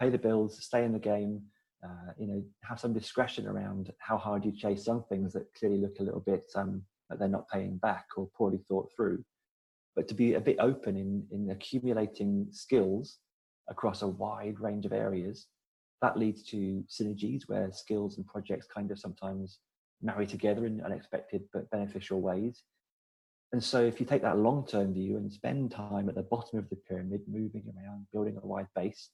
pay 0.00 0.10
the 0.10 0.18
bills 0.18 0.62
stay 0.62 0.84
in 0.84 0.92
the 0.92 0.98
game 0.98 1.42
uh, 1.84 2.12
you 2.18 2.26
know 2.26 2.42
have 2.62 2.80
some 2.80 2.92
discretion 2.92 3.46
around 3.46 3.92
how 3.98 4.16
hard 4.16 4.44
you 4.44 4.52
chase 4.52 4.84
some 4.84 5.02
things 5.08 5.32
that 5.32 5.52
clearly 5.54 5.78
look 5.78 5.98
a 6.00 6.02
little 6.02 6.20
bit 6.20 6.44
um, 6.54 6.82
that 7.08 7.18
they're 7.18 7.28
not 7.28 7.48
paying 7.48 7.76
back 7.78 8.06
or 8.16 8.28
poorly 8.36 8.60
thought 8.68 8.90
through. 8.94 9.24
But 9.94 10.08
to 10.08 10.14
be 10.14 10.34
a 10.34 10.40
bit 10.40 10.56
open 10.58 10.96
in 10.96 11.26
in 11.30 11.50
accumulating 11.50 12.48
skills 12.50 13.18
across 13.68 14.02
a 14.02 14.08
wide 14.08 14.60
range 14.60 14.86
of 14.86 14.92
areas 14.92 15.46
that 16.02 16.18
leads 16.18 16.42
to 16.44 16.84
synergies 16.88 17.42
where 17.46 17.72
skills 17.72 18.16
and 18.16 18.26
projects 18.26 18.66
kind 18.66 18.90
of 18.90 18.98
sometimes 18.98 19.58
marry 20.02 20.26
together 20.26 20.66
in 20.66 20.82
unexpected 20.82 21.42
but 21.52 21.70
beneficial 21.70 22.20
ways. 22.20 22.62
And 23.52 23.62
so, 23.62 23.82
if 23.82 24.00
you 24.00 24.06
take 24.06 24.22
that 24.22 24.38
long 24.38 24.66
term 24.66 24.92
view 24.92 25.16
and 25.16 25.32
spend 25.32 25.70
time 25.70 26.08
at 26.08 26.14
the 26.14 26.22
bottom 26.22 26.58
of 26.58 26.68
the 26.68 26.76
pyramid, 26.76 27.22
moving 27.28 27.62
around, 27.66 28.06
building 28.12 28.36
a 28.42 28.46
wide 28.46 28.66
base, 28.74 29.10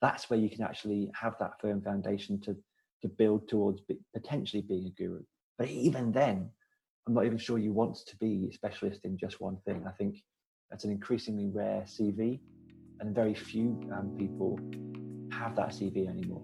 that's 0.00 0.28
where 0.28 0.38
you 0.38 0.50
can 0.50 0.62
actually 0.62 1.10
have 1.18 1.34
that 1.40 1.60
firm 1.60 1.80
foundation 1.80 2.40
to, 2.42 2.54
to 3.02 3.08
build 3.08 3.48
towards 3.48 3.82
potentially 4.12 4.62
being 4.62 4.86
a 4.86 4.90
guru. 4.90 5.22
But 5.58 5.68
even 5.68 6.12
then, 6.12 6.50
I'm 7.06 7.14
not 7.14 7.24
even 7.24 7.38
sure 7.38 7.58
you 7.58 7.72
want 7.72 7.96
to 8.06 8.16
be 8.18 8.48
a 8.50 8.54
specialist 8.54 9.00
in 9.04 9.16
just 9.16 9.40
one 9.40 9.56
thing. 9.64 9.84
I 9.88 9.92
think 9.92 10.22
that's 10.70 10.84
an 10.84 10.90
increasingly 10.90 11.48
rare 11.48 11.84
CV, 11.86 12.40
and 13.00 13.14
very 13.14 13.34
few 13.34 13.80
um, 13.92 14.14
people 14.18 14.58
have 15.44 15.56
that 15.56 15.68
CV 15.68 16.08
anymore. 16.08 16.42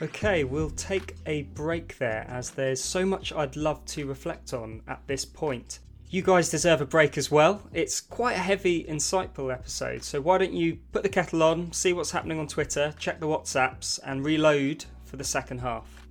Okay, 0.00 0.44
we'll 0.44 0.70
take 0.70 1.16
a 1.26 1.42
break 1.42 1.98
there 1.98 2.24
as 2.28 2.50
there's 2.50 2.82
so 2.82 3.04
much 3.04 3.32
I'd 3.32 3.56
love 3.56 3.84
to 3.86 4.06
reflect 4.06 4.52
on 4.52 4.82
at 4.86 5.02
this 5.08 5.24
point. 5.24 5.80
You 6.10 6.22
guys 6.22 6.50
deserve 6.50 6.80
a 6.80 6.86
break 6.86 7.18
as 7.18 7.30
well. 7.30 7.68
It's 7.72 8.00
quite 8.00 8.36
a 8.36 8.40
heavy, 8.40 8.84
insightful 8.84 9.52
episode, 9.52 10.04
so 10.04 10.20
why 10.20 10.38
don't 10.38 10.52
you 10.52 10.78
put 10.92 11.02
the 11.02 11.08
kettle 11.08 11.42
on, 11.42 11.72
see 11.72 11.92
what's 11.92 12.12
happening 12.12 12.38
on 12.38 12.46
Twitter, 12.46 12.94
check 12.98 13.18
the 13.18 13.26
WhatsApps, 13.26 13.98
and 14.04 14.24
reload 14.24 14.84
for 15.04 15.16
the 15.16 15.24
second 15.24 15.58
half. 15.58 16.06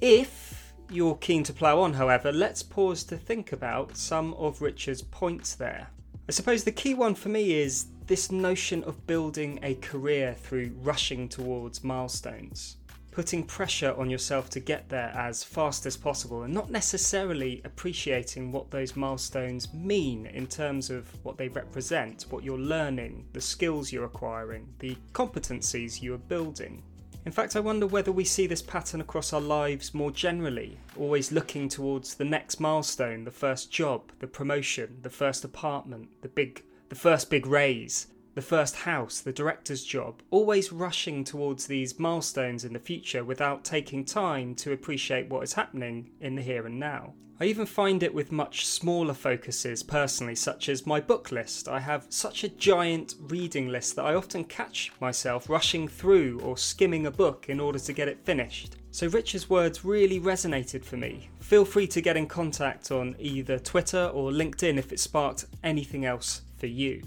If 0.00 0.74
you're 0.90 1.16
keen 1.16 1.42
to 1.44 1.52
plough 1.52 1.80
on, 1.80 1.94
however, 1.94 2.32
let's 2.32 2.62
pause 2.62 3.04
to 3.04 3.16
think 3.16 3.52
about 3.52 3.96
some 3.96 4.34
of 4.34 4.60
Richard's 4.60 5.02
points 5.02 5.54
there. 5.54 5.88
I 6.30 6.32
suppose 6.32 6.62
the 6.62 6.70
key 6.70 6.94
one 6.94 7.16
for 7.16 7.28
me 7.28 7.54
is 7.54 7.86
this 8.06 8.30
notion 8.30 8.84
of 8.84 9.04
building 9.04 9.58
a 9.64 9.74
career 9.74 10.36
through 10.40 10.70
rushing 10.80 11.28
towards 11.28 11.82
milestones 11.82 12.76
putting 13.10 13.42
pressure 13.42 13.92
on 13.98 14.08
yourself 14.08 14.48
to 14.50 14.60
get 14.60 14.88
there 14.88 15.12
as 15.16 15.42
fast 15.42 15.86
as 15.86 15.96
possible 15.96 16.44
and 16.44 16.54
not 16.54 16.70
necessarily 16.70 17.60
appreciating 17.64 18.52
what 18.52 18.70
those 18.70 18.94
milestones 18.94 19.74
mean 19.74 20.26
in 20.26 20.46
terms 20.46 20.88
of 20.88 21.08
what 21.24 21.36
they 21.36 21.48
represent, 21.48 22.24
what 22.30 22.44
you're 22.44 22.56
learning, 22.56 23.26
the 23.32 23.40
skills 23.40 23.90
you're 23.90 24.04
acquiring, 24.04 24.72
the 24.78 24.96
competencies 25.12 26.00
you 26.00 26.14
are 26.14 26.18
building. 26.18 26.80
In 27.26 27.32
fact, 27.32 27.54
I 27.54 27.60
wonder 27.60 27.86
whether 27.86 28.10
we 28.10 28.24
see 28.24 28.46
this 28.46 28.62
pattern 28.62 29.00
across 29.00 29.32
our 29.32 29.40
lives 29.40 29.92
more 29.92 30.10
generally, 30.10 30.78
always 30.96 31.30
looking 31.30 31.68
towards 31.68 32.14
the 32.14 32.24
next 32.24 32.60
milestone, 32.60 33.24
the 33.24 33.30
first 33.30 33.70
job, 33.70 34.10
the 34.20 34.26
promotion, 34.26 34.98
the 35.02 35.10
first 35.10 35.44
apartment, 35.44 36.08
the 36.22 36.28
big 36.28 36.62
the 36.88 36.96
first 36.96 37.30
big 37.30 37.46
raise, 37.46 38.08
the 38.40 38.46
first 38.46 38.74
house, 38.74 39.20
the 39.20 39.34
director's 39.34 39.84
job, 39.84 40.22
always 40.30 40.72
rushing 40.72 41.24
towards 41.24 41.66
these 41.66 41.98
milestones 41.98 42.64
in 42.64 42.72
the 42.72 42.78
future 42.78 43.22
without 43.22 43.64
taking 43.64 44.02
time 44.02 44.54
to 44.54 44.72
appreciate 44.72 45.28
what 45.28 45.42
is 45.42 45.52
happening 45.52 46.08
in 46.22 46.36
the 46.36 46.40
here 46.40 46.64
and 46.64 46.80
now. 46.80 47.12
I 47.38 47.44
even 47.44 47.66
find 47.66 48.02
it 48.02 48.14
with 48.14 48.32
much 48.32 48.64
smaller 48.64 49.12
focuses 49.12 49.82
personally, 49.82 50.34
such 50.34 50.70
as 50.70 50.86
my 50.86 51.00
book 51.00 51.30
list. 51.30 51.68
I 51.68 51.80
have 51.80 52.06
such 52.08 52.42
a 52.42 52.48
giant 52.48 53.14
reading 53.20 53.68
list 53.68 53.96
that 53.96 54.06
I 54.06 54.14
often 54.14 54.44
catch 54.44 54.90
myself 55.02 55.50
rushing 55.50 55.86
through 55.86 56.40
or 56.40 56.56
skimming 56.56 57.04
a 57.04 57.10
book 57.10 57.50
in 57.50 57.60
order 57.60 57.78
to 57.78 57.92
get 57.92 58.08
it 58.08 58.24
finished. 58.24 58.76
So 58.90 59.06
Richard's 59.08 59.50
words 59.50 59.84
really 59.84 60.18
resonated 60.18 60.82
for 60.82 60.96
me. 60.96 61.28
Feel 61.40 61.66
free 61.66 61.88
to 61.88 62.00
get 62.00 62.16
in 62.16 62.26
contact 62.26 62.90
on 62.90 63.16
either 63.18 63.58
Twitter 63.58 64.10
or 64.14 64.30
LinkedIn 64.30 64.78
if 64.78 64.92
it 64.92 65.00
sparked 65.00 65.44
anything 65.62 66.06
else 66.06 66.40
for 66.56 66.68
you. 66.68 67.02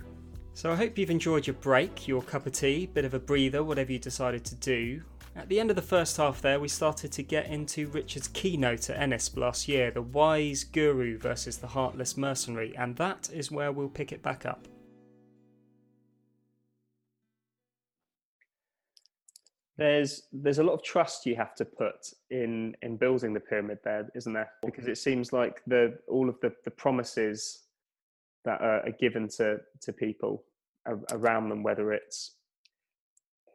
So 0.56 0.72
I 0.72 0.76
hope 0.76 1.00
you've 1.00 1.10
enjoyed 1.10 1.48
your 1.48 1.56
break, 1.56 2.08
your 2.08 2.22
cup 2.22 2.46
of 2.46 2.54
tea, 2.54 2.86
bit 2.86 3.06
of 3.06 3.16
a 3.16 3.20
breather, 3.20 3.64
whatever 3.64 3.92
you 3.92 3.98
decided 3.98 4.46
to 4.46 4.56
do. 4.56 5.02
At 5.36 5.50
the 5.50 5.60
end 5.60 5.72
of 5.72 5.76
the 5.76 5.82
first 5.82 6.16
half, 6.18 6.44
there, 6.44 6.60
we 6.60 6.68
started 6.68 7.12
to 7.14 7.24
get 7.24 7.48
into 7.48 7.88
Richard's 7.88 8.28
keynote 8.28 8.92
at 8.92 9.10
NSP 9.10 9.38
last 9.38 9.68
year 9.68 9.90
the 9.90 10.04
wise 10.04 10.64
guru 10.64 11.18
versus 11.18 11.58
the 11.58 11.68
heartless 11.68 12.16
mercenary, 12.16 12.78
and 12.78 12.96
that 12.98 13.32
is 13.34 13.50
where 13.50 13.72
we'll 13.72 13.90
pick 13.90 14.12
it 14.12 14.22
back 14.22 14.46
up. 14.46 14.68
There's 19.76 20.28
there's 20.32 20.60
a 20.60 20.64
lot 20.64 20.74
of 20.74 20.84
trust 20.84 21.26
you 21.26 21.36
have 21.36 21.56
to 21.56 21.66
put 21.66 22.14
in 22.30 22.76
in 22.84 22.96
building 22.96 23.34
the 23.34 23.40
pyramid 23.40 23.80
there, 23.84 24.08
isn't 24.14 24.34
there? 24.34 24.52
Because 24.64 24.88
it 24.88 25.00
seems 25.00 25.34
like 25.34 25.64
the 25.66 25.98
all 26.08 26.30
of 26.30 26.40
the, 26.42 26.54
the 26.64 26.70
promises 26.70 27.63
that 28.46 28.62
are, 28.62 28.84
given 29.00 29.28
to 29.28 29.58
to 29.82 29.94
people 29.94 30.44
around 31.12 31.50
them, 31.50 31.64
whether 31.64 31.94
it's 31.94 32.36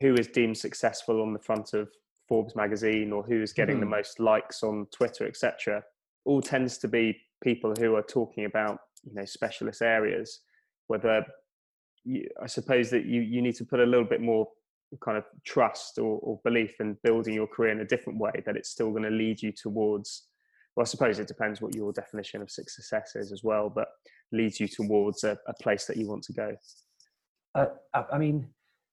who 0.01 0.15
is 0.15 0.29
deemed 0.29 0.57
successful 0.57 1.21
on 1.23 1.33
the 1.33 1.39
front 1.39 1.75
of 1.75 1.89
Forbes 2.29 2.55
magazine 2.55 3.13
or 3.13 3.23
who 3.23 3.43
is 3.43 3.53
getting 3.53 3.77
mm. 3.77 3.81
the 3.81 3.87
hmm. 3.87 3.93
most 3.93 4.21
likes 4.21 4.63
on 4.63 4.87
Twitter, 4.93 5.27
etc. 5.27 5.83
All 6.25 6.41
tends 6.41 6.79
to 6.79 6.89
be 6.89 7.19
people 7.43 7.75
who 7.79 7.95
are 7.97 8.03
talking 8.03 8.45
about 8.45 8.79
you 9.05 9.15
know 9.15 9.25
specialist 9.25 9.83
areas. 9.83 10.41
Whether 10.87 11.25
you, 12.05 12.29
I 12.43 12.47
suppose 12.47 12.91
that 12.91 13.05
you 13.05 13.21
you 13.21 13.43
need 13.43 13.57
to 13.57 13.65
put 13.65 13.81
a 13.81 13.87
little 13.87 14.07
bit 14.07 14.21
more 14.21 14.49
kind 15.03 15.19
of 15.19 15.25
trust 15.45 15.99
or, 15.99 16.19
or 16.21 16.41
belief 16.45 16.81
in 16.81 16.97
building 17.03 17.35
your 17.35 17.47
career 17.47 17.73
in 17.73 17.81
a 17.81 17.85
different 17.85 18.19
way 18.19 18.33
that 18.47 18.57
it's 18.57 18.71
still 18.71 18.91
going 18.91 19.03
to 19.03 19.11
lead 19.11 19.43
you 19.43 19.53
towards 19.53 20.28
well, 20.79 20.85
I 20.85 20.87
suppose 20.87 21.19
it 21.19 21.27
depends 21.27 21.61
what 21.61 21.75
your 21.75 21.93
definition 21.93 22.41
of 22.41 22.53
success 22.53 23.17
is 23.17 23.33
as 23.33 23.43
well, 23.43 23.69
but 23.69 23.89
leads 24.31 24.61
you 24.61 24.69
towards 24.69 25.25
a, 25.25 25.37
a 25.49 25.55
place 25.55 25.87
that 25.87 25.97
you 25.97 26.07
want 26.07 26.23
to 26.23 26.33
go. 26.33 26.55
Uh, 27.57 27.67
I 28.13 28.17
mean, 28.17 28.47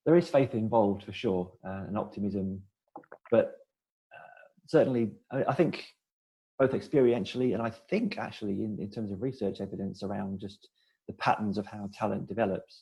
there 0.03 0.15
is 0.15 0.27
faith 0.27 0.55
involved 0.55 1.03
for 1.03 1.13
sure 1.13 1.51
uh, 1.63 1.83
and 1.87 1.95
optimism, 1.95 2.63
but 3.29 3.57
uh, 4.11 4.47
certainly 4.65 5.11
I, 5.31 5.43
I, 5.49 5.53
think 5.53 5.85
both 6.57 6.71
experientially 6.71 7.53
and 7.53 7.61
I 7.61 7.69
think 7.69 8.17
actually 8.17 8.53
in, 8.53 8.79
in 8.81 8.89
terms 8.89 9.11
of 9.11 9.21
research 9.21 9.61
evidence 9.61 10.01
around 10.01 10.39
just 10.39 10.67
the 11.07 11.13
patterns 11.13 11.59
of 11.59 11.67
how 11.67 11.87
talent 11.93 12.27
develops, 12.27 12.81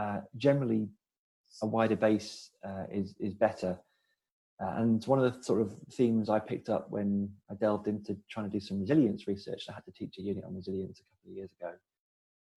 uh, 0.00 0.20
generally 0.38 0.88
a 1.62 1.66
wider 1.66 1.96
base 1.96 2.48
uh, 2.66 2.84
is 2.90 3.14
is 3.20 3.34
better. 3.34 3.78
Uh, 4.62 4.74
and 4.76 5.04
one 5.06 5.18
of 5.18 5.32
the 5.32 5.42
sort 5.42 5.60
of 5.60 5.74
themes 5.92 6.28
I 6.28 6.38
picked 6.38 6.68
up 6.68 6.88
when 6.90 7.28
I 7.50 7.54
delved 7.54 7.88
into 7.88 8.16
trying 8.30 8.48
to 8.48 8.52
do 8.52 8.64
some 8.64 8.80
resilience 8.80 9.26
research, 9.26 9.64
I 9.68 9.72
had 9.72 9.84
to 9.86 9.90
teach 9.92 10.18
a 10.18 10.22
unit 10.22 10.44
on 10.44 10.54
resilience 10.54 11.00
a 11.00 11.02
couple 11.02 11.30
of 11.32 11.36
years 11.36 11.50
ago, 11.58 11.72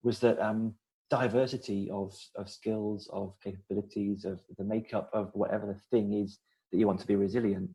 was 0.03 0.19
that 0.19 0.39
um, 0.39 0.75
diversity 1.09 1.89
of, 1.91 2.13
of 2.35 2.49
skills, 2.49 3.09
of 3.11 3.33
capabilities, 3.43 4.23
of 4.23 4.39
the 4.57 4.63
makeup 4.63 5.09
of 5.13 5.31
whatever 5.33 5.65
the 5.65 5.79
thing 5.89 6.13
is 6.13 6.37
that 6.71 6.77
you 6.77 6.85
want 6.85 6.99
to 6.99 7.07
be 7.07 7.15
resilient 7.15 7.71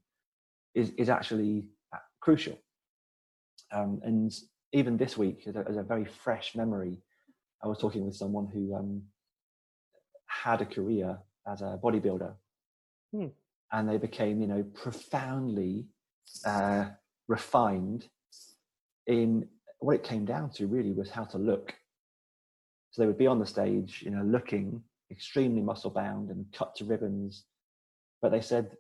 is, 0.75 0.91
is 0.91 1.09
actually 1.09 1.65
uh, 1.93 1.99
crucial. 2.21 2.57
Um, 3.73 4.01
and 4.05 4.33
even 4.73 4.97
this 4.97 5.17
week, 5.17 5.43
as 5.47 5.57
a, 5.57 5.65
as 5.69 5.77
a, 5.77 5.83
very 5.83 6.05
fresh 6.05 6.55
memory, 6.55 7.01
I 7.65 7.67
was 7.67 7.79
talking 7.79 8.05
with 8.05 8.15
someone 8.15 8.47
who 8.47 8.75
um, 8.75 9.03
had 10.27 10.61
a 10.61 10.67
career 10.67 11.19
as 11.47 11.63
a 11.63 11.79
bodybuilder. 11.83 12.33
Hmm. 13.13 13.27
And 13.73 13.89
they 13.89 13.99
became, 13.99 14.41
you 14.41 14.47
know, 14.47 14.63
profoundly 14.75 15.87
uh, 16.45 16.87
refined 17.29 18.09
in 19.07 19.49
what 19.79 19.95
it 19.95 20.03
came 20.03 20.25
down 20.25 20.51
to 20.51 20.67
really 20.67 20.93
was 20.93 21.11
how 21.11 21.25
to 21.25 21.39
look 21.39 21.75
so 22.91 23.03
they 23.03 23.07
would 23.07 23.19
be 23.19 23.27
on 23.27 23.39
the 23.39 23.47
stage, 23.47 24.03
you 24.05 24.11
know, 24.11 24.23
looking 24.23 24.83
extremely 25.11 25.63
muscle 25.63 25.91
bound 25.91 26.31
and 26.31 26.45
cut 26.53 26.75
to 26.77 26.85
ribbons. 26.85 27.45
But 28.21 28.33
they 28.33 28.41
said, 28.41 28.77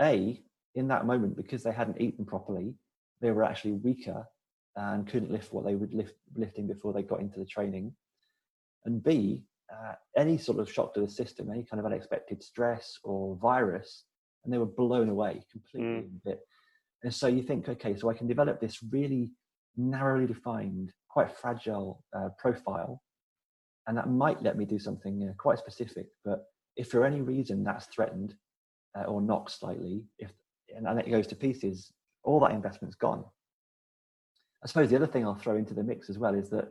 A, 0.00 0.42
in 0.74 0.88
that 0.88 1.06
moment, 1.06 1.36
because 1.36 1.62
they 1.62 1.72
hadn't 1.72 2.00
eaten 2.00 2.24
properly, 2.24 2.74
they 3.20 3.30
were 3.30 3.44
actually 3.44 3.72
weaker 3.72 4.26
and 4.74 5.06
couldn't 5.06 5.30
lift 5.30 5.52
what 5.52 5.64
they 5.64 5.76
were 5.76 5.88
lift, 5.92 6.14
lifting 6.34 6.66
before 6.66 6.92
they 6.92 7.02
got 7.02 7.20
into 7.20 7.38
the 7.38 7.46
training. 7.46 7.94
And 8.84 9.02
B, 9.02 9.44
uh, 9.72 9.94
any 10.16 10.38
sort 10.38 10.58
of 10.58 10.70
shock 10.70 10.92
to 10.94 11.00
the 11.00 11.08
system, 11.08 11.50
any 11.50 11.62
kind 11.62 11.78
of 11.78 11.86
unexpected 11.86 12.42
stress 12.42 12.98
or 13.04 13.36
virus, 13.36 14.04
and 14.44 14.52
they 14.52 14.58
were 14.58 14.66
blown 14.66 15.08
away 15.08 15.42
completely. 15.50 16.10
Mm. 16.26 16.36
And 17.04 17.14
so 17.14 17.26
you 17.26 17.42
think, 17.42 17.68
okay, 17.68 17.96
so 17.96 18.10
I 18.10 18.14
can 18.14 18.26
develop 18.26 18.60
this 18.60 18.78
really 18.90 19.30
narrowly 19.76 20.26
defined, 20.26 20.92
quite 21.08 21.36
fragile 21.36 22.04
uh, 22.16 22.28
profile 22.38 23.02
and 23.86 23.96
that 23.96 24.08
might 24.08 24.42
let 24.42 24.56
me 24.56 24.64
do 24.64 24.78
something 24.78 25.20
you 25.20 25.26
know, 25.26 25.34
quite 25.38 25.58
specific. 25.58 26.06
But 26.24 26.44
if 26.76 26.88
for 26.88 27.04
any 27.04 27.20
reason 27.20 27.64
that's 27.64 27.86
threatened 27.86 28.34
uh, 28.96 29.04
or 29.04 29.20
knocked 29.20 29.52
slightly, 29.52 30.04
if 30.18 30.30
and, 30.74 30.86
and 30.86 31.00
it 31.00 31.10
goes 31.10 31.26
to 31.28 31.36
pieces, 31.36 31.92
all 32.22 32.40
that 32.40 32.52
investment's 32.52 32.96
gone. 32.96 33.24
I 34.64 34.68
suppose 34.68 34.90
the 34.90 34.96
other 34.96 35.06
thing 35.06 35.24
I'll 35.24 35.34
throw 35.34 35.56
into 35.56 35.74
the 35.74 35.82
mix 35.82 36.08
as 36.08 36.18
well 36.18 36.34
is 36.34 36.48
that 36.50 36.68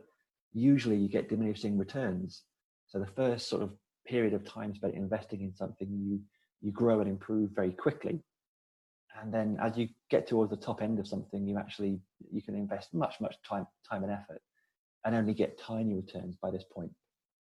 usually 0.54 0.96
you 0.96 1.08
get 1.08 1.28
diminishing 1.28 1.76
returns. 1.76 2.42
So 2.88 2.98
the 2.98 3.06
first 3.06 3.48
sort 3.48 3.62
of 3.62 3.70
period 4.06 4.32
of 4.32 4.44
time 4.44 4.74
spent 4.74 4.94
investing 4.94 5.42
in 5.42 5.54
something, 5.54 5.88
you 5.88 6.20
you 6.62 6.72
grow 6.72 7.00
and 7.00 7.08
improve 7.08 7.50
very 7.50 7.72
quickly. 7.72 8.22
And 9.20 9.32
then 9.32 9.58
as 9.60 9.76
you 9.76 9.88
get 10.10 10.26
towards 10.26 10.50
the 10.50 10.56
top 10.56 10.82
end 10.82 10.98
of 10.98 11.06
something, 11.06 11.46
you 11.46 11.58
actually 11.58 12.00
you 12.30 12.42
can 12.42 12.54
invest 12.54 12.94
much, 12.94 13.20
much 13.20 13.36
time 13.46 13.66
time 13.88 14.04
and 14.04 14.12
effort 14.12 14.40
and 15.04 15.14
only 15.14 15.34
get 15.34 15.58
tiny 15.58 15.94
returns 15.94 16.36
by 16.40 16.50
this 16.50 16.64
point. 16.72 16.92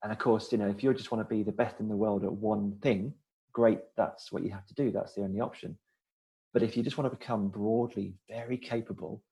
And 0.02 0.10
of 0.10 0.18
course, 0.18 0.50
you 0.50 0.58
know, 0.58 0.68
if 0.68 0.82
you 0.82 0.92
just 0.94 1.12
want 1.12 1.26
to 1.26 1.34
be 1.34 1.42
the 1.42 1.52
best 1.52 1.78
in 1.78 1.88
the 1.88 1.96
world 1.96 2.24
at 2.24 2.32
one 2.32 2.78
thing, 2.82 3.14
great, 3.52 3.80
that's 3.96 4.32
what 4.32 4.42
you 4.42 4.50
have 4.50 4.66
to 4.66 4.74
do. 4.74 4.90
That's 4.90 5.14
the 5.14 5.22
only 5.22 5.40
option. 5.40 5.78
But 6.52 6.62
if 6.62 6.76
you 6.76 6.82
just 6.82 6.98
want 6.98 7.10
to 7.10 7.16
become 7.16 7.48
broadly 7.48 8.14
very 8.28 8.56
capable, 8.56 9.22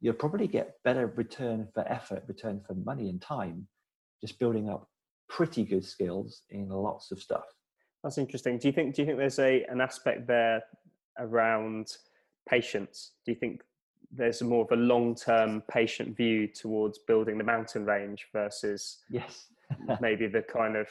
you'll 0.00 0.14
probably 0.14 0.46
get 0.46 0.76
better 0.84 1.06
return 1.16 1.68
for 1.74 1.86
effort, 1.90 2.24
return 2.28 2.60
for 2.66 2.74
money 2.74 3.08
and 3.08 3.20
time, 3.20 3.66
just 4.20 4.38
building 4.38 4.68
up 4.68 4.88
pretty 5.28 5.64
good 5.64 5.84
skills 5.84 6.42
in 6.50 6.68
lots 6.68 7.10
of 7.10 7.20
stuff. 7.20 7.44
That's 8.02 8.18
interesting. 8.18 8.58
Do 8.58 8.68
you 8.68 8.72
think 8.72 8.94
do 8.94 9.02
you 9.02 9.06
think 9.06 9.18
there's 9.18 9.38
a 9.38 9.64
an 9.64 9.80
aspect 9.80 10.26
there 10.26 10.62
around 11.18 11.96
patience? 12.48 13.12
Do 13.24 13.32
you 13.32 13.38
think 13.38 13.62
there's 14.12 14.42
more 14.42 14.64
of 14.64 14.72
a 14.72 14.80
long 14.80 15.14
term 15.14 15.62
patient 15.70 16.16
view 16.16 16.46
towards 16.46 16.98
building 17.06 17.38
the 17.38 17.44
mountain 17.44 17.84
range 17.84 18.26
versus 18.32 18.98
yes 19.10 19.46
maybe 20.00 20.26
the 20.26 20.42
kind 20.42 20.76
of 20.76 20.86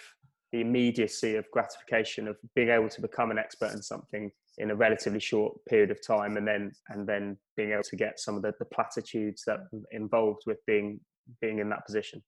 the 0.51 0.59
immediacy 0.59 1.36
of 1.36 1.49
gratification 1.51 2.28
of 2.28 2.36
being 2.55 2.70
able 2.70 2.89
to 2.89 2.99
become 2.99 3.32
an 3.32 3.38
expert 3.38 3.72
in 3.72 3.82
something 3.82 4.32
in 4.57 4.72
a 4.72 4.76
relatively 4.76 5.20
short 5.20 5.53
period 5.66 5.91
of 5.91 6.05
time 6.05 6.36
and 6.36 6.47
then 6.47 6.72
and 6.89 7.07
then 7.07 7.38
being 7.55 7.72
able 7.72 7.84
to 7.84 7.95
get 7.95 8.20
some 8.20 8.36
of 8.36 8.41
the, 8.41 8.53
the 8.59 8.66
platitudes 8.66 9.43
that 9.45 9.59
involved 9.91 10.41
with 10.45 10.57
being 10.66 10.99
being 11.41 11.59
in 11.59 11.70
that 11.70 11.86
position 11.86 12.22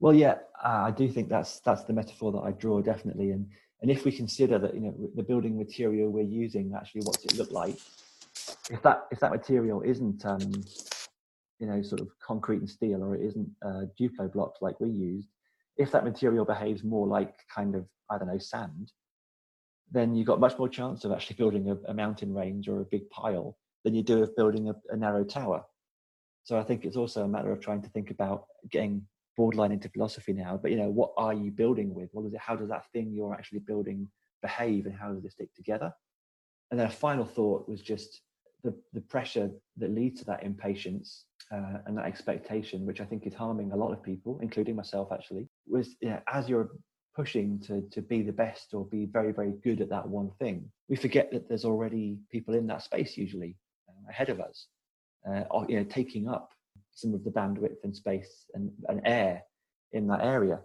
well 0.00 0.14
yeah 0.14 0.36
uh, 0.64 0.84
i 0.86 0.90
do 0.90 1.08
think 1.08 1.28
that's 1.28 1.60
that's 1.60 1.84
the 1.84 1.92
metaphor 1.92 2.32
that 2.32 2.40
i 2.40 2.52
draw 2.52 2.80
definitely 2.80 3.32
and 3.32 3.46
and 3.80 3.90
if 3.90 4.04
we 4.04 4.12
consider 4.12 4.58
that 4.58 4.74
you 4.74 4.80
know 4.80 4.94
the 5.14 5.22
building 5.22 5.56
material 5.56 6.08
we're 6.10 6.22
using 6.22 6.72
actually 6.76 7.02
what's 7.02 7.24
it 7.24 7.36
look 7.36 7.50
like 7.50 7.78
if 8.70 8.82
that 8.82 9.06
if 9.10 9.20
that 9.20 9.30
material 9.30 9.82
isn't 9.82 10.24
um 10.26 10.52
you 11.58 11.66
know 11.66 11.82
sort 11.82 12.00
of 12.00 12.08
concrete 12.20 12.58
and 12.58 12.70
steel 12.70 13.02
or 13.02 13.14
it 13.14 13.22
isn't 13.22 13.48
uh, 13.64 13.82
duplo 14.00 14.32
blocks 14.32 14.60
like 14.62 14.78
we 14.80 14.88
used 14.88 15.28
if 15.78 15.92
that 15.92 16.04
material 16.04 16.44
behaves 16.44 16.84
more 16.84 17.06
like 17.06 17.34
kind 17.54 17.74
of 17.74 17.86
I 18.10 18.18
don't 18.18 18.28
know 18.28 18.38
sand, 18.38 18.92
then 19.90 20.14
you've 20.14 20.26
got 20.26 20.40
much 20.40 20.58
more 20.58 20.68
chance 20.68 21.04
of 21.04 21.12
actually 21.12 21.36
building 21.38 21.70
a, 21.70 21.90
a 21.90 21.94
mountain 21.94 22.34
range 22.34 22.68
or 22.68 22.80
a 22.80 22.84
big 22.84 23.08
pile 23.10 23.56
than 23.84 23.94
you 23.94 24.02
do 24.02 24.22
of 24.22 24.36
building 24.36 24.68
a, 24.68 24.74
a, 24.90 24.96
narrow 24.96 25.24
tower. 25.24 25.64
So 26.42 26.58
I 26.58 26.64
think 26.64 26.84
it's 26.84 26.96
also 26.96 27.24
a 27.24 27.28
matter 27.28 27.52
of 27.52 27.60
trying 27.60 27.82
to 27.82 27.88
think 27.90 28.10
about 28.10 28.46
getting 28.70 29.06
borderline 29.38 29.72
into 29.72 29.88
philosophy 29.88 30.34
now. 30.34 30.58
But 30.60 30.70
you 30.72 30.76
know, 30.76 30.90
what 30.90 31.12
are 31.16 31.32
you 31.32 31.50
building 31.50 31.94
with? 31.94 32.10
What 32.12 32.26
is 32.26 32.34
it? 32.34 32.40
How 32.40 32.56
does 32.56 32.68
that 32.68 32.84
thing 32.92 33.12
you're 33.12 33.32
actually 33.38 33.60
building 33.60 34.06
behave, 34.42 34.84
and 34.86 34.94
how 34.94 35.12
does 35.12 35.24
it 35.24 35.32
stick 35.32 35.54
together? 35.54 35.90
And 36.70 36.78
then 36.78 36.88
a 36.88 36.90
final 37.06 37.24
thought 37.24 37.68
was 37.68 37.80
just 37.80 38.20
the 38.64 38.74
the 38.92 39.00
pressure 39.14 39.48
that 39.80 39.94
leads 39.98 40.18
to 40.20 40.26
that 40.26 40.42
impatience 40.42 41.24
uh, 41.54 41.78
and 41.86 41.96
that 41.96 42.04
expectation, 42.12 42.84
which 42.84 43.00
I 43.00 43.06
think 43.06 43.26
is 43.26 43.34
harming 43.34 43.72
a 43.72 43.76
lot 43.76 43.92
of 43.92 44.02
people, 44.02 44.38
including 44.42 44.76
myself 44.76 45.08
actually, 45.12 45.48
was 45.66 45.96
you 46.02 46.10
know, 46.10 46.20
as 46.38 46.48
you're 46.48 46.70
pushing 47.18 47.58
to, 47.68 47.82
to 47.90 48.00
be 48.00 48.22
the 48.22 48.38
best 48.44 48.74
or 48.74 48.84
be 48.86 49.04
very, 49.18 49.32
very 49.32 49.54
good 49.64 49.80
at 49.80 49.88
that 49.88 50.06
one 50.06 50.30
thing, 50.38 50.70
we 50.88 50.96
forget 50.96 51.32
that 51.32 51.48
there's 51.48 51.64
already 51.64 52.16
people 52.30 52.54
in 52.54 52.66
that 52.68 52.82
space 52.82 53.16
usually 53.16 53.56
uh, 53.88 54.10
ahead 54.12 54.28
of 54.28 54.38
us, 54.40 54.66
uh, 55.28 55.42
or, 55.50 55.66
you 55.68 55.76
know, 55.76 55.84
taking 55.84 56.28
up 56.28 56.52
some 56.98 57.14
of 57.14 57.22
the 57.24 57.30
bandwidth 57.30 57.84
and 57.84 57.94
space 57.94 58.46
and, 58.54 58.70
and 58.88 59.00
air 59.04 59.42
in 59.92 60.06
that 60.08 60.22
area. 60.22 60.60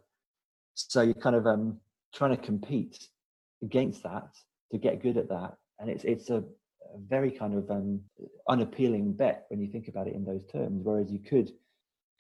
So 0.74 1.02
you're 1.02 1.14
kind 1.14 1.36
of 1.36 1.46
um, 1.46 1.78
trying 2.14 2.36
to 2.36 2.42
compete 2.42 3.08
against 3.62 4.04
that 4.04 4.30
to 4.72 4.78
get 4.78 5.02
good 5.02 5.18
at 5.18 5.30
that. 5.30 5.54
And 5.80 5.90
it's, 5.90 6.04
it's 6.04 6.30
a, 6.30 6.44
very 7.10 7.32
kind 7.32 7.58
of 7.58 7.72
um, 7.72 8.00
unappealing 8.48 9.14
bet 9.14 9.46
when 9.50 9.60
you 9.60 9.68
think 9.68 9.88
about 9.88 10.08
it 10.08 10.14
in 10.14 10.24
those 10.24 10.46
terms. 10.52 10.82
Whereas 10.84 11.12
you 11.12 11.18
could 11.18 11.52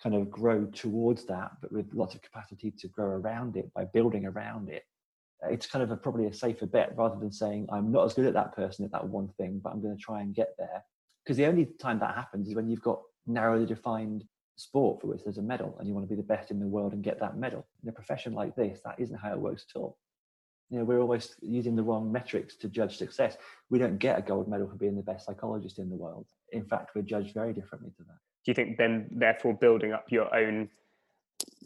kind 0.02 0.16
of 0.16 0.32
grow 0.32 0.66
towards 0.66 1.26
that, 1.26 1.52
but 1.62 1.72
with 1.72 1.86
lots 1.94 2.16
of 2.16 2.24
capacity 2.24 2.72
to 2.72 2.88
grow 2.88 3.10
around 3.10 3.56
it 3.56 3.72
by 3.74 3.86
building 3.86 4.26
around 4.26 4.70
it. 4.70 4.84
It's 5.50 5.68
kind 5.68 5.84
of 5.84 5.92
a, 5.92 5.96
probably 5.98 6.26
a 6.26 6.34
safer 6.34 6.66
bet 6.66 6.98
rather 6.98 7.20
than 7.20 7.32
saying, 7.32 7.68
I'm 7.72 7.92
not 7.92 8.06
as 8.06 8.14
good 8.14 8.26
at 8.26 8.34
that 8.34 8.56
person 8.56 8.86
at 8.86 8.92
that 8.94 9.08
one 9.08 9.30
thing, 9.38 9.62
but 9.64 9.72
I'm 9.72 9.82
going 9.82 9.96
to 9.96 10.02
try 10.02 10.22
and 10.22 10.34
get 10.34 10.56
there. 10.58 10.84
Because 11.24 11.38
the 11.38 11.46
only 11.46 11.66
time 11.80 12.00
that 12.00 12.16
happens 12.16 12.48
is 12.48 12.56
when 12.56 12.68
you've 12.68 12.82
got 12.82 13.02
narrowly 13.28 13.66
defined 13.66 14.26
sport 14.56 15.02
for 15.02 15.08
which 15.08 15.24
there's 15.24 15.40
a 15.40 15.42
medal 15.42 15.76
and 15.80 15.88
you 15.88 15.94
want 15.94 16.08
to 16.08 16.16
be 16.16 16.20
the 16.20 16.28
best 16.28 16.52
in 16.52 16.60
the 16.60 16.68
world 16.68 16.94
and 16.94 17.04
get 17.04 17.20
that 17.20 17.38
medal. 17.38 17.66
In 17.82 17.90
a 17.90 17.94
profession 17.94 18.34
like 18.34 18.56
this, 18.56 18.80
that 18.86 19.00
isn't 19.00 19.18
how 19.18 19.32
it 19.34 19.40
works 19.40 19.66
at 19.70 19.80
all. 19.80 19.98
You 20.70 20.80
know, 20.80 20.86
we're 20.86 21.02
always 21.02 21.36
using 21.42 21.76
the 21.76 21.84
wrong 21.84 22.12
metrics 22.12 22.56
to 22.58 22.70
judge 22.70 22.98
success. 22.98 23.38
We 23.70 23.80
don't 23.80 23.98
get 23.98 24.18
a 24.18 24.22
gold 24.22 24.48
medal 24.48 24.68
for 24.68 24.76
being 24.76 24.96
the 24.96 25.04
best 25.04 25.26
psychologist 25.26 25.80
in 25.80 25.90
the 25.90 25.96
world. 25.96 26.28
In 26.52 26.66
fact, 26.66 26.92
we're 26.96 27.02
judged 27.02 27.34
very 27.34 27.54
differently 27.54 27.92
to 27.98 28.04
that 28.04 28.18
do 28.44 28.52
you 28.52 28.56
think 28.56 28.78
then 28.78 29.08
therefore 29.12 29.54
building 29.54 29.94
up 29.94 30.06
your 30.10 30.34
own 30.36 30.70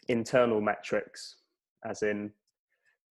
internal 0.08 0.62
metrics 0.62 1.38
as 1.86 2.04
in 2.04 2.32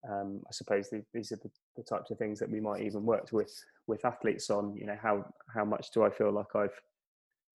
um, 0.08 0.40
i 0.48 0.52
suppose 0.52 0.88
the, 0.88 1.02
these 1.12 1.32
are 1.32 1.36
the, 1.36 1.50
the, 1.76 1.82
types 1.82 2.10
of 2.10 2.18
things 2.18 2.38
that 2.38 2.50
we 2.50 2.60
might 2.60 2.82
even 2.82 3.04
work 3.04 3.28
with 3.32 3.52
with 3.86 4.04
athletes 4.04 4.50
on 4.50 4.74
you 4.76 4.86
know 4.86 4.96
how 5.00 5.24
how 5.52 5.64
much 5.64 5.90
do 5.90 6.04
i 6.04 6.10
feel 6.10 6.30
like 6.30 6.54
i've 6.54 6.80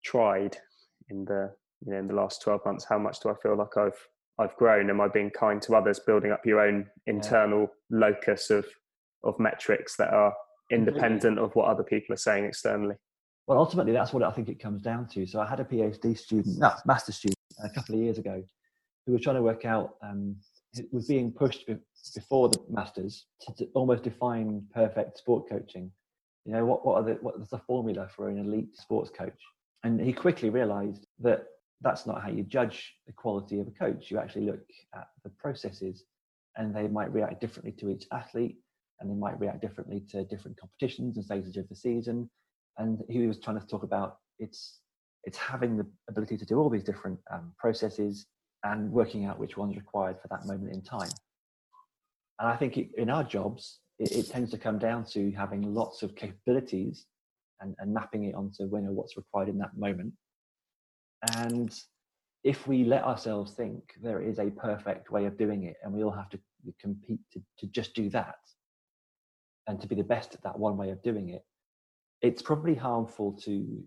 tried 0.03 0.57
in 1.11 1.25
the 1.25 1.51
you 1.85 1.91
know 1.91 1.99
in 1.99 2.07
the 2.07 2.13
last 2.13 2.41
12 2.41 2.61
months 2.65 2.85
how 2.89 2.97
much 2.97 3.19
do 3.19 3.29
i 3.29 3.33
feel 3.43 3.55
like 3.55 3.77
i've 3.77 4.07
i've 4.39 4.55
grown 4.55 4.89
am 4.89 5.01
i 5.01 5.07
being 5.07 5.29
kind 5.29 5.61
to 5.61 5.75
others 5.75 5.99
building 5.99 6.31
up 6.31 6.45
your 6.45 6.59
own 6.59 6.87
internal 7.05 7.61
yeah. 7.61 7.99
locus 8.07 8.49
of 8.49 8.65
of 9.23 9.39
metrics 9.39 9.95
that 9.97 10.13
are 10.13 10.33
independent 10.71 11.37
of 11.37 11.53
what 11.53 11.67
other 11.67 11.83
people 11.83 12.13
are 12.13 12.17
saying 12.17 12.45
externally 12.45 12.95
well, 13.47 13.59
ultimately, 13.59 13.91
that's 13.91 14.13
what 14.13 14.23
I 14.23 14.31
think 14.31 14.49
it 14.49 14.61
comes 14.61 14.81
down 14.81 15.07
to. 15.07 15.25
So 15.25 15.41
I 15.41 15.45
had 15.45 15.59
a 15.59 15.65
PhD 15.65 16.17
student, 16.17 16.59
no, 16.59 16.71
master 16.85 17.11
student, 17.11 17.37
a 17.63 17.69
couple 17.69 17.95
of 17.95 18.01
years 18.01 18.17
ago, 18.17 18.43
who 19.05 19.13
was 19.13 19.21
trying 19.21 19.35
to 19.35 19.41
work 19.41 19.65
out, 19.65 19.95
um, 20.01 20.35
was 20.91 21.07
being 21.07 21.31
pushed 21.31 21.69
before 22.15 22.49
the 22.49 22.59
masters 22.69 23.25
to, 23.57 23.65
almost 23.73 24.03
define 24.03 24.63
perfect 24.73 25.17
sport 25.17 25.49
coaching. 25.49 25.91
You 26.45 26.53
know, 26.53 26.65
what, 26.65 26.85
what 26.85 27.01
are 27.01 27.03
the, 27.03 27.13
what's 27.21 27.49
the 27.49 27.59
formula 27.59 28.07
for 28.15 28.29
an 28.29 28.37
elite 28.37 28.77
sports 28.77 29.09
coach? 29.09 29.37
And 29.83 29.99
he 29.99 30.13
quickly 30.13 30.49
realized 30.49 31.07
that 31.19 31.45
that's 31.81 32.05
not 32.05 32.21
how 32.21 32.29
you 32.29 32.43
judge 32.43 32.93
the 33.07 33.13
quality 33.13 33.59
of 33.59 33.67
a 33.67 33.71
coach. 33.71 34.11
You 34.11 34.19
actually 34.19 34.45
look 34.45 34.63
at 34.95 35.07
the 35.23 35.29
processes 35.29 36.03
and 36.57 36.75
they 36.75 36.87
might 36.87 37.11
react 37.11 37.41
differently 37.41 37.71
to 37.79 37.89
each 37.89 38.05
athlete 38.11 38.57
and 38.99 39.09
they 39.09 39.15
might 39.15 39.39
react 39.39 39.61
differently 39.61 40.03
to 40.11 40.23
different 40.25 40.57
competitions 40.59 41.17
and 41.17 41.25
stages 41.25 41.57
of 41.57 41.67
the 41.69 41.75
season 41.75 42.29
and 42.77 43.03
he 43.09 43.25
was 43.27 43.39
trying 43.39 43.59
to 43.59 43.65
talk 43.67 43.83
about 43.83 44.17
it's 44.39 44.79
it's 45.23 45.37
having 45.37 45.77
the 45.77 45.85
ability 46.09 46.37
to 46.37 46.45
do 46.45 46.57
all 46.57 46.69
these 46.69 46.83
different 46.83 47.19
um, 47.31 47.53
processes 47.59 48.25
and 48.63 48.91
working 48.91 49.25
out 49.25 49.39
which 49.39 49.55
one's 49.55 49.75
required 49.75 50.17
for 50.19 50.27
that 50.29 50.45
moment 50.45 50.73
in 50.73 50.81
time. 50.81 51.09
And 52.39 52.49
I 52.49 52.55
think 52.55 52.77
in 52.97 53.09
our 53.09 53.23
jobs, 53.23 53.79
it, 53.99 54.11
it, 54.11 54.29
tends 54.29 54.49
to 54.49 54.57
come 54.57 54.79
down 54.79 55.05
to 55.11 55.31
having 55.31 55.61
lots 55.75 56.01
of 56.01 56.15
capabilities 56.15 57.05
and, 57.61 57.75
and 57.79 57.93
mapping 57.93 58.25
it 58.25 58.35
onto 58.35 58.65
when 58.65 58.85
or 58.85 58.91
what's 58.91 59.17
required 59.17 59.49
in 59.49 59.57
that 59.59 59.77
moment. 59.77 60.13
And 61.37 61.73
if 62.43 62.67
we 62.67 62.83
let 62.83 63.03
ourselves 63.03 63.53
think 63.53 63.93
there 64.01 64.21
is 64.21 64.39
a 64.39 64.49
perfect 64.49 65.11
way 65.11 65.25
of 65.25 65.37
doing 65.37 65.63
it 65.63 65.75
and 65.83 65.93
we 65.93 66.03
all 66.03 66.11
have 66.11 66.29
to 66.29 66.39
compete 66.79 67.19
to, 67.31 67.41
to 67.59 67.67
just 67.67 67.93
do 67.93 68.09
that 68.09 68.35
and 69.67 69.79
to 69.79 69.87
be 69.87 69.95
the 69.95 70.03
best 70.03 70.33
at 70.33 70.43
that 70.43 70.57
one 70.57 70.77
way 70.77 70.89
of 70.89 71.01
doing 71.03 71.29
it, 71.29 71.43
it's 72.21 72.41
probably 72.41 72.75
harmful 72.75 73.31
to 73.43 73.83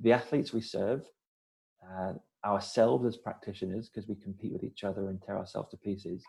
the 0.00 0.12
athletes 0.12 0.52
we 0.52 0.60
serve, 0.60 1.02
uh, 1.86 2.12
ourselves 2.44 3.06
as 3.06 3.16
practitioners, 3.16 3.88
because 3.88 4.08
we 4.08 4.16
compete 4.16 4.52
with 4.52 4.64
each 4.64 4.84
other 4.84 5.08
and 5.08 5.22
tear 5.22 5.38
ourselves 5.38 5.70
to 5.70 5.76
pieces, 5.76 6.24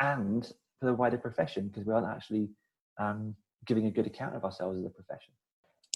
and 0.00 0.44
for 0.80 0.86
the 0.86 0.94
wider 0.94 1.18
profession, 1.18 1.68
because 1.68 1.86
we 1.86 1.92
aren't 1.92 2.06
actually 2.06 2.48
um, 2.98 3.34
giving 3.66 3.86
a 3.86 3.90
good 3.90 4.06
account 4.06 4.34
of 4.34 4.44
ourselves 4.44 4.78
as 4.78 4.86
a 4.86 4.90
profession. 4.90 5.32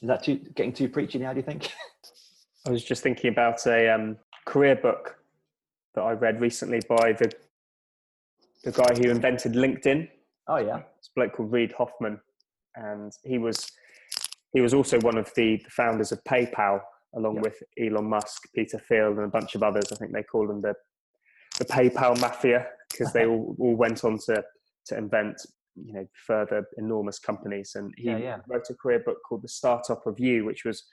Is 0.03 0.09
that 0.09 0.23
too, 0.23 0.37
getting 0.55 0.73
too 0.73 0.89
preachy 0.89 1.19
now, 1.19 1.33
do 1.33 1.39
you 1.39 1.43
think? 1.43 1.73
I 2.67 2.71
was 2.71 2.85
just 2.85 3.03
thinking 3.03 3.31
about 3.31 3.67
a 3.67 3.89
um, 3.89 4.17
career 4.45 4.77
book 4.77 5.17
that 5.95 6.03
I 6.03 6.13
read 6.13 6.41
recently 6.41 6.81
by 6.89 7.13
the 7.13 7.31
the 8.65 8.73
guy 8.73 8.95
who 8.97 9.11
invented 9.11 9.53
LinkedIn. 9.53 10.09
Oh 10.49 10.57
yeah, 10.57 10.81
it's 10.99 11.09
a 11.09 11.11
bloke 11.15 11.35
called 11.35 11.53
Reid 11.53 11.73
Hoffman, 11.73 12.21
and 12.75 13.13
he 13.25 13.39
was 13.39 13.71
he 14.53 14.61
was 14.61 14.75
also 14.75 15.01
one 15.01 15.17
of 15.17 15.31
the 15.37 15.57
the 15.63 15.71
founders 15.71 16.13
of 16.13 16.23
PayPal, 16.25 16.81
along 17.15 17.41
with 17.41 17.63
Elon 17.81 18.09
Musk, 18.11 18.43
Peter 18.55 18.79
Thiel, 18.79 19.13
and 19.13 19.21
a 19.21 19.29
bunch 19.29 19.55
of 19.55 19.63
others. 19.63 19.87
I 19.93 19.97
think 19.97 20.13
they 20.13 20.25
call 20.25 20.47
them 20.47 20.61
the 20.61 20.75
the 21.59 21.65
PayPal 21.65 22.21
mafia 22.21 22.67
because 22.91 23.13
they 23.13 23.27
all, 23.27 23.57
all 23.59 23.77
went 23.77 24.05
on 24.05 24.19
to 24.27 24.43
to 24.87 24.99
invent 24.99 25.41
you 25.77 25.93
know 25.93 26.07
further 26.27 26.65
enormous 26.79 27.19
companies. 27.19 27.73
And 27.75 27.93
he 27.97 28.05
yeah, 28.05 28.19
yeah. 28.19 28.37
wrote 28.49 28.71
a 28.71 28.75
career 28.75 29.03
book 29.05 29.19
called 29.29 29.43
The 29.43 29.49
Startup 29.49 30.07
of 30.07 30.19
You, 30.19 30.45
which 30.45 30.65
was 30.65 30.85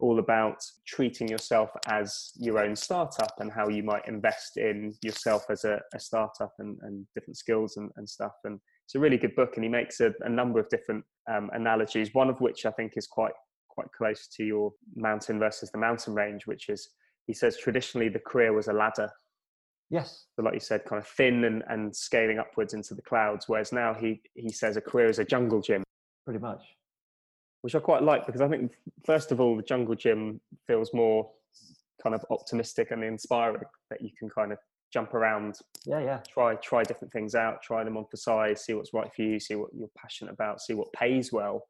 all 0.00 0.18
about 0.20 0.62
treating 0.86 1.28
yourself 1.28 1.70
as 1.88 2.32
your 2.36 2.60
own 2.60 2.76
startup 2.76 3.32
and 3.40 3.50
how 3.50 3.68
you 3.68 3.82
might 3.82 4.06
invest 4.06 4.56
in 4.56 4.94
yourself 5.02 5.46
as 5.50 5.64
a, 5.64 5.80
a 5.92 5.98
startup 5.98 6.52
and, 6.60 6.78
and 6.82 7.04
different 7.14 7.36
skills 7.36 7.76
and, 7.76 7.90
and 7.96 8.08
stuff. 8.08 8.34
And 8.44 8.60
it's 8.84 8.94
a 8.94 9.00
really 9.00 9.18
good 9.18 9.34
book, 9.34 9.56
and 9.56 9.64
he 9.64 9.68
makes 9.68 10.00
a, 10.00 10.14
a 10.20 10.28
number 10.28 10.60
of 10.60 10.68
different 10.68 11.04
um, 11.30 11.50
analogies. 11.52 12.14
One 12.14 12.30
of 12.30 12.40
which 12.40 12.64
I 12.64 12.70
think 12.70 12.92
is 12.96 13.06
quite 13.06 13.32
quite 13.68 13.88
close 13.96 14.26
to 14.36 14.44
your 14.44 14.72
mountain 14.96 15.38
versus 15.38 15.70
the 15.70 15.78
mountain 15.78 16.14
range, 16.14 16.46
which 16.46 16.68
is 16.68 16.88
he 17.26 17.34
says 17.34 17.58
traditionally 17.58 18.08
the 18.08 18.18
career 18.18 18.52
was 18.52 18.68
a 18.68 18.72
ladder. 18.72 19.10
Yes. 19.90 20.26
So 20.36 20.42
like 20.42 20.54
you 20.54 20.60
said, 20.60 20.84
kind 20.84 21.00
of 21.00 21.08
thin 21.08 21.44
and, 21.44 21.62
and 21.68 21.94
scaling 21.94 22.38
upwards 22.38 22.74
into 22.74 22.94
the 22.94 23.02
clouds. 23.02 23.46
Whereas 23.48 23.72
now 23.72 23.94
he 23.94 24.20
he 24.34 24.50
says 24.50 24.76
a 24.76 24.80
career 24.80 25.06
is 25.06 25.18
a 25.18 25.24
jungle 25.24 25.60
gym. 25.60 25.82
Pretty 26.24 26.40
much. 26.40 26.62
Which 27.62 27.74
I 27.74 27.80
quite 27.80 28.02
like 28.02 28.26
because 28.26 28.40
I 28.40 28.48
think 28.48 28.72
first 29.04 29.32
of 29.32 29.40
all 29.40 29.56
the 29.56 29.62
jungle 29.62 29.94
gym 29.94 30.40
feels 30.66 30.92
more 30.92 31.30
kind 32.02 32.14
of 32.14 32.24
optimistic 32.30 32.90
and 32.90 33.02
inspiring 33.02 33.62
that 33.90 34.00
you 34.02 34.10
can 34.18 34.28
kind 34.28 34.52
of 34.52 34.58
jump 34.92 35.12
around 35.12 35.56
yeah 35.84 36.00
yeah 36.00 36.18
try 36.32 36.54
try 36.56 36.82
different 36.82 37.12
things 37.12 37.34
out 37.34 37.60
try 37.62 37.84
them 37.84 37.96
on 37.96 38.06
for 38.10 38.16
size 38.16 38.64
see 38.64 38.72
what's 38.72 38.94
right 38.94 39.12
for 39.14 39.22
you 39.22 39.38
see 39.38 39.54
what 39.54 39.68
you're 39.74 39.90
passionate 39.96 40.32
about 40.32 40.62
see 40.62 40.72
what 40.72 40.90
pays 40.94 41.30
well 41.30 41.66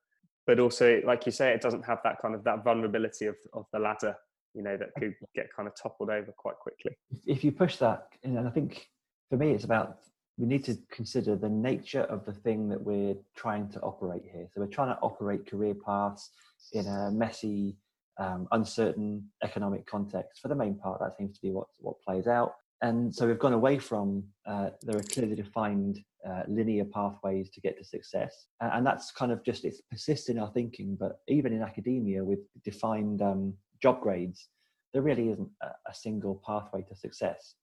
but 0.47 0.61
also 0.61 1.01
like 1.05 1.27
you 1.27 1.33
say 1.33 1.51
it 1.51 1.61
doesn't 1.61 1.85
have 1.85 1.99
that 2.05 2.17
kind 2.23 2.35
of 2.35 2.45
that 2.45 2.63
vulnerability 2.63 3.27
of, 3.27 3.35
of 3.55 3.65
the 3.73 3.79
ladder 3.79 4.15
you 4.59 4.65
know 4.65 4.77
that 4.77 4.93
could 4.99 5.15
get 5.35 5.47
kind 5.55 5.69
of 5.69 5.75
toppled 5.81 6.11
over 6.11 6.33
quite 6.37 6.57
quickly. 6.57 6.99
If 7.27 7.45
you 7.45 7.53
push 7.53 7.77
that 7.77 8.09
and 8.25 8.47
i 8.47 8.51
think 8.51 8.89
for 9.31 9.37
me 9.37 9.53
it's 9.53 9.65
about 9.65 9.99
we 10.39 10.47
need 10.47 10.65
to 10.65 10.77
consider 10.91 11.37
the 11.37 11.49
nature 11.49 12.03
of 12.03 12.25
the 12.25 12.33
thing 12.33 12.69
that 12.69 12.81
we're 12.81 13.17
trying 13.35 13.69
to 13.71 13.81
operate 13.81 14.23
here. 14.33 14.47
So 14.55 14.61
we're 14.61 14.69
trying 14.69 14.95
to 14.95 15.01
operate 15.03 15.51
career 15.51 15.75
paths 15.75 16.31
in 16.73 16.87
a 16.87 17.11
messy 17.11 17.77
um, 18.21 18.47
uncertain 18.53 19.25
economic 19.43 19.85
context. 19.87 20.41
For 20.41 20.49
the 20.49 20.55
main 20.55 20.77
part 20.77 21.01
that 21.01 21.17
seems 21.17 21.35
to 21.35 21.43
be 21.43 21.51
what 21.51 21.67
what 21.79 22.01
plays 22.07 22.29
out. 22.29 22.55
And 22.83 23.13
so 23.13 23.27
we've 23.27 23.39
gone 23.39 23.53
away 23.53 23.79
from 23.79 24.23
uh, 24.47 24.71
there 24.83 24.97
are 24.97 25.03
clearly 25.03 25.35
defined 25.35 25.99
uh, 26.29 26.43
linear 26.47 26.85
pathways 26.85 27.51
to 27.51 27.61
get 27.61 27.77
to 27.79 27.85
success. 27.85 28.47
And 28.61 28.87
that's 28.87 29.11
kind 29.11 29.33
of 29.33 29.45
just 29.45 29.65
it 29.65 29.75
persists 29.91 30.29
in 30.29 30.39
our 30.39 30.51
thinking 30.53 30.97
but 30.99 31.21
even 31.27 31.53
in 31.53 31.63
academia 31.63 32.25
with 32.25 32.41
defined 32.65 33.23
um, 33.23 33.55
job 33.81 34.01
grades 34.01 34.49
there 34.93 35.03
really 35.03 35.29
isn't 35.29 35.51
a, 35.63 35.95
single 35.95 36.43
pathway 36.47 36.81
to 36.81 36.97
success. 36.97 37.57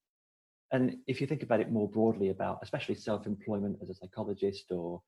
And 0.72 0.97
if 1.07 1.20
you 1.20 1.26
think 1.26 1.41
about 1.41 1.59
it 1.59 1.72
more 1.72 1.89
broadly 1.89 2.30
about 2.30 2.59
especially 2.61 2.95
self-employment 2.95 3.80
as 3.82 3.89
a 3.89 3.95
psychologist 3.95 4.66
or 4.70 5.01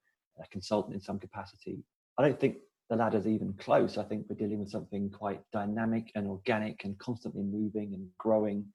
a 0.43 0.47
consultant 0.47 0.95
in 0.95 1.01
some 1.01 1.19
capacity 1.19 1.83
i 2.17 2.21
don't 2.21 2.39
think 2.39 2.57
the 2.89 2.95
ladder's 2.95 3.27
even 3.27 3.53
close. 3.53 3.97
I 3.97 4.03
think 4.03 4.25
we're 4.29 4.37
dealing 4.37 4.59
with 4.59 4.69
something 4.69 5.09
quite 5.09 5.41
dynamic 5.51 6.11
and 6.15 6.27
organic 6.27 6.85
and 6.85 6.97
constantly 6.99 7.43
moving 7.43 7.93
and 7.93 8.07
growing 8.17 8.65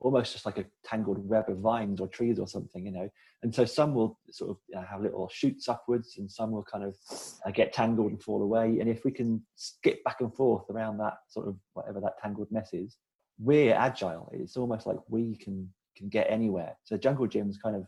almost 0.00 0.32
just 0.32 0.46
like 0.46 0.58
a 0.58 0.64
tangled 0.84 1.18
web 1.28 1.48
of 1.48 1.58
vines 1.58 2.00
or 2.00 2.08
trees 2.08 2.38
or 2.38 2.46
something, 2.46 2.84
you 2.86 2.92
know. 2.92 3.08
And 3.42 3.54
so 3.54 3.64
some 3.64 3.94
will 3.94 4.18
sort 4.30 4.50
of 4.50 4.56
uh, 4.76 4.86
have 4.86 5.02
little 5.02 5.28
shoots 5.32 5.68
upwards, 5.68 6.14
and 6.18 6.30
some 6.30 6.50
will 6.50 6.64
kind 6.64 6.84
of 6.84 6.96
uh, 7.44 7.50
get 7.50 7.72
tangled 7.72 8.10
and 8.10 8.22
fall 8.22 8.42
away. 8.42 8.78
And 8.80 8.88
if 8.88 9.04
we 9.04 9.10
can 9.10 9.42
skip 9.56 10.02
back 10.04 10.20
and 10.20 10.34
forth 10.34 10.70
around 10.70 10.98
that 10.98 11.14
sort 11.28 11.48
of 11.48 11.56
whatever 11.74 12.00
that 12.00 12.18
tangled 12.22 12.48
mess 12.50 12.70
is, 12.72 12.96
we're 13.38 13.74
agile. 13.74 14.30
It's 14.32 14.56
almost 14.56 14.86
like 14.86 14.98
we 15.08 15.36
can 15.36 15.68
can 15.96 16.08
get 16.08 16.26
anywhere. 16.30 16.76
So 16.84 16.96
jungle 16.96 17.26
gym 17.26 17.50
is 17.50 17.58
kind 17.58 17.76
of 17.76 17.86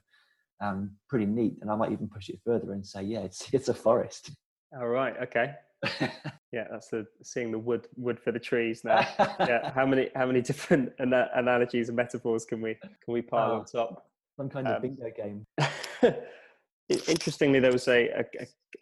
um, 0.61 0.93
pretty 1.09 1.27
neat, 1.27 1.59
and 1.61 1.71
I 1.71 1.77
might 1.77 1.93
even 1.93 2.09
push 2.09 2.29
it 2.29 2.41
further 2.45 2.73
and 2.73 2.85
say, 2.85 3.03
yeah, 3.03 3.21
it's 3.21 3.49
it's 3.53 3.69
a 3.69 3.75
forest. 3.75 4.31
All 4.73 4.89
right. 4.89 5.15
Okay. 5.23 5.55
yeah, 6.53 6.65
that's 6.71 6.89
the 6.89 7.07
seeing 7.23 7.51
the 7.51 7.59
wood 7.59 7.87
wood 7.97 8.19
for 8.21 8.33
the 8.33 8.39
trees 8.39 8.83
now. 8.85 9.07
yeah, 9.41 9.71
how 9.73 9.87
many 9.87 10.11
how 10.15 10.27
many 10.27 10.41
different 10.51 10.93
ana- 10.99 11.31
analogies 11.35 11.89
and 11.89 11.97
metaphors 11.97 12.45
can 12.45 12.61
we 12.61 12.75
can 12.75 13.15
we 13.15 13.23
pile 13.23 13.53
oh, 13.53 13.59
on 13.61 13.65
top? 13.65 14.07
Some 14.37 14.49
kind 14.49 14.69
of 14.69 14.77
um, 14.77 14.83
bingo 14.83 15.11
game. 15.15 15.47
interestingly, 17.09 17.61
there 17.61 17.73
was 17.73 17.89
a, 17.89 18.09
a, 18.09 18.25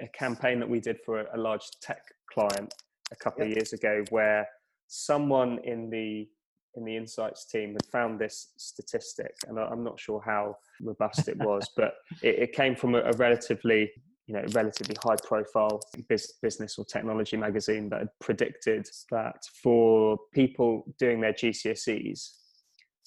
a, 0.01 0.09
campaign 0.09 0.61
that 0.61 0.69
we 0.69 0.79
did 0.79 0.99
for 1.05 1.21
a, 1.21 1.37
a 1.37 1.39
large 1.39 1.69
tech 1.83 2.03
client 2.33 2.73
a 3.11 3.17
couple 3.17 3.43
yep. 3.43 3.51
of 3.51 3.57
years 3.57 3.73
ago 3.73 4.05
where 4.11 4.47
someone 4.87 5.59
in 5.65 5.91
the 5.91 6.29
in 6.75 6.85
the 6.85 6.97
insights 6.97 7.45
team 7.45 7.73
had 7.73 7.85
found 7.91 8.21
this 8.21 8.53
statistic, 8.57 9.35
and 9.49 9.59
I'm 9.59 9.83
not 9.83 9.99
sure 9.99 10.23
how 10.25 10.57
robust 10.81 11.29
it 11.29 11.37
was, 11.39 11.69
but 11.77 11.95
it, 12.23 12.39
it 12.39 12.53
came 12.53 12.77
from 12.77 12.95
a, 12.95 13.01
a, 13.01 13.13
relatively 13.13 13.91
you 14.29 14.35
know 14.35 14.45
relatively 14.53 14.95
high 15.03 15.17
profile 15.25 15.81
business 16.09 16.79
or 16.79 16.85
technology 16.85 17.37
magazine 17.37 17.89
that 17.89 18.01
had 18.01 18.09
predicted 18.21 18.87
that 19.11 19.43
for 19.63 20.19
people 20.33 20.85
doing 20.99 21.21
their 21.21 21.33
GCSEs 21.33 22.31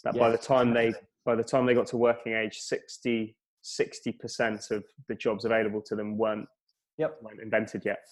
that 0.04 0.16
yes. 0.16 0.20
by 0.20 0.30
the 0.30 0.38
time 0.38 0.74
they 0.74 0.92
by 1.24 1.36
the 1.36 1.44
time 1.44 1.66
they 1.66 1.76
got 1.76 1.86
to 1.88 1.98
working 1.98 2.34
age 2.34 2.58
60 2.58 3.36
60% 3.64 4.72
of 4.72 4.84
the 5.08 5.14
jobs 5.14 5.46
available 5.46 5.84
to 5.84 5.96
them 5.96 6.18
weren't 6.18 6.48
yep. 6.98 7.20
weren't 7.22 7.40
invented 7.40 7.84
yet. 7.86 8.04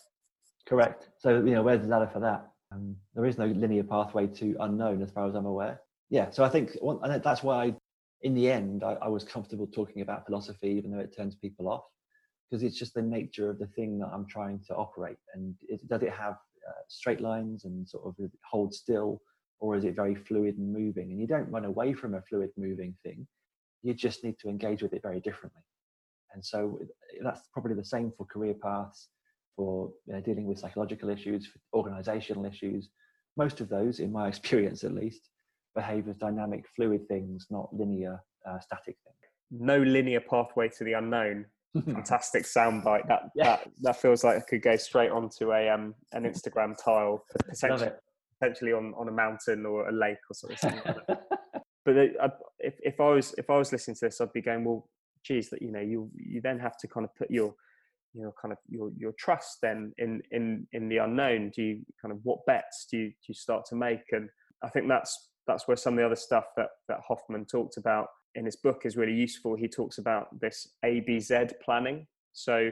Correct. 0.68 1.10
So 1.18 1.38
you 1.38 1.56
know 1.56 1.64
where's 1.64 1.82
the 1.82 1.88
ladder 1.88 2.10
for 2.14 2.20
that? 2.20 2.48
Um, 2.72 2.96
there 3.16 3.26
is 3.26 3.40
no 3.40 3.48
linear 3.48 3.84
pathway 3.84 4.28
to 4.28 4.56
unknown 4.60 5.02
as 5.02 5.10
far 5.10 5.28
as 5.28 5.34
i'm 5.34 5.48
aware. 5.48 5.82
Yeah 6.12 6.30
so 6.30 6.44
i 6.44 6.50
think 6.50 6.78
that's 7.24 7.42
why 7.42 7.66
I, 7.66 7.76
in 8.22 8.36
the 8.36 8.52
end 8.52 8.84
I, 8.84 8.94
I 9.02 9.08
was 9.08 9.24
comfortable 9.24 9.66
talking 9.66 10.04
about 10.04 10.28
philosophy 10.28 10.70
even 10.70 10.92
though 10.92 11.00
it 11.00 11.16
turns 11.16 11.34
people 11.34 11.68
off 11.68 11.86
because 12.50 12.64
it's 12.64 12.78
just 12.78 12.94
the 12.94 13.02
nature 13.02 13.50
of 13.50 13.60
the 13.60 13.68
thing 13.68 14.00
that 14.00 14.10
I'm 14.14 14.26
trying 14.26 14.60
to 14.68 14.76
operate. 14.76 15.18
And 15.34 15.56
it, 15.68 15.88
does 15.88 16.02
it 16.02 16.12
have 16.12 16.34
uh, 16.34 16.82
straight 16.88 17.22
lines 17.22 17.66
and 17.66 17.88
sort 17.88 18.06
of 18.08 18.16
hold 18.50 18.74
still, 18.74 19.22
or 19.60 19.76
is 19.76 19.86
it 19.86 19.96
very 19.96 20.16
fluid 20.16 20.58
and 20.58 20.74
moving? 20.74 21.12
And 21.12 21.20
you 21.20 21.28
don't 21.28 21.50
run 21.52 21.66
away 21.66 21.94
from 21.94 22.16
a 22.16 22.22
fluid 22.24 22.50
moving 22.58 22.96
thing. 23.04 23.28
You 23.84 23.94
just 23.94 24.24
need 24.24 24.40
to 24.40 24.50
engage 24.50 24.82
with 24.82 24.94
it 24.94 25.02
very 25.04 25.20
differently. 25.20 25.62
And 26.34 26.44
so 26.44 26.80
that's 27.24 27.42
probably 27.54 27.76
the 27.76 27.86
same 27.86 28.12
for 28.18 28.26
career 28.26 28.56
paths, 28.56 29.10
for 29.56 29.92
you 30.06 30.14
know, 30.14 30.22
dealing 30.22 30.46
with 30.46 30.60
psychological 30.60 31.10
issues, 31.10 31.48
for 31.48 31.60
organizational 31.74 32.46
issues. 32.46 32.90
Most 33.38 33.62
of 33.62 33.70
those, 33.70 34.00
in 34.00 34.12
my 34.12 34.28
experience 34.30 34.84
at 34.84 34.94
least, 34.94 35.30
behave 35.76 36.08
as 36.08 36.18
dynamic, 36.18 36.66
fluid 36.76 37.08
things, 37.08 37.48
not 37.52 37.70
linear, 37.74 38.20
uh, 38.48 38.60
static 38.60 38.98
things. 39.04 39.16
No 39.52 39.82
linear 39.82 40.20
pathway 40.20 40.70
to 40.70 40.84
the 40.84 40.94
unknown 40.94 41.46
fantastic 41.74 42.44
soundbite. 42.44 43.08
That 43.08 43.30
yeah. 43.36 43.44
that 43.44 43.70
that 43.82 44.02
feels 44.02 44.24
like 44.24 44.38
it 44.38 44.48
could 44.48 44.62
go 44.62 44.76
straight 44.76 45.12
onto 45.12 45.52
a 45.52 45.70
um 45.70 45.96
an 46.14 46.24
Instagram 46.24 46.76
tile, 46.84 47.24
potentially, 47.48 47.92
potentially 48.40 48.74
on 48.74 48.94
on 48.98 49.08
a 49.08 49.12
mountain 49.12 49.66
or 49.66 49.90
a 49.90 49.92
lake 49.92 50.18
or 50.30 50.34
something. 50.34 50.82
like 50.86 51.20
but 51.86 51.98
I, 51.98 52.30
if 52.60 52.76
if 52.82 53.00
I 53.00 53.10
was 53.10 53.34
if 53.38 53.50
I 53.50 53.58
was 53.58 53.72
listening 53.72 53.96
to 53.96 54.06
this, 54.06 54.22
I'd 54.22 54.34
be 54.34 54.42
going, 54.42 54.64
well, 54.64 54.88
geez, 55.24 55.50
that 55.50 55.62
you 55.62 55.72
know, 55.72 55.82
you 55.82 56.10
you 56.16 56.42
then 56.42 56.60
have 56.60 56.78
to 56.80 56.88
kind 56.88 57.06
of 57.06 57.16
put 57.16 57.30
your 57.30 57.54
you 58.14 58.24
know 58.24 58.34
kind 58.42 58.52
of 58.52 58.58
your 58.68 58.92
your 58.98 59.14
trust 59.14 59.60
then 59.62 59.94
in 59.98 60.22
in 60.32 60.68
in 60.74 60.90
the 60.90 60.98
unknown. 60.98 61.52
Do 61.56 61.62
you 61.62 61.86
kind 62.02 62.12
of 62.12 62.20
what 62.24 62.46
bets 62.46 62.88
do 62.90 62.98
you 62.98 63.08
do 63.10 63.28
you 63.28 63.34
start 63.34 63.66
to 63.70 63.76
make? 63.76 64.04
And 64.12 64.30
I 64.64 64.70
think 64.70 64.88
that's 64.88 65.30
that's 65.48 65.68
where 65.68 65.78
some 65.78 65.94
of 65.94 66.00
the 66.00 66.06
other 66.06 66.16
stuff 66.16 66.46
that 66.58 66.70
that 66.88 67.00
Hoffman 67.08 67.46
talked 67.46 67.78
about 67.78 68.08
in 68.36 68.46
his 68.46 68.56
book 68.56 68.82
is 68.86 68.98
really 68.98 69.14
useful. 69.14 69.56
He 69.56 69.68
talks 69.68 69.98
about 69.98 70.40
this 70.40 70.68
ABZ 70.86 71.54
planning. 71.64 72.08
So 72.34 72.70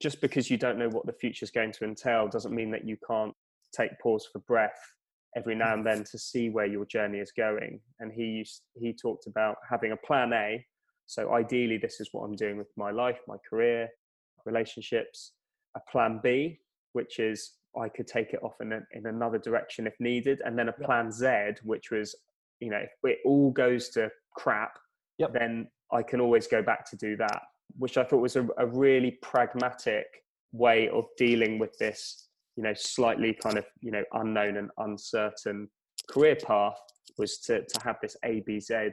just 0.00 0.20
because 0.20 0.50
you 0.50 0.56
don't 0.56 0.78
know 0.78 0.88
what 0.88 1.06
the 1.06 1.12
future 1.12 1.44
is 1.44 1.50
going 1.50 1.72
to 1.72 1.84
entail 1.84 2.28
doesn't 2.28 2.54
mean 2.54 2.70
that 2.70 2.86
you 2.86 2.96
can't 3.06 3.34
take 3.74 3.98
pause 4.00 4.28
for 4.30 4.38
breath 4.40 4.78
every 5.36 5.54
now 5.54 5.74
and 5.74 5.86
then 5.86 6.02
to 6.04 6.18
see 6.18 6.48
where 6.48 6.66
your 6.66 6.86
journey 6.86 7.18
is 7.18 7.32
going. 7.36 7.80
And 8.00 8.12
he 8.12 8.24
used, 8.24 8.62
he 8.74 8.92
talked 8.92 9.26
about 9.26 9.56
having 9.68 9.92
a 9.92 9.96
plan 9.96 10.32
A. 10.32 10.64
So 11.06 11.34
ideally, 11.34 11.78
this 11.78 12.00
is 12.00 12.08
what 12.12 12.24
I'm 12.24 12.34
doing 12.34 12.56
with 12.56 12.68
my 12.76 12.90
life, 12.90 13.18
my 13.28 13.36
career, 13.48 13.88
relationships. 14.44 15.32
A 15.76 15.80
plan 15.92 16.20
B, 16.22 16.58
which 16.94 17.18
is 17.18 17.52
I 17.78 17.88
could 17.90 18.06
take 18.06 18.32
it 18.32 18.42
off 18.42 18.54
in, 18.60 18.72
a, 18.72 18.80
in 18.92 19.06
another 19.06 19.38
direction 19.38 19.86
if 19.86 19.94
needed, 20.00 20.40
and 20.44 20.58
then 20.58 20.70
a 20.70 20.72
plan 20.72 21.12
Z, 21.12 21.26
which 21.62 21.90
was 21.90 22.14
you 22.60 22.70
know 22.70 22.78
if 22.78 22.90
it 23.04 23.18
all 23.26 23.50
goes 23.50 23.90
to 23.90 24.10
crap 24.36 24.78
yep. 25.18 25.32
then 25.32 25.66
i 25.92 26.02
can 26.02 26.20
always 26.20 26.46
go 26.46 26.62
back 26.62 26.88
to 26.88 26.96
do 26.96 27.16
that 27.16 27.42
which 27.78 27.96
i 27.96 28.04
thought 28.04 28.20
was 28.20 28.36
a, 28.36 28.46
a 28.58 28.66
really 28.66 29.18
pragmatic 29.22 30.06
way 30.52 30.88
of 30.88 31.04
dealing 31.16 31.58
with 31.58 31.76
this 31.78 32.28
you 32.56 32.62
know 32.62 32.74
slightly 32.74 33.34
kind 33.34 33.58
of 33.58 33.64
you 33.80 33.90
know 33.90 34.02
unknown 34.14 34.56
and 34.56 34.70
uncertain 34.78 35.68
career 36.08 36.36
path 36.36 36.78
was 37.18 37.38
to 37.38 37.64
to 37.66 37.80
have 37.82 37.96
this 38.02 38.16
abz 38.24 38.92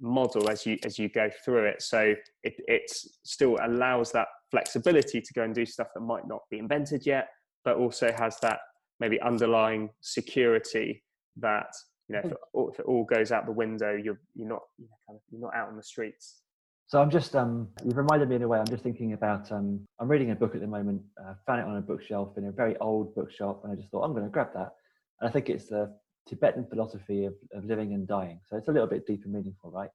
model 0.00 0.50
as 0.50 0.66
you 0.66 0.76
as 0.84 0.98
you 0.98 1.08
go 1.08 1.30
through 1.44 1.64
it 1.64 1.80
so 1.80 2.14
it 2.42 2.54
it 2.66 2.90
still 3.24 3.56
allows 3.62 4.10
that 4.10 4.26
flexibility 4.50 5.20
to 5.20 5.32
go 5.34 5.42
and 5.42 5.54
do 5.54 5.64
stuff 5.64 5.88
that 5.94 6.00
might 6.00 6.26
not 6.26 6.42
be 6.50 6.58
invented 6.58 7.06
yet 7.06 7.28
but 7.64 7.76
also 7.76 8.12
has 8.12 8.38
that 8.40 8.58
maybe 9.00 9.20
underlying 9.20 9.88
security 10.00 11.02
that 11.36 11.72
you 12.08 12.14
know 12.14 12.20
if 12.24 12.32
it, 12.32 12.38
all, 12.52 12.70
if 12.70 12.78
it 12.78 12.86
all 12.86 13.04
goes 13.04 13.32
out 13.32 13.46
the 13.46 13.52
window 13.52 13.92
you're 13.92 14.20
you're 14.34 14.48
not 14.48 14.62
you 14.78 14.84
know, 14.84 14.96
kind 15.06 15.16
of 15.16 15.22
you're 15.30 15.40
not 15.40 15.54
out 15.54 15.68
on 15.68 15.76
the 15.76 15.82
streets. 15.82 16.42
So 16.86 17.00
i'm 17.00 17.10
just 17.10 17.34
um 17.34 17.68
you've 17.84 17.96
reminded 17.96 18.28
me 18.28 18.36
in 18.36 18.42
a 18.42 18.48
way 18.48 18.58
i'm 18.58 18.66
just 18.66 18.82
thinking 18.82 19.14
about 19.14 19.50
um 19.50 19.80
i'm 20.00 20.08
reading 20.08 20.30
a 20.30 20.34
book 20.34 20.54
at 20.54 20.60
the 20.60 20.66
moment 20.66 21.02
uh, 21.20 21.34
found 21.46 21.60
it 21.60 21.66
on 21.66 21.76
a 21.76 21.80
bookshelf 21.80 22.36
in 22.36 22.46
a 22.46 22.52
very 22.52 22.76
old 22.78 23.14
bookshop 23.14 23.62
and 23.64 23.72
i 23.72 23.76
just 23.76 23.90
thought 23.90 24.02
i'm 24.02 24.12
going 24.12 24.24
to 24.24 24.30
grab 24.30 24.48
that. 24.54 24.72
And 25.20 25.28
i 25.28 25.32
think 25.32 25.48
it's 25.48 25.66
the 25.66 25.94
tibetan 26.28 26.66
philosophy 26.66 27.24
of, 27.26 27.34
of 27.52 27.64
living 27.64 27.92
and 27.92 28.06
dying. 28.08 28.40
So 28.48 28.56
it's 28.56 28.68
a 28.68 28.72
little 28.72 28.88
bit 28.88 29.06
deep 29.06 29.24
and 29.24 29.32
meaningful 29.32 29.70
right? 29.70 29.90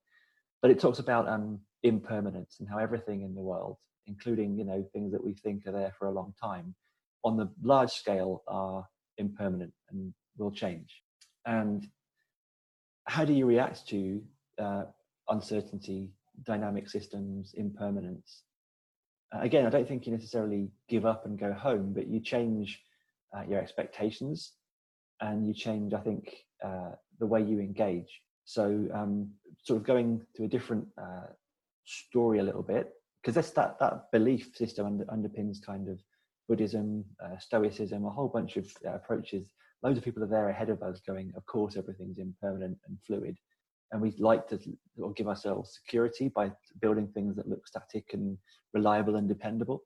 But 0.62 0.72
it 0.72 0.80
talks 0.80 1.00
about 1.00 1.28
um 1.28 1.60
impermanence 1.84 2.58
and 2.60 2.68
how 2.68 2.78
everything 2.78 3.22
in 3.22 3.34
the 3.36 3.42
world 3.42 3.78
including 4.08 4.58
you 4.58 4.66
know 4.66 4.84
things 4.92 5.12
that 5.12 5.24
we 5.24 5.34
think 5.34 5.66
are 5.68 5.72
there 5.72 5.94
for 5.98 6.08
a 6.08 6.12
long 6.12 6.34
time 6.42 6.76
on 7.24 7.38
the 7.38 7.50
large 7.62 7.92
scale 7.92 8.44
are 8.48 8.86
impermanent 9.18 9.74
and 9.92 10.14
will 10.38 10.52
change. 10.52 11.02
And 11.46 11.86
how 13.10 13.26
do 13.26 13.34
you 13.34 13.48
react 13.48 13.88
to 13.88 14.22
uh, 14.60 14.84
uncertainty, 15.30 16.12
dynamic 16.46 16.88
systems, 16.88 17.56
impermanence? 17.56 18.44
Uh, 19.34 19.40
again, 19.42 19.66
I 19.66 19.72
don't 19.72 19.88
think 19.88 20.06
you 20.06 20.14
necessarily 20.14 20.70
give 20.88 21.08
up 21.08 21.26
and 21.26 21.38
go 21.38 21.52
home, 21.52 21.92
but 21.92 22.08
you 22.08 22.20
change 22.20 22.80
uh, 23.36 23.44
your 23.50 23.60
expectations 23.60 24.54
and 25.22 25.48
you 25.48 25.56
change, 25.56 25.94
I 25.94 26.02
think, 26.02 26.36
uh, 26.64 26.92
the 27.20 27.26
way 27.26 27.42
you 27.42 27.60
engage. 27.60 28.22
So, 28.46 28.88
um, 28.94 29.32
sort 29.64 29.78
of 29.78 29.86
going 29.86 30.22
to 30.36 30.44
a 30.44 30.48
different 30.48 30.88
uh, 30.96 31.28
story 31.86 32.38
a 32.40 32.44
little 32.44 32.64
bit, 32.64 32.94
because 33.22 33.36
that 33.54 33.80
that 33.80 34.12
belief 34.12 34.56
system 34.56 34.86
under, 34.86 35.06
underpins 35.06 35.58
kind 35.66 35.90
of 35.90 36.00
Buddhism, 36.48 37.06
uh, 37.24 37.38
Stoicism, 37.40 38.06
a 38.06 38.10
whole 38.10 38.28
bunch 38.28 38.56
of 38.58 38.66
approaches 38.86 39.50
loads 39.84 39.98
of 39.98 40.04
people 40.04 40.24
are 40.24 40.28
there 40.28 40.50
ahead 40.50 40.70
of 40.70 40.82
us 40.84 41.00
going, 41.06 41.32
of 41.36 41.46
course, 41.46 41.78
everything's 41.78 42.20
impermanent 42.20 42.78
and 42.88 42.98
fluid. 43.06 43.38
And 43.92 44.02
we 44.02 44.14
like 44.20 44.48
to 44.50 44.60
give 45.16 45.28
ourselves 45.28 45.80
security 45.84 46.30
by 46.30 46.52
building 46.82 47.08
things 47.08 47.36
that 47.36 47.48
look 47.48 47.68
static 47.68 48.06
and 48.14 48.38
reliable 48.74 49.16
and 49.16 49.28
dependable. 49.28 49.84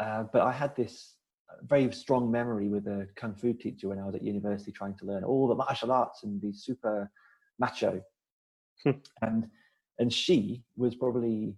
Uh, 0.00 0.24
but 0.32 0.42
I 0.42 0.52
had 0.52 0.76
this 0.76 1.14
very 1.62 1.90
strong 1.92 2.30
memory 2.30 2.68
with 2.68 2.86
a 2.86 3.08
kung 3.16 3.34
fu 3.34 3.52
teacher 3.52 3.88
when 3.88 3.98
I 3.98 4.06
was 4.06 4.14
at 4.14 4.22
university 4.22 4.72
trying 4.72 4.96
to 4.98 5.06
learn 5.06 5.24
all 5.24 5.48
the 5.48 5.54
martial 5.54 5.92
arts 5.92 6.22
and 6.22 6.40
be 6.40 6.52
super 6.52 7.10
macho. 7.58 8.00
Hmm. 8.82 8.90
and 9.22 9.46
and 9.98 10.12
she 10.12 10.62
was 10.76 10.96
probably 10.96 11.54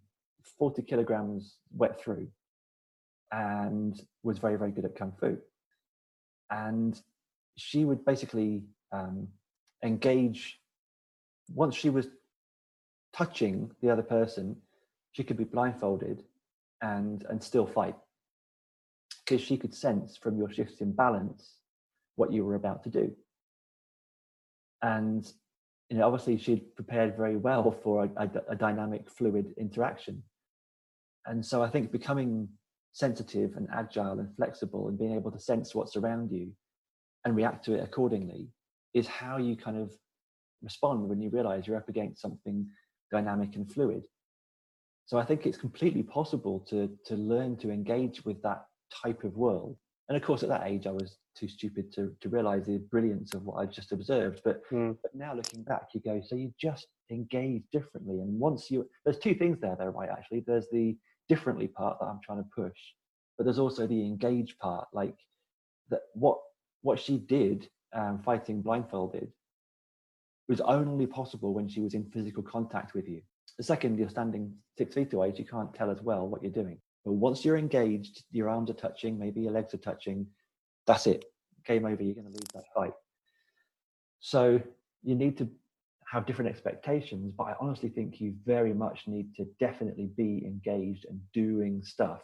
40 0.58 0.82
kilograms 0.82 1.56
wet 1.74 1.98
through 1.98 2.28
and 3.32 4.00
was 4.22 4.38
very, 4.38 4.56
very 4.56 4.70
good 4.70 4.84
at 4.84 4.94
kung 4.94 5.12
fu. 5.18 5.38
And 6.50 7.00
she 7.56 7.84
would 7.84 8.04
basically 8.04 8.62
um, 8.92 9.28
engage 9.84 10.60
once 11.54 11.74
she 11.74 11.90
was 11.90 12.06
touching 13.12 13.70
the 13.82 13.90
other 13.90 14.02
person 14.02 14.56
she 15.12 15.24
could 15.24 15.38
be 15.38 15.44
blindfolded 15.44 16.22
and 16.82 17.24
and 17.30 17.42
still 17.42 17.66
fight. 17.66 17.96
Because 19.24 19.40
she 19.40 19.56
could 19.56 19.74
sense 19.74 20.16
from 20.16 20.38
your 20.38 20.50
shifts 20.50 20.80
in 20.82 20.92
balance 20.92 21.54
what 22.16 22.32
you 22.32 22.44
were 22.44 22.54
about 22.54 22.84
to 22.84 22.90
do. 22.90 23.12
And 24.82 25.24
you 25.88 25.96
know 25.96 26.06
obviously 26.06 26.36
she'd 26.36 26.74
prepared 26.76 27.16
very 27.16 27.36
well 27.36 27.70
for 27.82 28.04
a, 28.04 28.10
a, 28.24 28.30
a 28.50 28.56
dynamic 28.56 29.08
fluid 29.08 29.54
interaction. 29.56 30.22
And 31.24 31.44
so 31.44 31.62
i 31.62 31.68
think 31.68 31.90
becoming 31.90 32.48
sensitive 32.92 33.56
and 33.56 33.68
agile 33.74 34.18
and 34.20 34.34
flexible 34.36 34.88
and 34.88 34.98
being 34.98 35.14
able 35.14 35.30
to 35.30 35.38
sense 35.38 35.74
what's 35.74 35.96
around 35.96 36.30
you 36.30 36.52
and 37.26 37.34
react 37.34 37.64
to 37.64 37.74
it 37.74 37.82
accordingly 37.82 38.48
is 38.94 39.06
how 39.08 39.36
you 39.36 39.56
kind 39.56 39.76
of 39.76 39.92
respond 40.62 41.08
when 41.08 41.20
you 41.20 41.28
realize 41.28 41.66
you're 41.66 41.76
up 41.76 41.88
against 41.88 42.22
something 42.22 42.66
dynamic 43.10 43.56
and 43.56 43.70
fluid. 43.70 44.06
So 45.06 45.18
I 45.18 45.24
think 45.24 45.44
it's 45.44 45.58
completely 45.58 46.04
possible 46.04 46.60
to 46.70 46.88
to 47.04 47.16
learn 47.16 47.56
to 47.58 47.70
engage 47.70 48.24
with 48.24 48.40
that 48.42 48.64
type 49.02 49.24
of 49.24 49.36
world. 49.36 49.76
And 50.08 50.16
of 50.16 50.22
course, 50.22 50.44
at 50.44 50.48
that 50.50 50.66
age, 50.66 50.86
I 50.86 50.92
was 50.92 51.18
too 51.36 51.48
stupid 51.48 51.92
to 51.94 52.14
to 52.20 52.28
realize 52.28 52.66
the 52.66 52.78
brilliance 52.78 53.34
of 53.34 53.44
what 53.44 53.56
I 53.56 53.66
just 53.66 53.90
observed. 53.90 54.40
But 54.44 54.62
mm. 54.70 54.96
but 55.02 55.14
now 55.14 55.34
looking 55.34 55.64
back, 55.64 55.88
you 55.94 56.00
go, 56.00 56.22
so 56.24 56.36
you 56.36 56.54
just 56.60 56.86
engage 57.10 57.64
differently. 57.72 58.20
And 58.20 58.38
once 58.38 58.70
you, 58.70 58.88
there's 59.04 59.18
two 59.18 59.34
things 59.34 59.58
there, 59.60 59.76
though, 59.76 59.86
right? 59.98 60.10
Actually, 60.10 60.44
there's 60.46 60.68
the 60.70 60.96
differently 61.28 61.66
part 61.66 61.98
that 61.98 62.06
I'm 62.06 62.20
trying 62.24 62.38
to 62.38 62.50
push, 62.54 62.78
but 63.36 63.44
there's 63.44 63.58
also 63.58 63.86
the 63.86 64.00
engage 64.00 64.56
part, 64.58 64.86
like 64.92 65.16
that. 65.90 66.02
What 66.14 66.38
what 66.86 67.00
she 67.00 67.18
did 67.18 67.68
um, 67.92 68.20
fighting 68.24 68.62
blindfolded 68.62 69.32
was 70.48 70.60
only 70.60 71.06
possible 71.06 71.52
when 71.52 71.68
she 71.68 71.80
was 71.80 71.94
in 71.94 72.04
physical 72.04 72.44
contact 72.44 72.94
with 72.94 73.08
you. 73.08 73.20
The 73.58 73.64
second 73.64 73.98
you're 73.98 74.08
standing 74.08 74.54
six 74.78 74.94
feet 74.94 75.12
away, 75.12 75.34
she 75.36 75.42
can't 75.42 75.74
tell 75.74 75.90
as 75.90 76.00
well 76.00 76.28
what 76.28 76.42
you're 76.42 76.52
doing. 76.52 76.78
But 77.04 77.14
once 77.14 77.44
you're 77.44 77.56
engaged, 77.56 78.22
your 78.30 78.48
arms 78.48 78.70
are 78.70 78.74
touching, 78.74 79.18
maybe 79.18 79.40
your 79.40 79.50
legs 79.50 79.74
are 79.74 79.78
touching, 79.78 80.28
that's 80.86 81.08
it. 81.08 81.24
Game 81.66 81.84
over, 81.84 82.00
you're 82.00 82.14
going 82.14 82.30
to 82.30 82.38
lose 82.38 82.52
that 82.54 82.72
fight. 82.72 82.94
So 84.20 84.62
you 85.02 85.16
need 85.16 85.36
to 85.38 85.48
have 86.08 86.24
different 86.24 86.50
expectations, 86.52 87.32
but 87.36 87.44
I 87.44 87.54
honestly 87.60 87.88
think 87.88 88.20
you 88.20 88.32
very 88.44 88.72
much 88.72 89.08
need 89.08 89.34
to 89.36 89.46
definitely 89.58 90.10
be 90.16 90.44
engaged 90.46 91.04
and 91.08 91.20
doing 91.34 91.82
stuff 91.82 92.20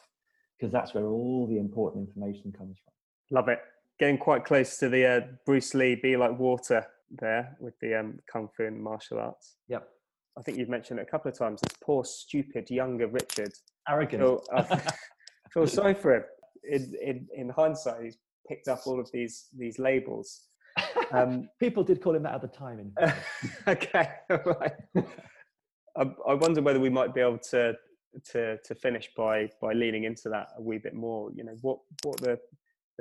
because 0.57 0.73
that's 0.73 0.95
where 0.95 1.07
all 1.07 1.49
the 1.49 1.59
important 1.59 2.07
information 2.07 2.53
comes 2.57 2.79
from. 2.79 3.37
Love 3.37 3.49
it. 3.49 3.59
Getting 4.03 4.19
quite 4.19 4.45
close 4.45 4.79
to 4.79 4.89
the 4.89 5.07
uh, 5.07 5.21
Bruce 5.47 5.75
Lee 5.75 5.95
be 5.95 6.17
like 6.17 6.37
water 6.37 6.85
there 7.09 7.57
with 7.61 7.79
the 7.81 8.01
um, 8.01 8.19
kung 8.29 8.49
fu 8.49 8.65
and 8.65 8.83
martial 8.83 9.21
arts. 9.21 9.55
Yep. 9.69 9.89
I 10.37 10.43
think 10.43 10.59
you've 10.59 10.69
mentioned 10.69 10.99
it 10.99 11.05
a 11.05 11.09
couple 11.09 11.31
of 11.31 11.39
times. 11.39 11.61
This 11.61 11.77
poor, 11.81 12.05
stupid, 12.05 12.69
younger 12.69 13.07
Richard. 13.07 13.53
Arrogant. 13.89 14.21
Feel, 14.21 14.45
uh, 14.53 14.77
feel 15.53 15.69
sorry 15.69 15.95
for 15.95 16.17
him. 16.17 16.25
In, 16.69 16.93
in, 17.01 17.29
in 17.37 17.49
hindsight, 17.51 18.03
he's 18.03 18.19
picked 18.49 18.67
up 18.67 18.81
all 18.87 18.99
of 18.99 19.09
these 19.13 19.47
these 19.57 19.79
labels. 19.79 20.49
Um, 21.13 21.49
People 21.61 21.85
did 21.85 22.03
call 22.03 22.17
him 22.17 22.25
that 22.25 22.35
at 22.35 22.43
the 22.43 22.49
time. 22.49 22.81
In 22.81 22.93
okay, 23.69 24.09
right. 24.29 24.73
I, 25.97 26.11
I 26.27 26.35
wonder 26.35 26.61
whether 26.61 26.81
we 26.81 26.91
might 26.91 27.15
be 27.15 27.21
able 27.21 27.39
to 27.51 27.75
to 28.33 28.59
to 28.65 28.75
finish 28.75 29.11
by 29.17 29.49
by 29.61 29.75
leaning 29.75 30.03
into 30.03 30.29
that 30.31 30.49
a 30.59 30.61
wee 30.61 30.79
bit 30.79 30.95
more. 30.95 31.31
You 31.37 31.45
know, 31.45 31.57
what 31.61 31.79
what 32.03 32.21
the 32.21 32.41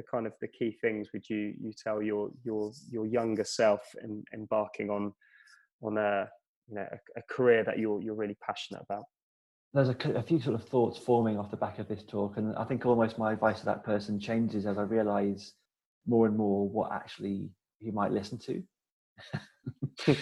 the 0.02 0.08
kind 0.10 0.26
of 0.26 0.34
the 0.42 0.48
key 0.48 0.78
things 0.82 1.10
would 1.14 1.30
you 1.30 1.54
you 1.62 1.72
tell 1.74 2.02
your 2.02 2.30
your 2.44 2.72
your 2.90 3.06
younger 3.06 3.44
self 3.44 3.82
in 4.04 4.24
embarking 4.34 4.90
on 4.90 5.14
on 5.82 5.98
a 5.98 6.28
you 6.68 6.76
know 6.76 6.88
a, 6.92 7.20
a 7.20 7.22
career 7.30 7.64
that 7.64 7.80
you're 7.80 8.02
you're 8.02 8.16
really 8.16 8.38
passionate 8.42 8.82
about? 8.90 9.04
There's 9.74 9.90
a, 9.90 9.96
a, 10.16 10.24
few 10.24 10.42
sort 10.42 10.56
of 10.56 10.68
thoughts 10.68 10.98
forming 10.98 11.40
off 11.40 11.50
the 11.50 11.56
back 11.56 11.80
of 11.80 11.88
this 11.88 12.04
talk, 12.04 12.36
and 12.36 12.54
I 12.58 12.66
think 12.66 12.86
almost 12.86 13.18
my 13.18 13.32
advice 13.32 13.60
to 13.62 13.66
that 13.68 13.86
person 13.86 14.20
changes 14.20 14.66
as 14.66 14.78
I 14.78 14.82
realise 14.82 15.54
more 16.06 16.26
and 16.26 16.36
more 16.36 16.68
what 16.68 16.92
actually 16.92 17.50
he 17.80 17.92
might 17.92 18.12
listen 18.12 18.40
to. 18.40 18.64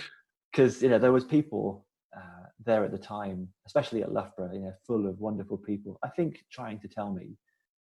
Because 0.51 0.81
you 0.81 0.89
know 0.89 0.97
there 0.97 1.11
was 1.11 1.25
people 1.25 1.85
uh, 2.17 2.47
there 2.65 2.83
at 2.83 2.91
the 2.91 2.97
time, 2.97 3.47
especially 3.67 4.01
at 4.01 4.11
Loughborough, 4.11 4.51
you 4.51 4.61
know, 4.61 4.73
full 4.85 5.07
of 5.07 5.19
wonderful 5.19 5.57
people. 5.57 5.99
I 6.03 6.09
think 6.09 6.43
trying 6.51 6.79
to 6.79 6.87
tell 6.87 7.13
me, 7.13 7.37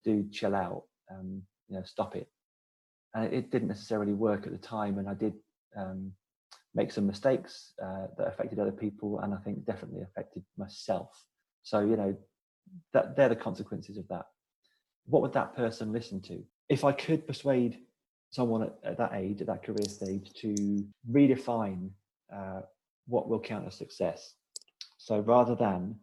"Dude, 0.05 0.33
chill 0.33 0.55
out," 0.55 0.85
um, 1.11 1.43
you 1.69 1.77
know, 1.77 1.83
stop 1.85 2.17
it. 2.17 2.29
And 3.15 3.33
it 3.33 3.51
didn't 3.51 3.69
necessarily 3.69 4.13
work 4.13 4.47
at 4.47 4.53
the 4.53 4.59
time, 4.59 4.99
and 4.99 5.09
I 5.09 5.15
did 5.15 5.35
um, 5.77 6.13
make 6.75 6.91
some 6.91 7.07
mistakes 7.07 7.73
uh, 7.83 8.07
that 8.17 8.29
affected 8.29 8.59
other 8.59 8.73
people, 8.73 9.21
and 9.21 9.35
I 9.35 9.39
think 9.39 9.65
definitely 9.67 10.03
affected 10.03 10.43
myself. 10.57 11.11
So 11.63 11.81
you 11.81 11.97
know, 11.97 12.17
that 12.93 13.17
they're 13.17 13.29
the 13.29 13.37
consequences 13.37 13.99
of 13.99 14.09
that. 14.09 14.27
What 15.05 15.23
would 15.23 15.33
that 15.35 15.57
person 15.57 15.93
listen 15.93 16.21
to? 16.23 16.43
If 16.69 16.85
I 16.85 16.93
could 16.93 17.27
persuade 17.27 17.79
someone 18.31 18.63
at, 18.63 18.75
at 18.85 18.99
that 18.99 19.13
age, 19.15 19.41
at 19.41 19.47
that 19.49 19.63
career 19.63 19.89
stage, 19.89 20.33
to 20.37 20.85
redefine 21.11 21.91
uh, 22.35 22.63
what 23.07 23.29
will 23.29 23.41
count 23.41 23.67
as 23.67 23.77
success. 23.77 24.35
So 24.97 25.21
rather 25.21 25.55
than 25.55 25.97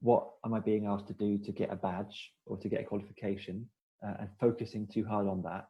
what 0.00 0.28
am 0.44 0.52
I 0.52 0.60
being 0.60 0.86
asked 0.86 1.06
to 1.06 1.14
do 1.14 1.38
to 1.38 1.52
get 1.52 1.72
a 1.72 1.76
badge 1.76 2.32
or 2.46 2.58
to 2.58 2.68
get 2.68 2.80
a 2.80 2.84
qualification, 2.84 3.66
uh, 4.04 4.14
and 4.20 4.28
focusing 4.40 4.86
too 4.86 5.04
hard 5.04 5.26
on 5.26 5.42
that, 5.42 5.66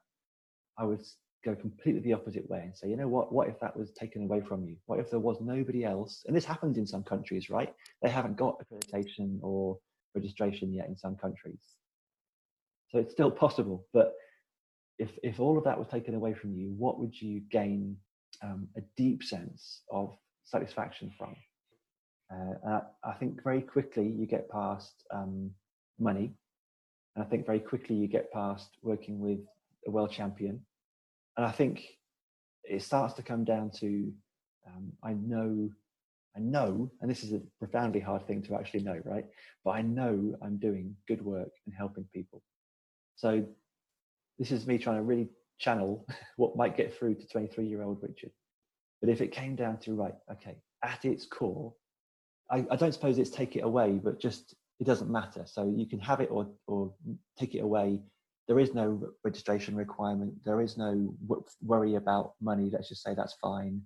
I 0.79 0.85
would 0.85 1.03
go 1.45 1.55
completely 1.55 2.01
the 2.01 2.15
opposite 2.15 2.49
way 2.49 2.61
and 2.61 2.77
say, 2.77 2.89
you 2.89 2.97
know 2.97 3.09
what, 3.09 3.33
what 3.33 3.49
if 3.49 3.61
that 3.61 3.77
was 3.77 3.93
taken 3.93 4.23
away 4.23 4.41
from 4.41 4.65
you? 4.65 4.77
What 4.87 4.99
if 4.99 5.11
there 5.11 5.21
was 5.21 5.41
nobody 5.41 5.85
else? 5.85 6.25
And 6.27 6.37
this 6.37 6.45
happens 6.45 6.79
in 6.79 6.87
some 6.87 7.05
countries, 7.05 7.51
right? 7.51 7.73
They 8.03 8.11
haven't 8.11 8.37
got 8.37 8.61
accreditation 8.61 9.39
or 9.43 9.79
registration 10.15 10.73
yet 10.73 10.89
in 10.89 10.97
some 10.97 11.17
countries. 11.17 11.61
So 12.91 12.99
it's 12.99 13.13
still 13.13 13.31
possible. 13.31 13.87
But 13.93 14.15
if, 14.99 15.11
if 15.23 15.39
all 15.39 15.59
of 15.59 15.65
that 15.65 15.79
was 15.79 15.89
taken 15.89 16.15
away 16.15 16.35
from 16.35 16.55
you, 16.55 16.75
what 16.79 16.99
would 16.99 17.21
you 17.21 17.43
gain 17.51 17.97
um, 18.43 18.69
a 18.77 18.81
deep 18.97 19.23
sense 19.23 19.83
of 19.91 20.17
satisfaction 20.45 21.13
from? 21.19 21.37
Uh, 22.33 22.81
I 23.05 23.13
think 23.13 23.43
very 23.45 23.61
quickly 23.61 24.09
you 24.09 24.27
get 24.27 24.49
past 24.49 25.05
um, 25.13 25.51
money 26.01 26.35
and 27.15 27.25
I 27.25 27.29
think 27.29 27.47
very 27.47 27.61
quickly 27.61 27.97
you 27.97 28.09
get 28.09 28.33
past 28.33 28.69
working 28.83 29.19
with 29.19 29.39
a 29.87 29.91
world 29.91 30.11
champion. 30.11 30.61
And 31.37 31.47
I 31.47 31.51
think 31.51 31.85
it 32.65 32.83
starts 32.83 33.15
to 33.15 33.23
come 33.23 33.45
down 33.45 33.71
to 33.81 34.13
um, 34.67 34.93
I 35.03 35.13
know, 35.13 35.71
I 36.37 36.41
know, 36.41 36.91
and 37.01 37.11
this 37.11 37.23
is 37.23 37.33
a 37.33 37.43
profoundly 37.59 38.01
hard 38.01 38.27
thing 38.27 38.43
to 38.45 38.55
actually 38.55 38.83
know, 38.83 39.01
right? 39.05 39.27
But 39.65 39.73
I 39.73 39.83
know 39.83 40.35
I'm 40.43 40.57
doing 40.57 40.97
good 41.07 41.23
work 41.23 41.51
and 41.67 41.75
helping 41.75 42.07
people. 42.15 42.43
So 43.17 43.45
this 44.39 44.51
is 44.51 44.67
me 44.67 44.79
trying 44.79 44.97
to 44.97 45.03
really 45.03 45.29
channel 45.59 46.07
what 46.37 46.57
might 46.57 46.77
get 46.77 46.97
through 46.97 47.17
to 47.17 47.27
23 47.29 47.67
year 47.67 47.83
old 47.83 47.99
Richard. 48.03 48.33
But 49.01 49.11
if 49.11 49.21
it 49.21 49.33
came 49.33 49.55
down 49.55 49.79
to, 49.81 49.95
right, 49.95 50.15
okay, 50.33 50.57
at 50.83 51.05
its 51.05 51.27
core, 51.27 51.75
I, 52.51 52.65
I 52.71 52.77
don't 52.77 52.93
suppose 52.93 53.19
it's 53.19 53.31
take 53.31 53.57
it 53.57 53.61
away, 53.61 54.01
but 54.03 54.21
just 54.21 54.55
it 54.85 54.87
doesn't 54.87 55.11
matter. 55.11 55.45
So 55.47 55.73
you 55.75 55.87
can 55.87 55.99
have 56.01 56.21
it 56.21 56.29
or, 56.31 56.47
or 56.67 56.93
take 57.39 57.55
it 57.55 57.61
away. 57.61 58.01
There 58.49 58.59
is 58.59 58.75
no 58.75 59.01
registration 59.25 59.75
requirement. 59.75 60.35
There 60.45 60.61
is 60.61 60.77
no 60.77 61.15
worry 61.63 61.95
about 61.95 62.35
money. 62.43 62.69
Let's 62.71 62.91
just 62.91 63.03
say 63.03 63.15
that's 63.15 63.33
fine. 63.41 63.81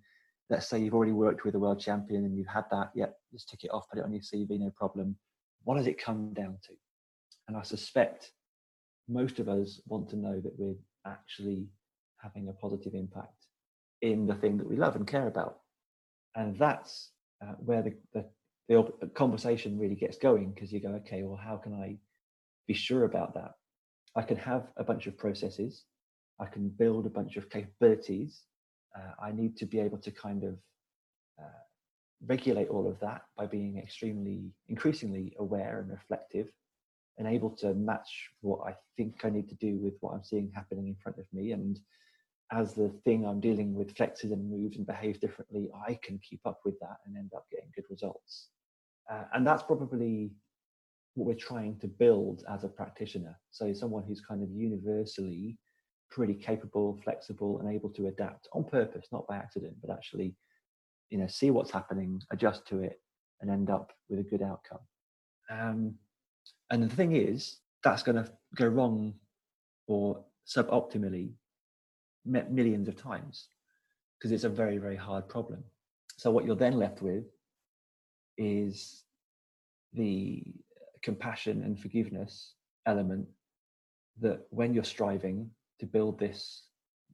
Let's 0.50 0.68
say 0.68 0.80
you've 0.80 0.94
already 0.94 1.12
worked 1.12 1.44
with 1.44 1.54
a 1.54 1.58
world 1.60 1.78
champion 1.78 2.24
and 2.24 2.36
you've 2.36 2.48
had 2.48 2.64
that. 2.72 2.90
Yep, 2.96 3.14
just 3.32 3.48
tick 3.48 3.62
it 3.62 3.70
off, 3.70 3.88
put 3.88 4.00
it 4.00 4.04
on 4.04 4.12
your 4.12 4.22
CV, 4.22 4.58
no 4.58 4.70
problem. 4.76 5.16
What 5.62 5.76
does 5.76 5.86
it 5.86 6.02
come 6.02 6.32
down 6.32 6.58
to? 6.64 6.72
And 7.46 7.56
I 7.56 7.62
suspect 7.62 8.32
most 9.08 9.38
of 9.38 9.48
us 9.48 9.80
want 9.86 10.08
to 10.10 10.16
know 10.16 10.40
that 10.40 10.58
we're 10.58 10.74
actually 11.06 11.68
having 12.20 12.48
a 12.48 12.52
positive 12.54 12.94
impact 12.94 13.46
in 14.02 14.26
the 14.26 14.34
thing 14.34 14.56
that 14.56 14.68
we 14.68 14.74
love 14.74 14.96
and 14.96 15.06
care 15.06 15.28
about. 15.28 15.58
And 16.34 16.58
that's 16.58 17.12
uh, 17.40 17.52
where 17.58 17.82
the, 17.82 17.94
the, 18.14 18.24
the 18.68 19.10
conversation 19.14 19.78
really 19.78 19.94
gets 19.94 20.18
going 20.18 20.52
because 20.52 20.72
you 20.72 20.80
go, 20.80 20.90
okay, 20.90 21.22
well, 21.22 21.40
how 21.42 21.56
can 21.56 21.74
I 21.74 21.96
be 22.66 22.74
sure 22.74 23.04
about 23.04 23.34
that? 23.34 23.52
I 24.14 24.22
can 24.22 24.36
have 24.36 24.68
a 24.76 24.84
bunch 24.84 25.06
of 25.06 25.16
processes, 25.16 25.84
I 26.40 26.46
can 26.46 26.68
build 26.68 27.06
a 27.06 27.10
bunch 27.10 27.36
of 27.36 27.50
capabilities. 27.50 28.42
Uh, 28.96 29.12
I 29.22 29.32
need 29.32 29.56
to 29.58 29.66
be 29.66 29.80
able 29.80 29.98
to 29.98 30.10
kind 30.10 30.44
of 30.44 30.54
uh, 31.38 31.62
regulate 32.26 32.68
all 32.68 32.88
of 32.88 32.98
that 33.00 33.22
by 33.36 33.46
being 33.46 33.78
extremely, 33.78 34.50
increasingly 34.68 35.34
aware 35.38 35.80
and 35.80 35.90
reflective 35.90 36.48
and 37.18 37.26
able 37.26 37.50
to 37.50 37.74
match 37.74 38.30
what 38.40 38.60
I 38.66 38.74
think 38.96 39.24
I 39.24 39.30
need 39.30 39.48
to 39.48 39.54
do 39.56 39.76
with 39.76 39.94
what 40.00 40.14
I'm 40.14 40.24
seeing 40.24 40.50
happening 40.54 40.86
in 40.86 40.96
front 41.02 41.18
of 41.18 41.26
me. 41.32 41.52
And 41.52 41.78
as 42.52 42.74
the 42.74 42.88
thing 43.04 43.26
I'm 43.26 43.40
dealing 43.40 43.74
with 43.74 43.94
flexes 43.94 44.32
and 44.32 44.50
moves 44.50 44.76
and 44.76 44.86
behaves 44.86 45.18
differently, 45.18 45.70
I 45.86 45.98
can 46.02 46.18
keep 46.18 46.40
up 46.46 46.60
with 46.64 46.78
that 46.80 46.98
and 47.04 47.16
end 47.16 47.32
up 47.36 47.46
getting 47.50 47.70
good 47.74 47.84
results. 47.90 48.48
Uh, 49.10 49.24
and 49.34 49.46
that's 49.46 49.62
probably 49.62 50.30
what 51.14 51.26
we're 51.26 51.34
trying 51.34 51.78
to 51.80 51.88
build 51.88 52.44
as 52.52 52.64
a 52.64 52.68
practitioner. 52.68 53.38
So 53.50 53.72
someone 53.72 54.04
who's 54.06 54.20
kind 54.20 54.42
of 54.42 54.50
universally 54.50 55.58
pretty 56.10 56.34
capable, 56.34 56.98
flexible, 57.02 57.60
and 57.60 57.72
able 57.72 57.90
to 57.90 58.06
adapt 58.06 58.48
on 58.52 58.64
purpose, 58.64 59.06
not 59.12 59.26
by 59.26 59.36
accident, 59.36 59.74
but 59.80 59.90
actually, 59.90 60.34
you 61.10 61.18
know, 61.18 61.26
see 61.26 61.50
what's 61.50 61.70
happening, 61.70 62.20
adjust 62.32 62.66
to 62.68 62.80
it, 62.80 63.00
and 63.40 63.50
end 63.50 63.70
up 63.70 63.92
with 64.08 64.18
a 64.18 64.22
good 64.22 64.42
outcome. 64.42 64.78
Um, 65.50 65.94
and 66.70 66.82
the 66.82 66.94
thing 66.94 67.16
is, 67.16 67.58
that's 67.82 68.02
going 68.02 68.22
to 68.22 68.30
go 68.54 68.66
wrong 68.66 69.14
or 69.86 70.24
suboptimally 70.46 71.32
millions 72.24 72.88
of 72.88 72.96
times 72.96 73.48
because 74.18 74.32
it's 74.32 74.44
a 74.44 74.48
very, 74.48 74.78
very 74.78 74.96
hard 74.96 75.28
problem. 75.28 75.62
So 76.16 76.30
what 76.30 76.44
you're 76.44 76.56
then 76.56 76.78
left 76.78 77.00
with 77.02 77.24
is 78.38 79.02
the 79.92 80.42
compassion 81.02 81.62
and 81.62 81.78
forgiveness 81.78 82.54
element 82.86 83.26
that 84.20 84.46
when 84.50 84.72
you're 84.72 84.84
striving 84.84 85.50
to 85.80 85.86
build 85.86 86.18
this 86.18 86.64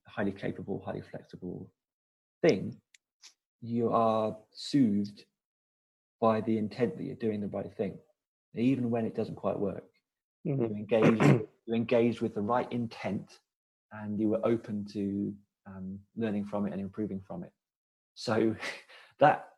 highly 0.07 0.33
capable, 0.33 0.83
highly 0.85 1.03
flexible 1.03 1.70
thing, 2.43 2.77
you 3.61 3.91
are 3.91 4.37
soothed 4.53 5.25
by 6.20 6.41
the 6.43 6.57
intent 6.57 6.97
that 6.97 7.05
you're 7.05 7.16
doing 7.16 7.41
the 7.41 7.49
right 7.49 7.72
thing, 7.77 7.99
even 8.55 8.91
when 8.91 9.05
it 9.05 9.14
doesn't 9.14 9.35
quite 9.35 9.59
work. 9.59 9.85
Mm-hmm. 10.47 10.62
You 10.62 10.68
engage, 10.68 11.41
you 11.66 11.75
engaged 11.75 12.20
with 12.20 12.35
the 12.35 12.41
right 12.41 12.70
intent, 12.70 13.41
and 13.93 14.18
you 14.18 14.29
were 14.29 14.41
open 14.45 14.87
to 14.93 15.33
um, 15.66 15.99
learning 16.16 16.45
from 16.45 16.66
it 16.66 16.72
and 16.72 16.81
improving 16.81 17.20
from 17.27 17.43
it. 17.45 17.53
So 18.14 18.55
that 19.20 19.49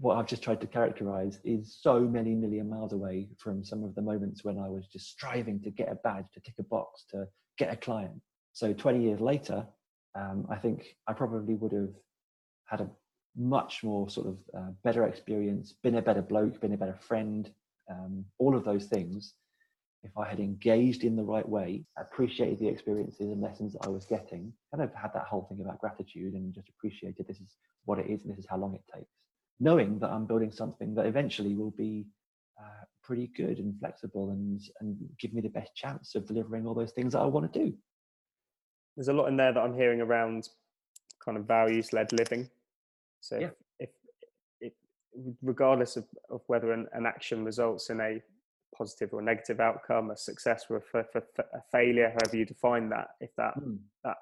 what 0.00 0.16
I've 0.16 0.26
just 0.26 0.42
tried 0.42 0.60
to 0.60 0.66
characterize 0.66 1.40
is 1.44 1.78
so 1.80 2.00
many 2.00 2.34
million 2.34 2.68
miles 2.68 2.92
away 2.92 3.28
from 3.38 3.64
some 3.64 3.84
of 3.84 3.94
the 3.94 4.02
moments 4.02 4.44
when 4.44 4.58
I 4.58 4.68
was 4.68 4.86
just 4.86 5.10
striving 5.10 5.60
to 5.62 5.70
get 5.70 5.90
a 5.90 5.96
badge, 5.96 6.26
to 6.34 6.40
tick 6.40 6.54
a 6.58 6.62
box, 6.62 7.04
to 7.10 7.26
get 7.56 7.72
a 7.72 7.76
client. 7.76 8.20
So 8.52 8.72
20 8.72 9.02
years 9.02 9.20
later, 9.20 9.66
um, 10.14 10.46
I 10.50 10.56
think 10.56 10.96
I 11.06 11.12
probably 11.12 11.54
would 11.54 11.72
have 11.72 11.94
had 12.66 12.80
a 12.80 12.90
much 13.36 13.82
more 13.84 14.10
sort 14.10 14.26
of 14.26 14.38
uh, 14.56 14.70
better 14.84 15.04
experience, 15.04 15.74
been 15.82 15.96
a 15.96 16.02
better 16.02 16.22
bloke, 16.22 16.60
been 16.60 16.74
a 16.74 16.78
better 16.78 16.98
friend, 17.00 17.50
um, 17.90 18.24
all 18.38 18.56
of 18.56 18.64
those 18.64 18.86
things. 18.86 19.34
If 20.02 20.16
I 20.16 20.28
had 20.28 20.38
engaged 20.38 21.02
in 21.02 21.16
the 21.16 21.24
right 21.24 21.48
way, 21.48 21.84
appreciated 21.96 22.58
the 22.58 22.68
experiences 22.68 23.30
and 23.30 23.40
lessons 23.40 23.72
that 23.72 23.84
I 23.84 23.88
was 23.88 24.04
getting, 24.04 24.52
kind 24.72 24.82
of 24.82 24.94
had 24.94 25.12
that 25.14 25.24
whole 25.24 25.46
thing 25.48 25.60
about 25.60 25.80
gratitude 25.80 26.34
and 26.34 26.54
just 26.54 26.68
appreciated 26.68 27.26
this 27.26 27.40
is 27.40 27.56
what 27.84 27.98
it 27.98 28.06
is 28.06 28.22
and 28.22 28.30
this 28.30 28.38
is 28.38 28.46
how 28.48 28.58
long 28.58 28.74
it 28.74 28.84
takes, 28.94 29.10
knowing 29.60 29.98
that 29.98 30.10
I'm 30.10 30.26
building 30.26 30.52
something 30.52 30.94
that 30.94 31.06
eventually 31.06 31.54
will 31.54 31.72
be 31.72 32.06
uh, 32.60 32.84
pretty 33.02 33.30
good 33.36 33.58
and 33.58 33.78
flexible 33.78 34.30
and 34.30 34.60
and 34.80 34.96
give 35.18 35.32
me 35.32 35.40
the 35.40 35.48
best 35.48 35.74
chance 35.74 36.14
of 36.14 36.26
delivering 36.26 36.66
all 36.66 36.74
those 36.74 36.92
things 36.92 37.12
that 37.12 37.20
I 37.20 37.26
want 37.26 37.52
to 37.52 37.58
do. 37.58 37.74
There's 38.96 39.08
a 39.08 39.12
lot 39.12 39.26
in 39.26 39.36
there 39.36 39.52
that 39.52 39.60
I'm 39.60 39.74
hearing 39.74 40.00
around 40.00 40.48
kind 41.24 41.38
of 41.38 41.44
values 41.44 41.92
led 41.92 42.12
living. 42.12 42.48
So 43.20 43.38
yeah. 43.38 43.50
if, 43.78 43.90
if, 44.60 44.72
if, 45.12 45.34
regardless 45.42 45.96
of, 45.96 46.04
of 46.30 46.40
whether 46.46 46.72
an, 46.72 46.86
an, 46.92 47.06
action 47.06 47.44
results 47.44 47.90
in 47.90 48.00
a 48.00 48.20
positive 48.76 49.12
or 49.12 49.22
negative 49.22 49.60
outcome, 49.60 50.10
a 50.10 50.16
success 50.16 50.64
or 50.70 50.82
a, 50.94 50.98
a 50.98 51.62
failure, 51.70 52.08
however 52.08 52.36
you 52.36 52.44
define 52.44 52.88
that, 52.90 53.08
if 53.20 53.30
that 53.36 53.58
mm. 53.60 53.78
that 54.04 54.16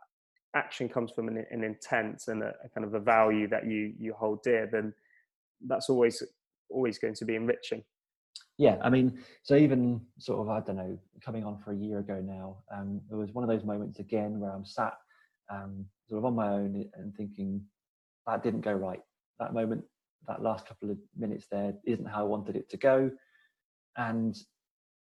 action 0.55 0.89
comes 0.89 1.11
from 1.11 1.29
an, 1.29 1.45
an 1.51 1.63
intent 1.63 2.25
and 2.29 2.43
a, 2.43 2.53
a, 2.65 2.69
kind 2.75 2.87
of 2.87 2.95
a 2.95 3.01
value 3.01 3.47
that 3.49 3.67
you 3.67 3.93
you 3.99 4.15
hold 4.15 4.43
dear, 4.43 4.69
then 4.71 4.93
that's 5.67 5.89
always 5.89 6.23
always 6.69 6.99
going 6.99 7.15
to 7.15 7.25
be 7.25 7.37
enriching. 7.37 7.83
Yeah, 8.59 8.79
I 8.83 8.89
mean, 8.91 9.19
so 9.43 9.55
even 9.55 10.01
sort 10.19 10.41
of 10.41 10.49
I 10.49 10.61
don't 10.61 10.77
know, 10.77 10.99
coming 11.25 11.45
on 11.45 11.59
for 11.59 11.73
a 11.73 11.77
year 11.77 11.99
ago 11.99 12.23
now, 12.25 12.59
um, 12.75 13.01
there 13.09 13.19
was 13.19 13.33
one 13.33 13.45
of 13.45 13.51
those 13.51 13.65
moments 13.65 13.99
again 13.99 14.41
where 14.41 14.51
I'm 14.51 14.65
sat 14.65 14.95
um, 15.51 15.87
sort 16.09 16.19
of 16.19 16.25
on 16.25 16.35
my 16.35 16.49
own 16.49 16.85
and 16.95 17.15
thinking 17.15 17.63
that 18.27 18.43
didn't 18.43 18.63
go 18.63 18.73
right. 18.73 19.01
That 19.39 19.53
moment, 19.53 19.85
that 20.27 20.43
last 20.43 20.67
couple 20.67 20.91
of 20.91 20.97
minutes 21.17 21.47
there 21.51 21.75
isn't 21.85 22.07
how 22.07 22.21
I 22.21 22.29
wanted 22.29 22.57
it 22.57 22.71
to 22.71 22.77
go, 22.77 23.11
and 23.97 24.37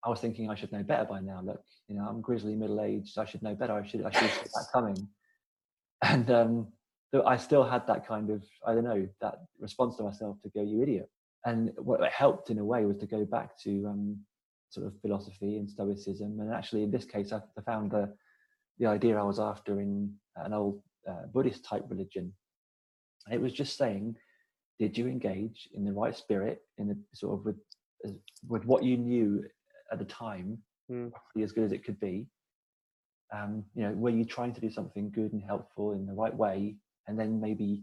I 0.04 0.10
was 0.10 0.20
thinking 0.20 0.50
I 0.50 0.54
should 0.54 0.72
know 0.72 0.82
better 0.82 1.04
by 1.04 1.20
now. 1.20 1.40
Look, 1.42 1.62
you 1.88 1.96
know, 1.96 2.06
I'm 2.08 2.20
grizzly 2.20 2.54
middle 2.54 2.80
aged. 2.80 3.18
I 3.18 3.24
should 3.24 3.42
know 3.42 3.54
better. 3.54 3.72
I 3.72 3.86
should 3.86 4.04
I 4.04 4.10
should 4.10 4.30
see 4.30 4.50
that 4.54 4.66
coming. 4.72 5.08
And 6.02 6.30
um, 6.30 6.66
I 7.24 7.36
still 7.36 7.64
had 7.64 7.86
that 7.86 8.06
kind 8.06 8.30
of 8.30 8.42
I 8.66 8.74
don't 8.74 8.84
know 8.84 9.08
that 9.20 9.36
response 9.60 9.96
to 9.96 10.02
myself 10.02 10.36
to 10.42 10.50
go, 10.50 10.62
you 10.62 10.82
idiot. 10.82 11.08
And 11.44 11.70
what 11.78 12.00
helped 12.10 12.50
in 12.50 12.58
a 12.58 12.64
way 12.64 12.84
was 12.84 12.96
to 12.98 13.06
go 13.06 13.24
back 13.24 13.58
to 13.62 13.86
um, 13.86 14.18
sort 14.70 14.86
of 14.86 15.00
philosophy 15.00 15.58
and 15.58 15.70
stoicism. 15.70 16.40
And 16.40 16.52
actually 16.52 16.82
in 16.82 16.90
this 16.90 17.04
case 17.04 17.32
i, 17.32 17.36
I 17.36 17.62
found 17.62 17.90
the 17.90 18.12
the 18.78 18.86
idea 18.86 19.18
i 19.18 19.22
was 19.22 19.40
after 19.40 19.80
in 19.80 20.12
an 20.36 20.52
old 20.52 20.82
uh, 21.08 21.26
buddhist 21.32 21.64
type 21.64 21.84
religion. 21.88 22.32
And 23.26 23.34
it 23.34 23.40
was 23.40 23.52
just 23.52 23.76
saying 23.76 24.16
did 24.78 24.98
you 24.98 25.06
engage 25.06 25.68
in 25.72 25.84
the 25.84 25.92
right 25.92 26.14
spirit 26.14 26.60
in 26.78 26.88
the 26.88 26.98
sort 27.14 27.38
of 27.38 27.44
with 27.44 27.56
with 28.48 28.64
what 28.66 28.82
you 28.82 28.96
knew 28.96 29.42
at 29.90 29.98
the 29.98 30.04
time 30.04 30.58
mm. 30.90 31.10
as 31.40 31.52
good 31.52 31.64
as 31.64 31.72
it 31.72 31.84
could 31.84 31.98
be? 32.00 32.26
Um, 33.32 33.64
you 33.74 33.82
know 33.82 33.92
were 33.92 34.10
you 34.10 34.24
trying 34.24 34.52
to 34.54 34.60
do 34.60 34.70
something 34.70 35.10
good 35.10 35.32
and 35.32 35.42
helpful 35.42 35.92
in 35.92 36.06
the 36.06 36.12
right 36.12 36.34
way 36.34 36.76
and 37.06 37.18
then 37.18 37.40
maybe 37.40 37.82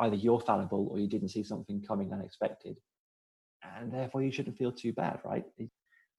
either 0.00 0.16
you're 0.16 0.40
fallible 0.40 0.88
or 0.90 0.98
you 0.98 1.06
didn't 1.06 1.30
see 1.30 1.42
something 1.42 1.82
coming 1.82 2.12
unexpected. 2.12 2.76
And 3.78 3.92
therefore 3.92 4.22
you 4.22 4.32
shouldn't 4.32 4.58
feel 4.58 4.72
too 4.72 4.92
bad 4.92 5.20
right? 5.24 5.44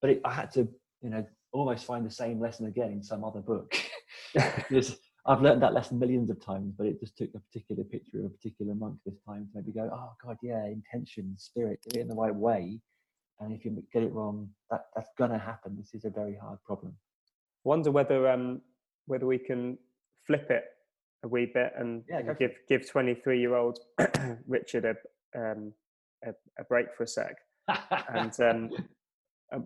But 0.02 0.10
it, 0.10 0.22
i 0.26 0.34
had 0.34 0.52
to 0.54 0.68
you 1.02 1.10
know 1.10 1.26
almost 1.54 1.86
find 1.86 2.06
the 2.06 2.12
same 2.12 2.40
lesson 2.40 2.66
again 2.68 2.92
in 2.92 3.04
some 3.04 3.24
other 3.24 3.42
book. 3.42 3.76
Because 4.34 4.98
i've 5.26 5.42
learned 5.42 5.62
that 5.62 5.74
lesson 5.74 6.00
millions 6.00 6.30
of 6.30 6.44
times 6.44 6.74
but 6.78 6.88
it 6.88 7.00
just 7.00 7.18
took 7.18 7.30
a 7.36 7.40
particular 7.40 7.84
picture 7.84 8.20
of 8.20 8.26
a 8.26 8.30
particular 8.30 8.74
monk 8.74 8.96
this 9.06 9.20
time 9.28 9.46
to 9.46 9.52
maybe 9.54 9.72
go 9.72 9.90
oh 9.94 10.12
god 10.24 10.38
yeah 10.42 10.66
intention 10.66 11.36
spirit 11.38 11.80
do 11.88 12.00
it 12.00 12.04
in 12.04 12.08
the 12.08 12.16
right 12.16 12.36
way. 12.36 12.80
And 13.40 13.52
if 13.54 13.66
you 13.66 13.84
get 13.94 14.04
it 14.04 14.14
wrong 14.14 14.50
that 14.70 14.86
that's 14.96 15.12
gonna 15.18 15.38
happen. 15.38 15.76
This 15.78 15.94
is 15.94 16.06
a 16.06 16.10
very 16.10 16.36
hard 16.36 16.60
problem. 16.64 16.94
Wonder 17.64 17.92
whether 17.92 18.30
um 18.30 18.62
whether 19.06 19.26
we 19.26 19.38
can 19.38 19.78
flip 20.26 20.48
it 20.50 20.66
a 21.24 21.28
wee 21.28 21.50
bit 21.54 21.74
and 21.78 22.04
yeah, 22.10 22.22
give 22.34 22.52
give 22.68 22.90
23 22.90 23.40
year 23.40 23.56
old 23.56 23.80
Richard 24.48 24.86
a, 24.86 25.40
um, 25.40 25.74
a, 26.26 26.32
a 26.60 26.64
break 26.64 26.88
for 26.96 27.04
a 27.04 27.08
sec. 27.08 27.36
and 28.14 28.40
um, 28.42 28.70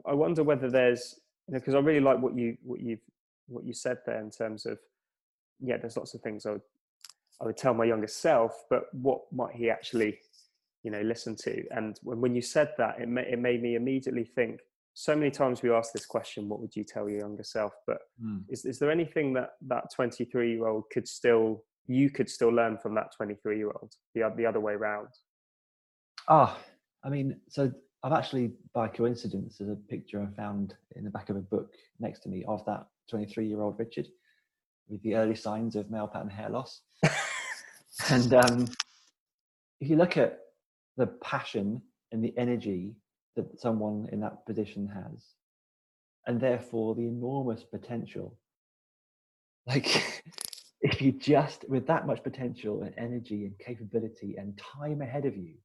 I 0.06 0.14
wonder 0.14 0.43
whether 0.43 0.70
there's 0.70 1.20
you 1.47 1.53
know 1.53 1.60
because 1.60 1.76
I 1.76 1.80
really 1.80 2.01
like 2.01 2.20
what 2.20 2.36
you 2.36 2.58
what 2.64 2.82
you've 2.82 2.99
what 3.47 3.64
you 3.64 3.74
said 3.74 3.99
there 4.06 4.20
in 4.20 4.32
terms 4.32 4.66
of 4.66 4.80
yeah 5.60 5.78
there's 5.78 5.97
lots 5.97 6.14
of 6.14 6.22
things 6.22 6.45
I 6.45 6.51
would 6.51 6.62
I 7.41 7.45
would 7.45 7.58
tell 7.58 7.74
my 7.74 7.86
younger 7.86 8.08
self 8.08 8.66
but 8.70 8.93
what 8.93 9.22
might 9.32 9.56
he 9.56 9.70
actually 9.70 10.20
you 10.84 10.91
know 10.91 11.01
listen 11.01 11.36
to 11.38 11.64
and 11.72 11.97
when, 12.03 12.20
when 12.22 12.36
you 12.36 12.41
said 12.41 12.74
that 12.78 12.99
it, 12.99 13.08
it 13.28 13.39
made 13.39 13.62
me 13.62 13.76
immediately 13.76 14.24
think 14.24 14.60
so 14.96 15.16
many 15.16 15.30
times 15.30 15.62
we 15.62 15.70
ask 15.72 15.93
this 15.93 16.06
question 16.06 16.50
what 16.50 16.60
would 16.60 16.76
you 16.76 16.84
tell 16.84 17.08
your 17.08 17.20
younger 17.20 17.43
self? 17.43 17.74
But 17.86 18.00
mm. 18.24 18.43
is, 18.50 18.66
is 18.66 18.80
there 18.80 18.89
anything 18.89 19.34
that 19.34 19.52
that 19.68 19.91
23 19.93 20.54
year 20.54 20.68
old 20.68 20.86
could 20.91 21.08
still 21.08 21.64
you 21.88 22.10
could 22.10 22.30
still 22.30 22.50
learn 22.50 22.78
from 22.80 22.96
that 22.96 23.16
23 23.16 23.58
year 23.58 23.68
old 23.68 23.93
the, 24.16 24.34
the 24.38 24.46
other 24.46 24.60
way 24.60 24.74
around 24.74 25.08
ah 26.28 26.58
oh, 26.58 27.08
i 27.08 27.10
mean 27.12 27.39
so 27.48 27.72
i've 28.02 28.12
actually 28.12 28.54
by 28.74 28.88
coincidence 28.88 29.58
there's 29.60 29.70
a 29.70 29.76
picture 29.76 30.20
i 30.20 30.36
found 30.36 30.74
in 30.96 31.04
the 31.04 31.12
back 31.12 31.30
of 31.30 31.36
a 31.36 31.41
book 31.41 31.70
next 32.00 32.22
to 32.22 32.30
me 32.30 32.43
of 32.48 32.66
that 32.66 32.88
23 33.12 33.46
year 33.46 33.62
old 33.62 33.78
richard 33.78 34.08
with 34.88 35.02
the 35.04 35.16
early 35.16 35.36
signs 35.36 35.76
of 35.76 35.89
male 35.89 36.08
pattern 36.08 36.30
hair 36.30 36.50
loss. 36.50 36.82
And 38.10 38.34
um, 38.34 38.68
if 39.80 39.89
you 39.89 39.96
look 39.96 40.18
at 40.18 40.39
the 40.98 41.08
passion 41.08 41.82
and 42.12 42.22
the 42.22 42.34
energy 42.38 42.96
that 43.36 43.60
someone 43.60 44.08
in 44.12 44.20
that 44.22 44.46
position 44.46 44.88
has, 44.88 45.26
and 46.28 46.40
therefore 46.40 46.96
the 46.96 47.08
enormous 47.08 47.64
potential. 47.64 48.38
Like, 49.68 50.24
if 50.82 51.02
you 51.02 51.12
just, 51.12 51.68
with 51.70 51.88
that 51.88 52.08
much 52.08 52.24
potential 52.24 52.84
and 52.84 52.94
energy 52.98 53.46
and 53.46 53.58
capability 53.60 54.36
and 54.38 54.60
time 54.80 55.02
ahead 55.02 55.26
of 55.26 55.36
you, 55.36 55.56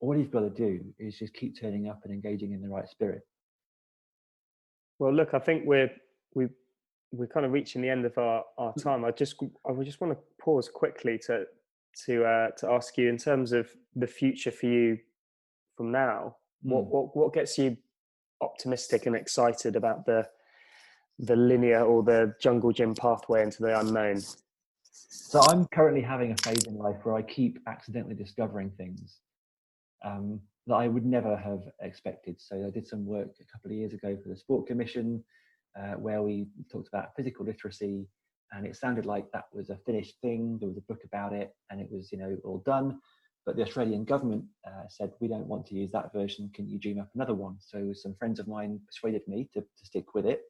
all 0.00 0.16
you've 0.16 0.30
got 0.30 0.40
to 0.40 0.50
do 0.50 0.80
is 0.98 1.18
just 1.18 1.34
keep 1.34 1.58
turning 1.58 1.88
up 1.88 2.00
and 2.04 2.12
engaging 2.12 2.52
in 2.52 2.60
the 2.60 2.68
right 2.68 2.88
spirit. 2.88 3.22
Well, 4.98 5.14
look, 5.14 5.34
I 5.34 5.38
think 5.38 5.64
we're 5.66 5.90
we 6.34 6.48
we're 7.12 7.26
kind 7.26 7.46
of 7.46 7.52
reaching 7.52 7.82
the 7.82 7.88
end 7.88 8.04
of 8.04 8.16
our, 8.18 8.44
our 8.58 8.72
mm. 8.72 8.82
time. 8.82 9.04
I 9.04 9.10
just 9.10 9.36
I 9.66 9.72
would 9.72 9.86
just 9.86 10.00
want 10.00 10.12
to 10.12 10.18
pause 10.40 10.68
quickly 10.68 11.18
to 11.26 11.44
to 12.06 12.24
uh, 12.24 12.50
to 12.58 12.70
ask 12.70 12.96
you 12.98 13.08
in 13.08 13.16
terms 13.16 13.52
of 13.52 13.68
the 13.94 14.06
future 14.06 14.50
for 14.50 14.66
you 14.66 14.98
from 15.76 15.90
now. 15.92 16.36
What, 16.66 16.84
hmm. 16.84 16.90
what 16.90 17.16
what 17.16 17.32
gets 17.32 17.58
you 17.58 17.76
optimistic 18.40 19.06
and 19.06 19.16
excited 19.16 19.76
about 19.76 20.04
the 20.04 20.26
the 21.18 21.36
linear 21.36 21.82
or 21.82 22.02
the 22.02 22.34
jungle 22.40 22.72
gym 22.72 22.94
pathway 22.94 23.42
into 23.42 23.62
the 23.62 23.78
unknown? 23.78 24.20
So 24.90 25.40
I'm 25.48 25.66
currently 25.68 26.02
having 26.02 26.32
a 26.32 26.36
phase 26.42 26.64
in 26.64 26.76
life 26.76 26.96
where 27.04 27.14
I 27.14 27.22
keep 27.22 27.58
accidentally 27.66 28.14
discovering 28.14 28.70
things 28.70 29.20
um, 30.04 30.40
that 30.66 30.74
I 30.74 30.88
would 30.88 31.06
never 31.06 31.36
have 31.36 31.62
expected. 31.80 32.40
So 32.40 32.66
I 32.66 32.70
did 32.70 32.86
some 32.86 33.06
work 33.06 33.28
a 33.40 33.52
couple 33.52 33.70
of 33.70 33.76
years 33.76 33.92
ago 33.92 34.16
for 34.22 34.28
the 34.28 34.36
Sport 34.36 34.66
Commission, 34.66 35.22
uh, 35.78 35.94
where 35.94 36.22
we 36.22 36.46
talked 36.70 36.88
about 36.88 37.14
physical 37.16 37.46
literacy, 37.46 38.06
and 38.52 38.66
it 38.66 38.76
sounded 38.76 39.06
like 39.06 39.30
that 39.32 39.44
was 39.52 39.70
a 39.70 39.78
finished 39.86 40.16
thing. 40.22 40.58
There 40.58 40.68
was 40.68 40.78
a 40.78 40.82
book 40.82 41.02
about 41.04 41.32
it, 41.32 41.54
and 41.70 41.80
it 41.80 41.88
was 41.90 42.10
you 42.12 42.18
know 42.18 42.36
all 42.44 42.62
done. 42.64 42.98
But 43.46 43.54
the 43.54 43.62
Australian 43.62 44.04
government 44.04 44.44
uh, 44.66 44.88
said, 44.88 45.12
we 45.20 45.28
don't 45.28 45.46
want 45.46 45.64
to 45.66 45.74
use 45.74 45.92
that 45.92 46.12
version. 46.12 46.50
Can 46.52 46.68
you 46.68 46.78
dream 46.80 46.98
up 46.98 47.10
another 47.14 47.32
one? 47.32 47.56
So 47.60 47.92
some 47.94 48.16
friends 48.18 48.40
of 48.40 48.48
mine 48.48 48.80
persuaded 48.86 49.22
me 49.28 49.48
to, 49.54 49.60
to 49.60 49.86
stick 49.86 50.14
with 50.14 50.26
it. 50.26 50.42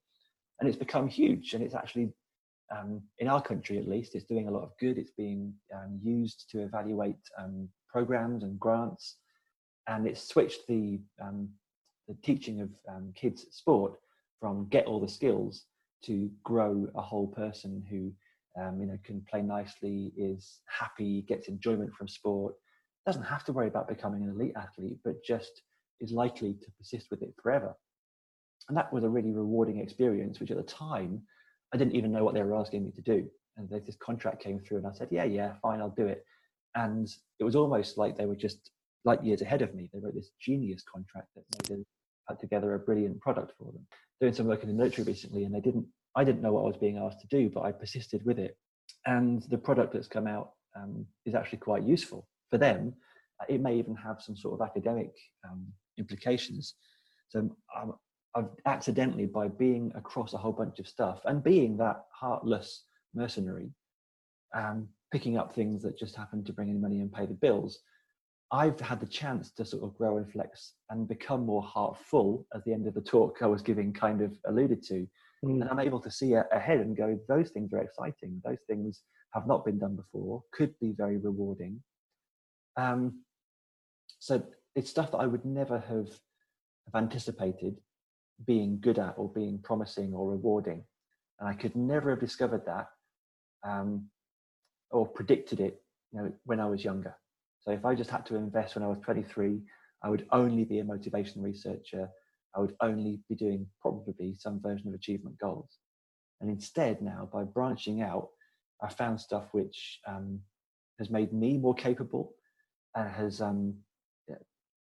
And 0.59 0.69
it's 0.69 0.79
become 0.79 1.07
huge. 1.07 1.53
And 1.53 1.63
it's 1.63 1.75
actually, 1.75 2.15
um, 2.75 3.03
in 3.19 3.29
our 3.29 3.43
country 3.43 3.77
at 3.77 3.87
least, 3.87 4.15
it's 4.15 4.25
doing 4.25 4.49
a 4.49 4.51
lot 4.51 4.63
of 4.63 4.73
good. 4.81 4.97
It's 4.97 5.11
being 5.11 5.53
um, 5.75 6.01
used 6.03 6.47
to 6.53 6.63
evaluate 6.63 7.21
um, 7.39 7.69
programs 7.87 8.43
and 8.45 8.59
grants. 8.59 9.19
And 9.87 10.07
it's 10.07 10.27
switched 10.27 10.67
the, 10.67 10.99
um, 11.23 11.51
the 12.09 12.17
teaching 12.23 12.63
of 12.63 12.71
um, 12.89 13.13
kids 13.15 13.45
sport 13.51 13.93
from 14.41 14.69
get 14.71 14.87
all 14.87 15.01
the 15.01 15.09
skills 15.09 15.67
to 16.05 16.31
grow 16.45 16.89
a 16.95 17.03
whole 17.03 17.27
person 17.27 17.85
who 17.91 18.11
um, 18.59 18.81
you 18.81 18.87
know 18.87 18.99
can 19.05 19.21
play 19.31 19.43
nicely, 19.43 20.13
is 20.17 20.61
happy, 20.67 21.23
gets 21.29 21.49
enjoyment 21.49 21.93
from 21.93 22.09
sport, 22.09 22.55
doesn't 23.07 23.23
have 23.23 23.45
to 23.45 23.53
worry 23.53 23.69
about 23.69 23.89
becoming 23.89 24.25
an 24.25 24.31
elite 24.31 24.55
athlete, 24.57 24.99
but 25.05 25.25
just 25.25 25.63
is 26.01 26.11
likely 26.13 26.55
to 26.55 26.71
persist 26.77 27.07
with 27.11 27.23
it 27.23 27.33
forever. 27.43 27.75
And 28.69 28.77
that 28.77 28.93
was 28.93 29.05
a 29.05 29.09
really 29.09 29.31
rewarding 29.31 29.79
experience, 29.79 30.41
which 30.41 30.51
at 30.51 30.57
the 30.57 30.63
time 30.65 31.23
I 31.73 31.77
didn't 31.77 31.95
even 31.95 32.13
know 32.13 32.25
what 32.25 32.35
they 32.35 32.43
were 32.43 32.57
asking 32.57 32.85
me 32.85 32.91
to 32.93 33.03
do. 33.03 33.29
And 33.57 33.71
this 33.71 33.97
contract 33.97 34.43
came 34.43 34.61
through, 34.61 34.79
and 34.79 34.87
I 34.87 34.93
said, 34.93 35.09
"Yeah, 35.11 35.25
yeah, 35.25 35.55
fine, 35.63 35.81
I'll 35.81 35.91
do 35.91 36.07
it." 36.07 36.25
And 36.75 37.09
it 37.39 37.45
was 37.45 37.57
almost 37.57 37.97
like 37.97 38.17
they 38.17 38.27
were 38.27 38.37
just 38.37 38.71
like 39.05 39.23
years 39.23 39.41
ahead 39.41 39.63
of 39.63 39.75
me. 39.75 39.89
They 39.93 40.01
wrote 40.01 40.15
this 40.15 40.33
genius 40.41 40.83
contract 40.83 41.29
that 41.35 41.71
made 41.71 41.79
it, 41.79 41.87
put 42.29 42.41
together 42.41 42.75
a 42.75 42.79
brilliant 42.79 43.21
product 43.21 43.53
for 43.57 43.73
them. 43.73 43.87
Doing 44.21 44.35
some 44.35 44.47
work 44.47 44.63
in 44.63 44.69
the 44.69 44.75
military 44.75 45.07
recently, 45.07 45.45
and 45.45 45.55
they 45.55 45.61
didn't. 45.61 45.87
I 46.17 46.25
didn't 46.25 46.43
know 46.43 46.53
what 46.53 46.63
I 46.63 46.67
was 46.67 46.77
being 46.77 46.99
asked 46.99 47.21
to 47.21 47.27
do, 47.29 47.49
but 47.49 47.63
I 47.63 47.73
persisted 47.73 48.25
with 48.27 48.39
it. 48.39 48.59
And 49.07 49.43
the 49.45 49.59
product 49.59 49.93
that's 49.93 50.09
come 50.09 50.27
out 50.27 50.53
um, 50.75 51.07
is 51.25 51.35
actually 51.35 51.59
quite 51.59 51.83
useful 51.83 52.27
for 52.51 52.59
them, 52.59 52.95
it 53.49 53.61
may 53.61 53.77
even 53.77 53.95
have 53.97 54.23
some 54.23 54.37
sort 54.37 54.61
of 54.61 54.67
academic 54.67 55.13
um, 55.49 55.67
implications. 55.99 56.75
So 57.29 57.51
um, 57.77 57.95
I've 58.35 58.49
accidentally, 58.67 59.27
by 59.27 59.49
being 59.49 59.93
across 59.95 60.35
a 60.35 60.39
whole 60.39 60.53
bunch 60.53 60.79
of 60.79 60.89
stuff 60.89 61.21
and 61.25 61.43
being 61.43 61.77
that 61.79 62.05
heartless 62.13 62.85
mercenary, 63.15 63.71
um, 64.55 64.89
picking 65.13 65.39
up 65.39 65.55
things 65.55 65.83
that 65.83 65.99
just 65.99 66.17
happen 66.17 66.45
to 66.45 66.53
bring 66.53 66.69
in 66.69 66.81
money 66.81 67.01
and 67.01 67.13
pay 67.13 67.27
the 67.27 67.35
bills, 67.35 67.81
I've 68.53 68.79
had 68.81 69.01
the 69.01 69.07
chance 69.07 69.51
to 69.53 69.65
sort 69.65 69.83
of 69.83 69.97
grow 69.97 70.19
and 70.19 70.31
flex 70.31 70.75
and 70.91 71.09
become 71.09 71.45
more 71.45 71.63
heartful 71.63 72.47
at 72.55 72.65
the 72.65 72.73
end 72.73 72.87
of 72.87 72.95
the 72.95 73.01
talk 73.01 73.39
I 73.43 73.47
was 73.47 73.63
giving 73.63 73.93
kind 73.93 74.21
of 74.21 74.33
alluded 74.47 74.83
to. 74.85 75.07
Mm. 75.45 75.63
And 75.63 75.65
I'm 75.65 75.81
able 75.81 76.01
to 76.01 76.11
see 76.11 76.35
ahead 76.35 76.81
and 76.81 76.97
go, 76.97 77.19
those 77.29 77.51
things 77.51 77.73
are 77.73 77.83
exciting. 77.83 78.41
Those 78.45 78.61
things 78.69 79.03
have 79.35 79.47
not 79.47 79.65
been 79.65 79.79
done 79.79 79.97
before, 79.97 80.43
could 80.53 80.75
be 80.81 80.93
very 80.97 81.17
rewarding. 81.17 81.83
Um, 82.77 83.23
so 84.19 84.43
it's 84.75 84.91
stuff 84.91 85.13
that 85.13 85.19
I 85.19 85.27
would 85.27 85.45
never 85.45 85.79
have, 85.79 86.09
have 86.87 86.95
anticipated 86.95 87.77
being 88.45 88.79
good 88.81 88.99
at 88.99 89.15
or 89.17 89.29
being 89.29 89.59
promising 89.63 90.13
or 90.13 90.31
rewarding. 90.31 90.85
And 91.41 91.49
I 91.49 91.55
could 91.55 91.75
never 91.77 92.11
have 92.11 92.21
discovered 92.21 92.65
that 92.67 92.89
um, 93.67 94.09
or 94.91 95.07
predicted 95.07 95.61
it 95.61 95.83
you 96.13 96.21
know, 96.21 96.33
when 96.45 96.61
I 96.61 96.67
was 96.67 96.85
younger. 96.85 97.17
So 97.61 97.73
if 97.73 97.85
I 97.85 97.95
just 97.95 98.11
had 98.11 98.27
to 98.27 98.37
invest 98.37 98.75
when 98.75 98.85
I 98.85 98.89
was 98.89 98.99
23, 98.99 99.61
I 100.03 100.11
would 100.11 100.27
only 100.31 100.65
be 100.65 100.79
a 100.79 100.85
motivation 100.85 101.43
researcher. 101.43 102.09
I 102.55 102.61
would 102.61 102.75
only 102.81 103.21
be 103.29 103.35
doing 103.35 103.67
probably 103.81 104.35
some 104.39 104.61
version 104.61 104.89
of 104.89 104.95
achievement 104.95 105.39
goals. 105.39 105.79
And 106.41 106.51
instead, 106.51 107.03
now 107.03 107.29
by 107.33 107.43
branching 107.43 108.03
out, 108.03 108.29
I 108.83 108.89
found 108.89 109.21
stuff 109.21 109.47
which 109.53 110.01
um, 110.07 110.41
has 110.99 111.11
made 111.11 111.33
me 111.33 111.57
more 111.57 111.75
capable 111.75 112.35
has 113.05 113.41
um, 113.41 113.75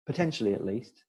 potentially 0.06 0.54
at 0.54 0.64
least 0.64 1.04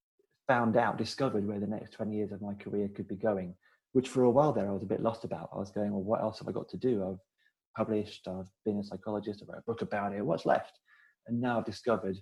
found 0.47 0.76
out, 0.78 0.97
discovered 0.97 1.47
where 1.47 1.60
the 1.60 1.68
next 1.68 1.91
20 1.91 2.16
years 2.16 2.32
of 2.32 2.41
my 2.41 2.54
career 2.54 2.89
could 2.89 3.08
be 3.08 3.16
going, 3.16 3.56
which 3.93 4.10
for 4.10 4.24
a 4.24 4.30
while 4.30 4.51
there 4.51 4.70
I 4.70 4.74
was 4.74 4.84
a 4.84 4.88
bit 4.88 5.01
lost 5.01 5.24
about. 5.24 5.49
I 5.54 5.58
was 5.58 5.72
going, 5.72 5.91
well, 5.91 6.04
what 6.04 6.22
else 6.22 6.39
have 6.39 6.47
I 6.47 6.51
got 6.51 6.70
to 6.70 6.78
do? 6.78 7.08
I've 7.08 7.86
published, 7.86 8.28
I've 8.28 8.49
been 8.66 8.80
a 8.80 8.84
psychologist, 8.84 9.41
I've 9.41 9.49
wrote 9.49 9.60
a 9.60 9.72
book 9.72 9.82
about 9.82 10.14
it, 10.14 10.26
what's 10.26 10.45
left? 10.45 10.80
And 11.28 11.39
now 11.39 11.58
I've 11.58 11.66
discovered 11.66 12.18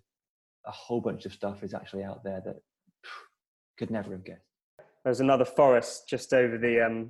a 0.67 0.71
whole 0.71 1.01
bunch 1.01 1.25
of 1.25 1.34
stuff 1.34 1.63
is 1.63 1.73
actually 1.73 2.03
out 2.03 2.23
there 2.23 2.41
that 2.45 2.57
could 3.77 3.89
never 3.89 4.11
have 4.11 4.23
guessed. 4.23 4.41
There's 5.03 5.19
another 5.19 5.45
forest 5.45 6.07
just 6.07 6.32
over 6.32 6.59
the 6.59 6.86
um, 6.86 7.09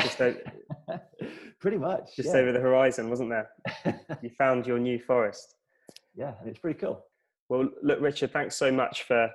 just 0.00 0.20
over, 0.20 0.40
pretty 1.60 1.78
much 1.78 2.16
just 2.16 2.30
yeah. 2.30 2.40
over 2.40 2.50
the 2.50 2.58
horizon, 2.58 3.08
wasn't 3.08 3.30
there? 3.30 3.50
you 4.22 4.30
found 4.36 4.66
your 4.66 4.80
new 4.80 4.98
forest. 4.98 5.54
Yeah, 6.18 6.32
and 6.40 6.48
it's 6.48 6.58
pretty 6.58 6.80
cool. 6.80 7.04
Well, 7.48 7.68
look, 7.82 8.00
Richard, 8.00 8.32
thanks 8.32 8.56
so 8.56 8.72
much 8.72 9.04
for 9.04 9.30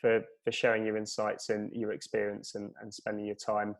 for 0.00 0.20
for 0.44 0.52
sharing 0.52 0.84
your 0.84 0.98
insights 0.98 1.48
and 1.48 1.72
your 1.72 1.92
experience 1.92 2.54
and, 2.54 2.70
and 2.82 2.92
spending 2.92 3.24
your 3.24 3.36
time 3.36 3.74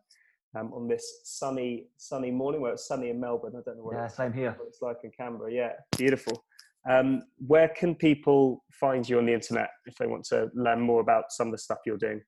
um, 0.57 0.73
on 0.73 0.87
this 0.87 1.19
sunny 1.23 1.85
sunny 1.97 2.31
morning. 2.31 2.59
Well, 2.61 2.73
it's 2.73 2.87
sunny 2.87 3.11
in 3.11 3.19
Melbourne. 3.19 3.53
I 3.55 3.61
don't 3.63 3.77
know 3.77 3.83
what, 3.83 3.95
yeah, 3.95 4.05
it's, 4.05 4.17
same 4.17 4.33
here. 4.33 4.51
what 4.57 4.67
it's 4.67 4.81
like 4.81 4.97
in 5.03 5.11
Canberra. 5.11 5.53
Yeah, 5.53 5.73
beautiful. 5.95 6.43
Um, 6.89 7.21
where 7.45 7.69
can 7.69 7.93
people 7.93 8.63
find 8.71 9.07
you 9.07 9.19
on 9.19 9.27
the 9.27 9.33
internet 9.33 9.69
if 9.85 9.95
they 9.95 10.07
want 10.07 10.23
to 10.25 10.49
learn 10.55 10.79
more 10.79 11.01
about 11.01 11.25
some 11.31 11.47
of 11.47 11.51
the 11.51 11.57
stuff 11.59 11.79
you're 11.85 11.97
doing? 11.97 12.21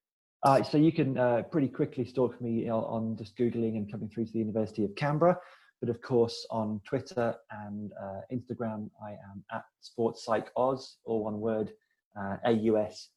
Uh, 0.43 0.61
so 0.61 0.77
you 0.77 0.91
can 0.91 1.17
uh, 1.17 1.41
pretty 1.51 1.67
quickly 1.67 2.05
stalk 2.05 2.39
me 2.39 2.69
on 2.69 3.17
just 3.17 3.35
googling 3.35 3.77
and 3.77 3.91
coming 3.91 4.09
through 4.09 4.25
to 4.25 4.31
the 4.31 4.39
University 4.39 4.85
of 4.85 4.95
Canberra. 4.95 5.37
But 5.81 5.89
of 5.89 6.01
course, 6.01 6.45
on 6.49 6.81
Twitter 6.85 7.35
and 7.51 7.91
uh, 8.01 8.21
Instagram, 8.31 8.89
I 9.03 9.11
am 9.11 9.43
at 9.51 9.63
Sports 9.81 10.25
Psych 10.25 10.49
Oz, 10.57 10.97
all 11.05 11.23
one 11.23 11.39
word, 11.39 11.71
uh, 12.19 12.37
AUS. 12.45 13.09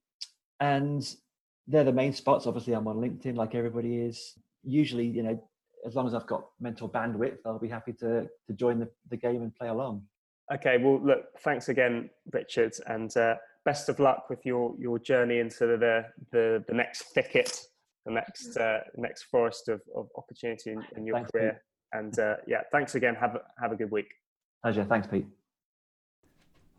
And 0.61 1.03
they're 1.67 1.85
the 1.85 1.93
main 1.93 2.13
spots. 2.13 2.47
Obviously, 2.47 2.75
I'm 2.75 2.87
on 2.87 2.99
LinkedIn 2.99 3.37
like 3.37 3.55
everybody 3.55 3.97
is. 3.97 4.35
Usually, 4.63 5.07
you 5.07 5.23
know, 5.23 5.43
as 5.85 5.95
long 5.95 6.07
as 6.07 6.15
I've 6.15 6.27
got 6.27 6.45
mental 6.61 6.89
bandwidth, 6.89 7.39
I'll 7.45 7.59
be 7.59 7.69
happy 7.69 7.93
to, 7.95 8.29
to 8.47 8.53
join 8.55 8.79
the, 8.79 8.89
the 9.11 9.17
game 9.17 9.43
and 9.43 9.55
play 9.55 9.69
along. 9.69 10.03
Okay, 10.53 10.79
well, 10.79 11.01
look, 11.03 11.25
thanks 11.41 11.69
again, 11.69 12.11
Richard, 12.33 12.75
and 12.87 13.17
uh, 13.17 13.37
best 13.65 13.89
of 13.89 13.99
luck 13.99 14.29
with 14.29 14.45
your, 14.45 14.75
your 14.79 14.99
journey 14.99 15.39
into 15.39 15.67
the, 15.67 16.05
the, 16.31 16.65
the 16.69 16.75
next 16.75 17.05
thicket, 17.15 17.61
the 18.05 18.13
next 18.13 18.57
uh, 18.57 18.81
next 18.97 19.25
forest 19.25 19.69
of, 19.69 19.81
of 19.97 20.09
opportunity 20.17 20.73
in, 20.73 20.85
in 20.97 21.07
your 21.07 21.17
thanks, 21.17 21.31
career. 21.31 21.53
Pete. 21.53 21.72
And 21.93 22.19
uh, 22.19 22.37
yeah, 22.47 22.63
thanks 22.71 22.95
again. 22.95 23.15
Have 23.15 23.37
a, 23.37 23.43
have 23.61 23.73
a 23.73 23.77
good 23.77 23.91
week. 23.91 24.09
Pleasure. 24.63 24.85
Thanks, 24.85 25.07
Pete. 25.07 25.27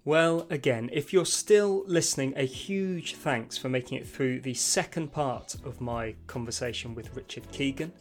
Well, 0.05 0.47
again, 0.49 0.89
if 0.91 1.14
you're 1.14 1.26
still 1.26 1.84
listening, 1.88 2.34
a 2.36 2.45
huge 2.45 3.16
thanks 3.16 3.57
for 3.57 3.70
making 3.70 3.99
it 3.99 4.07
through 4.07 4.41
the 4.41 4.53
second 4.53 5.14
part 5.14 5.55
of 5.64 5.80
my 5.80 6.16
conversation 6.28 6.93
with 6.93 7.16
Richard 7.16 7.49
Keegan. 7.51 7.93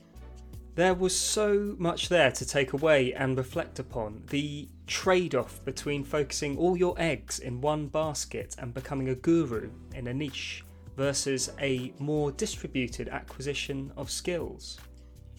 There 0.74 0.94
was 0.94 1.14
so 1.14 1.76
much 1.78 2.08
there 2.08 2.32
to 2.32 2.46
take 2.46 2.72
away 2.72 3.12
and 3.12 3.36
reflect 3.36 3.78
upon. 3.78 4.24
The 4.30 4.68
trade 4.86 5.34
off 5.34 5.64
between 5.64 6.02
focusing 6.02 6.56
all 6.56 6.76
your 6.76 6.94
eggs 6.98 7.38
in 7.38 7.60
one 7.60 7.86
basket 7.86 8.56
and 8.58 8.74
becoming 8.74 9.10
a 9.10 9.14
guru 9.14 9.70
in 9.94 10.08
a 10.08 10.14
niche 10.14 10.64
versus 10.96 11.52
a 11.60 11.92
more 11.98 12.32
distributed 12.32 13.08
acquisition 13.08 13.92
of 13.96 14.10
skills. 14.10 14.78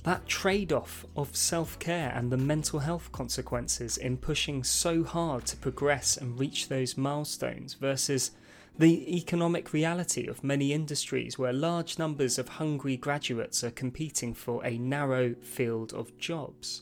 That 0.04 0.28
trade 0.28 0.74
off 0.74 1.06
of 1.16 1.36
self 1.36 1.80
care 1.80 2.12
and 2.14 2.30
the 2.30 2.38
mental 2.38 2.80
health 2.80 3.12
consequences 3.14 3.98
in 3.98 4.18
pushing 4.18 4.64
so 4.64 5.04
hard 5.04 5.46
to 5.46 5.58
progress 5.58 6.18
and 6.18 6.38
reach 6.38 6.68
those 6.68 6.98
milestones 6.98 7.76
versus 7.76 8.32
the 8.78 9.16
economic 9.16 9.72
reality 9.72 10.28
of 10.28 10.44
many 10.44 10.74
industries 10.74 11.38
where 11.38 11.54
large 11.54 12.00
numbers 12.00 12.38
of 12.38 12.50
hungry 12.50 12.98
graduates 12.98 13.64
are 13.64 13.72
competing 13.72 14.34
for 14.34 14.66
a 14.66 14.78
narrow 14.78 15.36
field 15.36 15.94
of 15.94 16.18
jobs. 16.18 16.82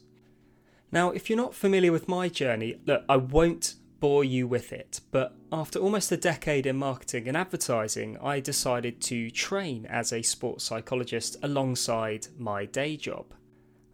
Now, 0.92 1.12
if 1.12 1.30
you're 1.30 1.38
not 1.38 1.54
familiar 1.54 1.92
with 1.92 2.08
my 2.08 2.28
journey, 2.28 2.78
look, 2.86 3.04
I 3.08 3.18
won't 3.18 3.76
bore 4.02 4.24
you 4.26 4.48
with 4.48 4.74
it, 4.74 5.00
but 5.12 5.34
after 5.52 5.80
almost 5.80 6.12
a 6.12 6.18
decade 6.18 6.66
in 6.66 6.76
marketing 6.76 7.28
and 7.28 7.38
advertising, 7.38 8.18
I 8.18 8.42
decided 8.42 9.00
to 9.04 9.30
train 9.30 9.86
as 9.86 10.12
a 10.12 10.24
sports 10.24 10.66
psychologist 10.66 11.38
alongside 11.44 12.28
my 12.38 12.66
day 12.66 12.98
job. 12.98 13.28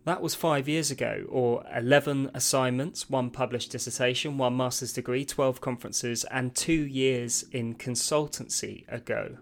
That 0.05 0.21
was 0.21 0.33
five 0.33 0.69
years 0.69 0.89
ago, 0.89 1.25
or 1.27 1.65
11 1.75 2.31
assignments, 2.33 3.09
one 3.09 3.29
published 3.29 3.71
dissertation, 3.71 4.37
one 4.37 4.55
master's 4.55 4.93
degree, 4.93 5.25
12 5.25 5.59
conferences, 5.59 6.23
and 6.31 6.55
two 6.55 6.85
years 6.87 7.43
in 7.51 7.75
consultancy 7.75 8.85
ago. 8.91 9.37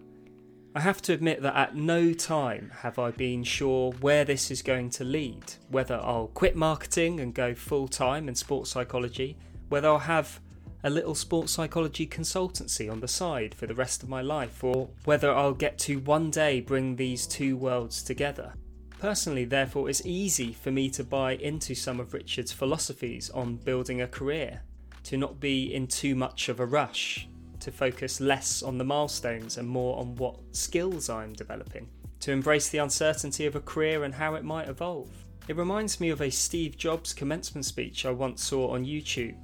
I 0.73 0.79
have 0.79 1.01
to 1.03 1.13
admit 1.13 1.43
that 1.43 1.55
at 1.55 1.75
no 1.75 2.11
time 2.11 2.71
have 2.79 2.97
I 2.97 3.11
been 3.11 3.43
sure 3.43 3.91
where 4.01 4.25
this 4.25 4.49
is 4.49 4.63
going 4.63 4.89
to 4.91 5.03
lead, 5.03 5.53
whether 5.69 5.95
I'll 5.95 6.31
quit 6.33 6.55
marketing 6.55 7.19
and 7.19 7.35
go 7.35 7.53
full 7.53 7.87
time 7.87 8.27
in 8.27 8.33
sports 8.33 8.71
psychology, 8.71 9.37
whether 9.69 9.87
I'll 9.87 9.99
have 9.99 10.41
a 10.85 10.89
little 10.89 11.15
sports 11.15 11.51
psychology 11.51 12.05
consultancy 12.05 12.91
on 12.91 12.99
the 12.99 13.07
side 13.07 13.55
for 13.55 13.65
the 13.65 13.73
rest 13.73 14.03
of 14.03 14.09
my 14.09 14.21
life, 14.21 14.63
or 14.63 14.87
whether 15.03 15.33
I'll 15.33 15.55
get 15.55 15.79
to 15.79 15.97
one 15.97 16.29
day 16.29 16.61
bring 16.61 16.95
these 16.95 17.25
two 17.25 17.57
worlds 17.57 18.03
together. 18.03 18.53
Personally, 18.99 19.45
therefore, 19.45 19.89
it's 19.89 20.05
easy 20.05 20.53
for 20.53 20.69
me 20.69 20.91
to 20.91 21.03
buy 21.03 21.37
into 21.37 21.73
some 21.73 21.99
of 21.99 22.13
Richard's 22.13 22.51
philosophies 22.51 23.31
on 23.31 23.55
building 23.57 24.03
a 24.03 24.07
career, 24.07 24.61
to 25.05 25.17
not 25.17 25.39
be 25.39 25.73
in 25.73 25.87
too 25.87 26.13
much 26.13 26.49
of 26.49 26.59
a 26.59 26.65
rush, 26.67 27.27
to 27.61 27.71
focus 27.71 28.21
less 28.21 28.61
on 28.61 28.77
the 28.77 28.83
milestones 28.83 29.57
and 29.57 29.67
more 29.67 29.97
on 29.97 30.15
what 30.17 30.37
skills 30.51 31.09
I'm 31.09 31.33
developing, 31.33 31.89
to 32.19 32.31
embrace 32.31 32.69
the 32.69 32.77
uncertainty 32.77 33.47
of 33.47 33.55
a 33.55 33.59
career 33.59 34.03
and 34.03 34.13
how 34.13 34.35
it 34.35 34.43
might 34.43 34.69
evolve. 34.69 35.09
It 35.47 35.57
reminds 35.57 35.99
me 35.99 36.11
of 36.11 36.21
a 36.21 36.29
Steve 36.29 36.77
Jobs 36.77 37.11
commencement 37.11 37.65
speech 37.65 38.05
I 38.05 38.11
once 38.11 38.43
saw 38.43 38.67
on 38.67 38.85
YouTube 38.85 39.35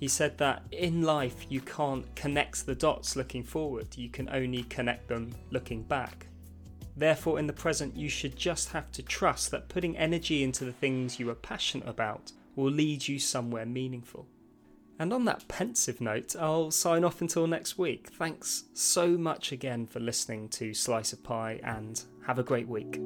he 0.00 0.08
said 0.08 0.38
that 0.38 0.62
in 0.72 1.02
life 1.02 1.44
you 1.50 1.60
can't 1.60 2.16
connect 2.16 2.64
the 2.64 2.74
dots 2.74 3.16
looking 3.16 3.44
forward, 3.44 3.88
you 3.96 4.08
can 4.08 4.30
only 4.30 4.62
connect 4.62 5.08
them 5.08 5.30
looking 5.50 5.82
back. 5.82 6.26
Therefore, 6.96 7.38
in 7.38 7.46
the 7.46 7.52
present, 7.52 7.94
you 7.94 8.08
should 8.08 8.34
just 8.34 8.70
have 8.70 8.90
to 8.92 9.02
trust 9.02 9.50
that 9.50 9.68
putting 9.68 9.98
energy 9.98 10.42
into 10.42 10.64
the 10.64 10.72
things 10.72 11.20
you 11.20 11.28
are 11.28 11.34
passionate 11.34 11.86
about 11.86 12.32
will 12.56 12.70
lead 12.70 13.06
you 13.06 13.18
somewhere 13.18 13.66
meaningful. 13.66 14.26
And 14.98 15.12
on 15.12 15.26
that 15.26 15.46
pensive 15.48 16.00
note, 16.00 16.34
I'll 16.34 16.70
sign 16.70 17.04
off 17.04 17.20
until 17.20 17.46
next 17.46 17.76
week. 17.78 18.08
Thanks 18.08 18.64
so 18.72 19.18
much 19.18 19.52
again 19.52 19.86
for 19.86 20.00
listening 20.00 20.48
to 20.50 20.72
Slice 20.72 21.12
of 21.12 21.22
Pie 21.22 21.60
and 21.62 22.02
have 22.26 22.38
a 22.38 22.42
great 22.42 22.68
week. 22.68 22.98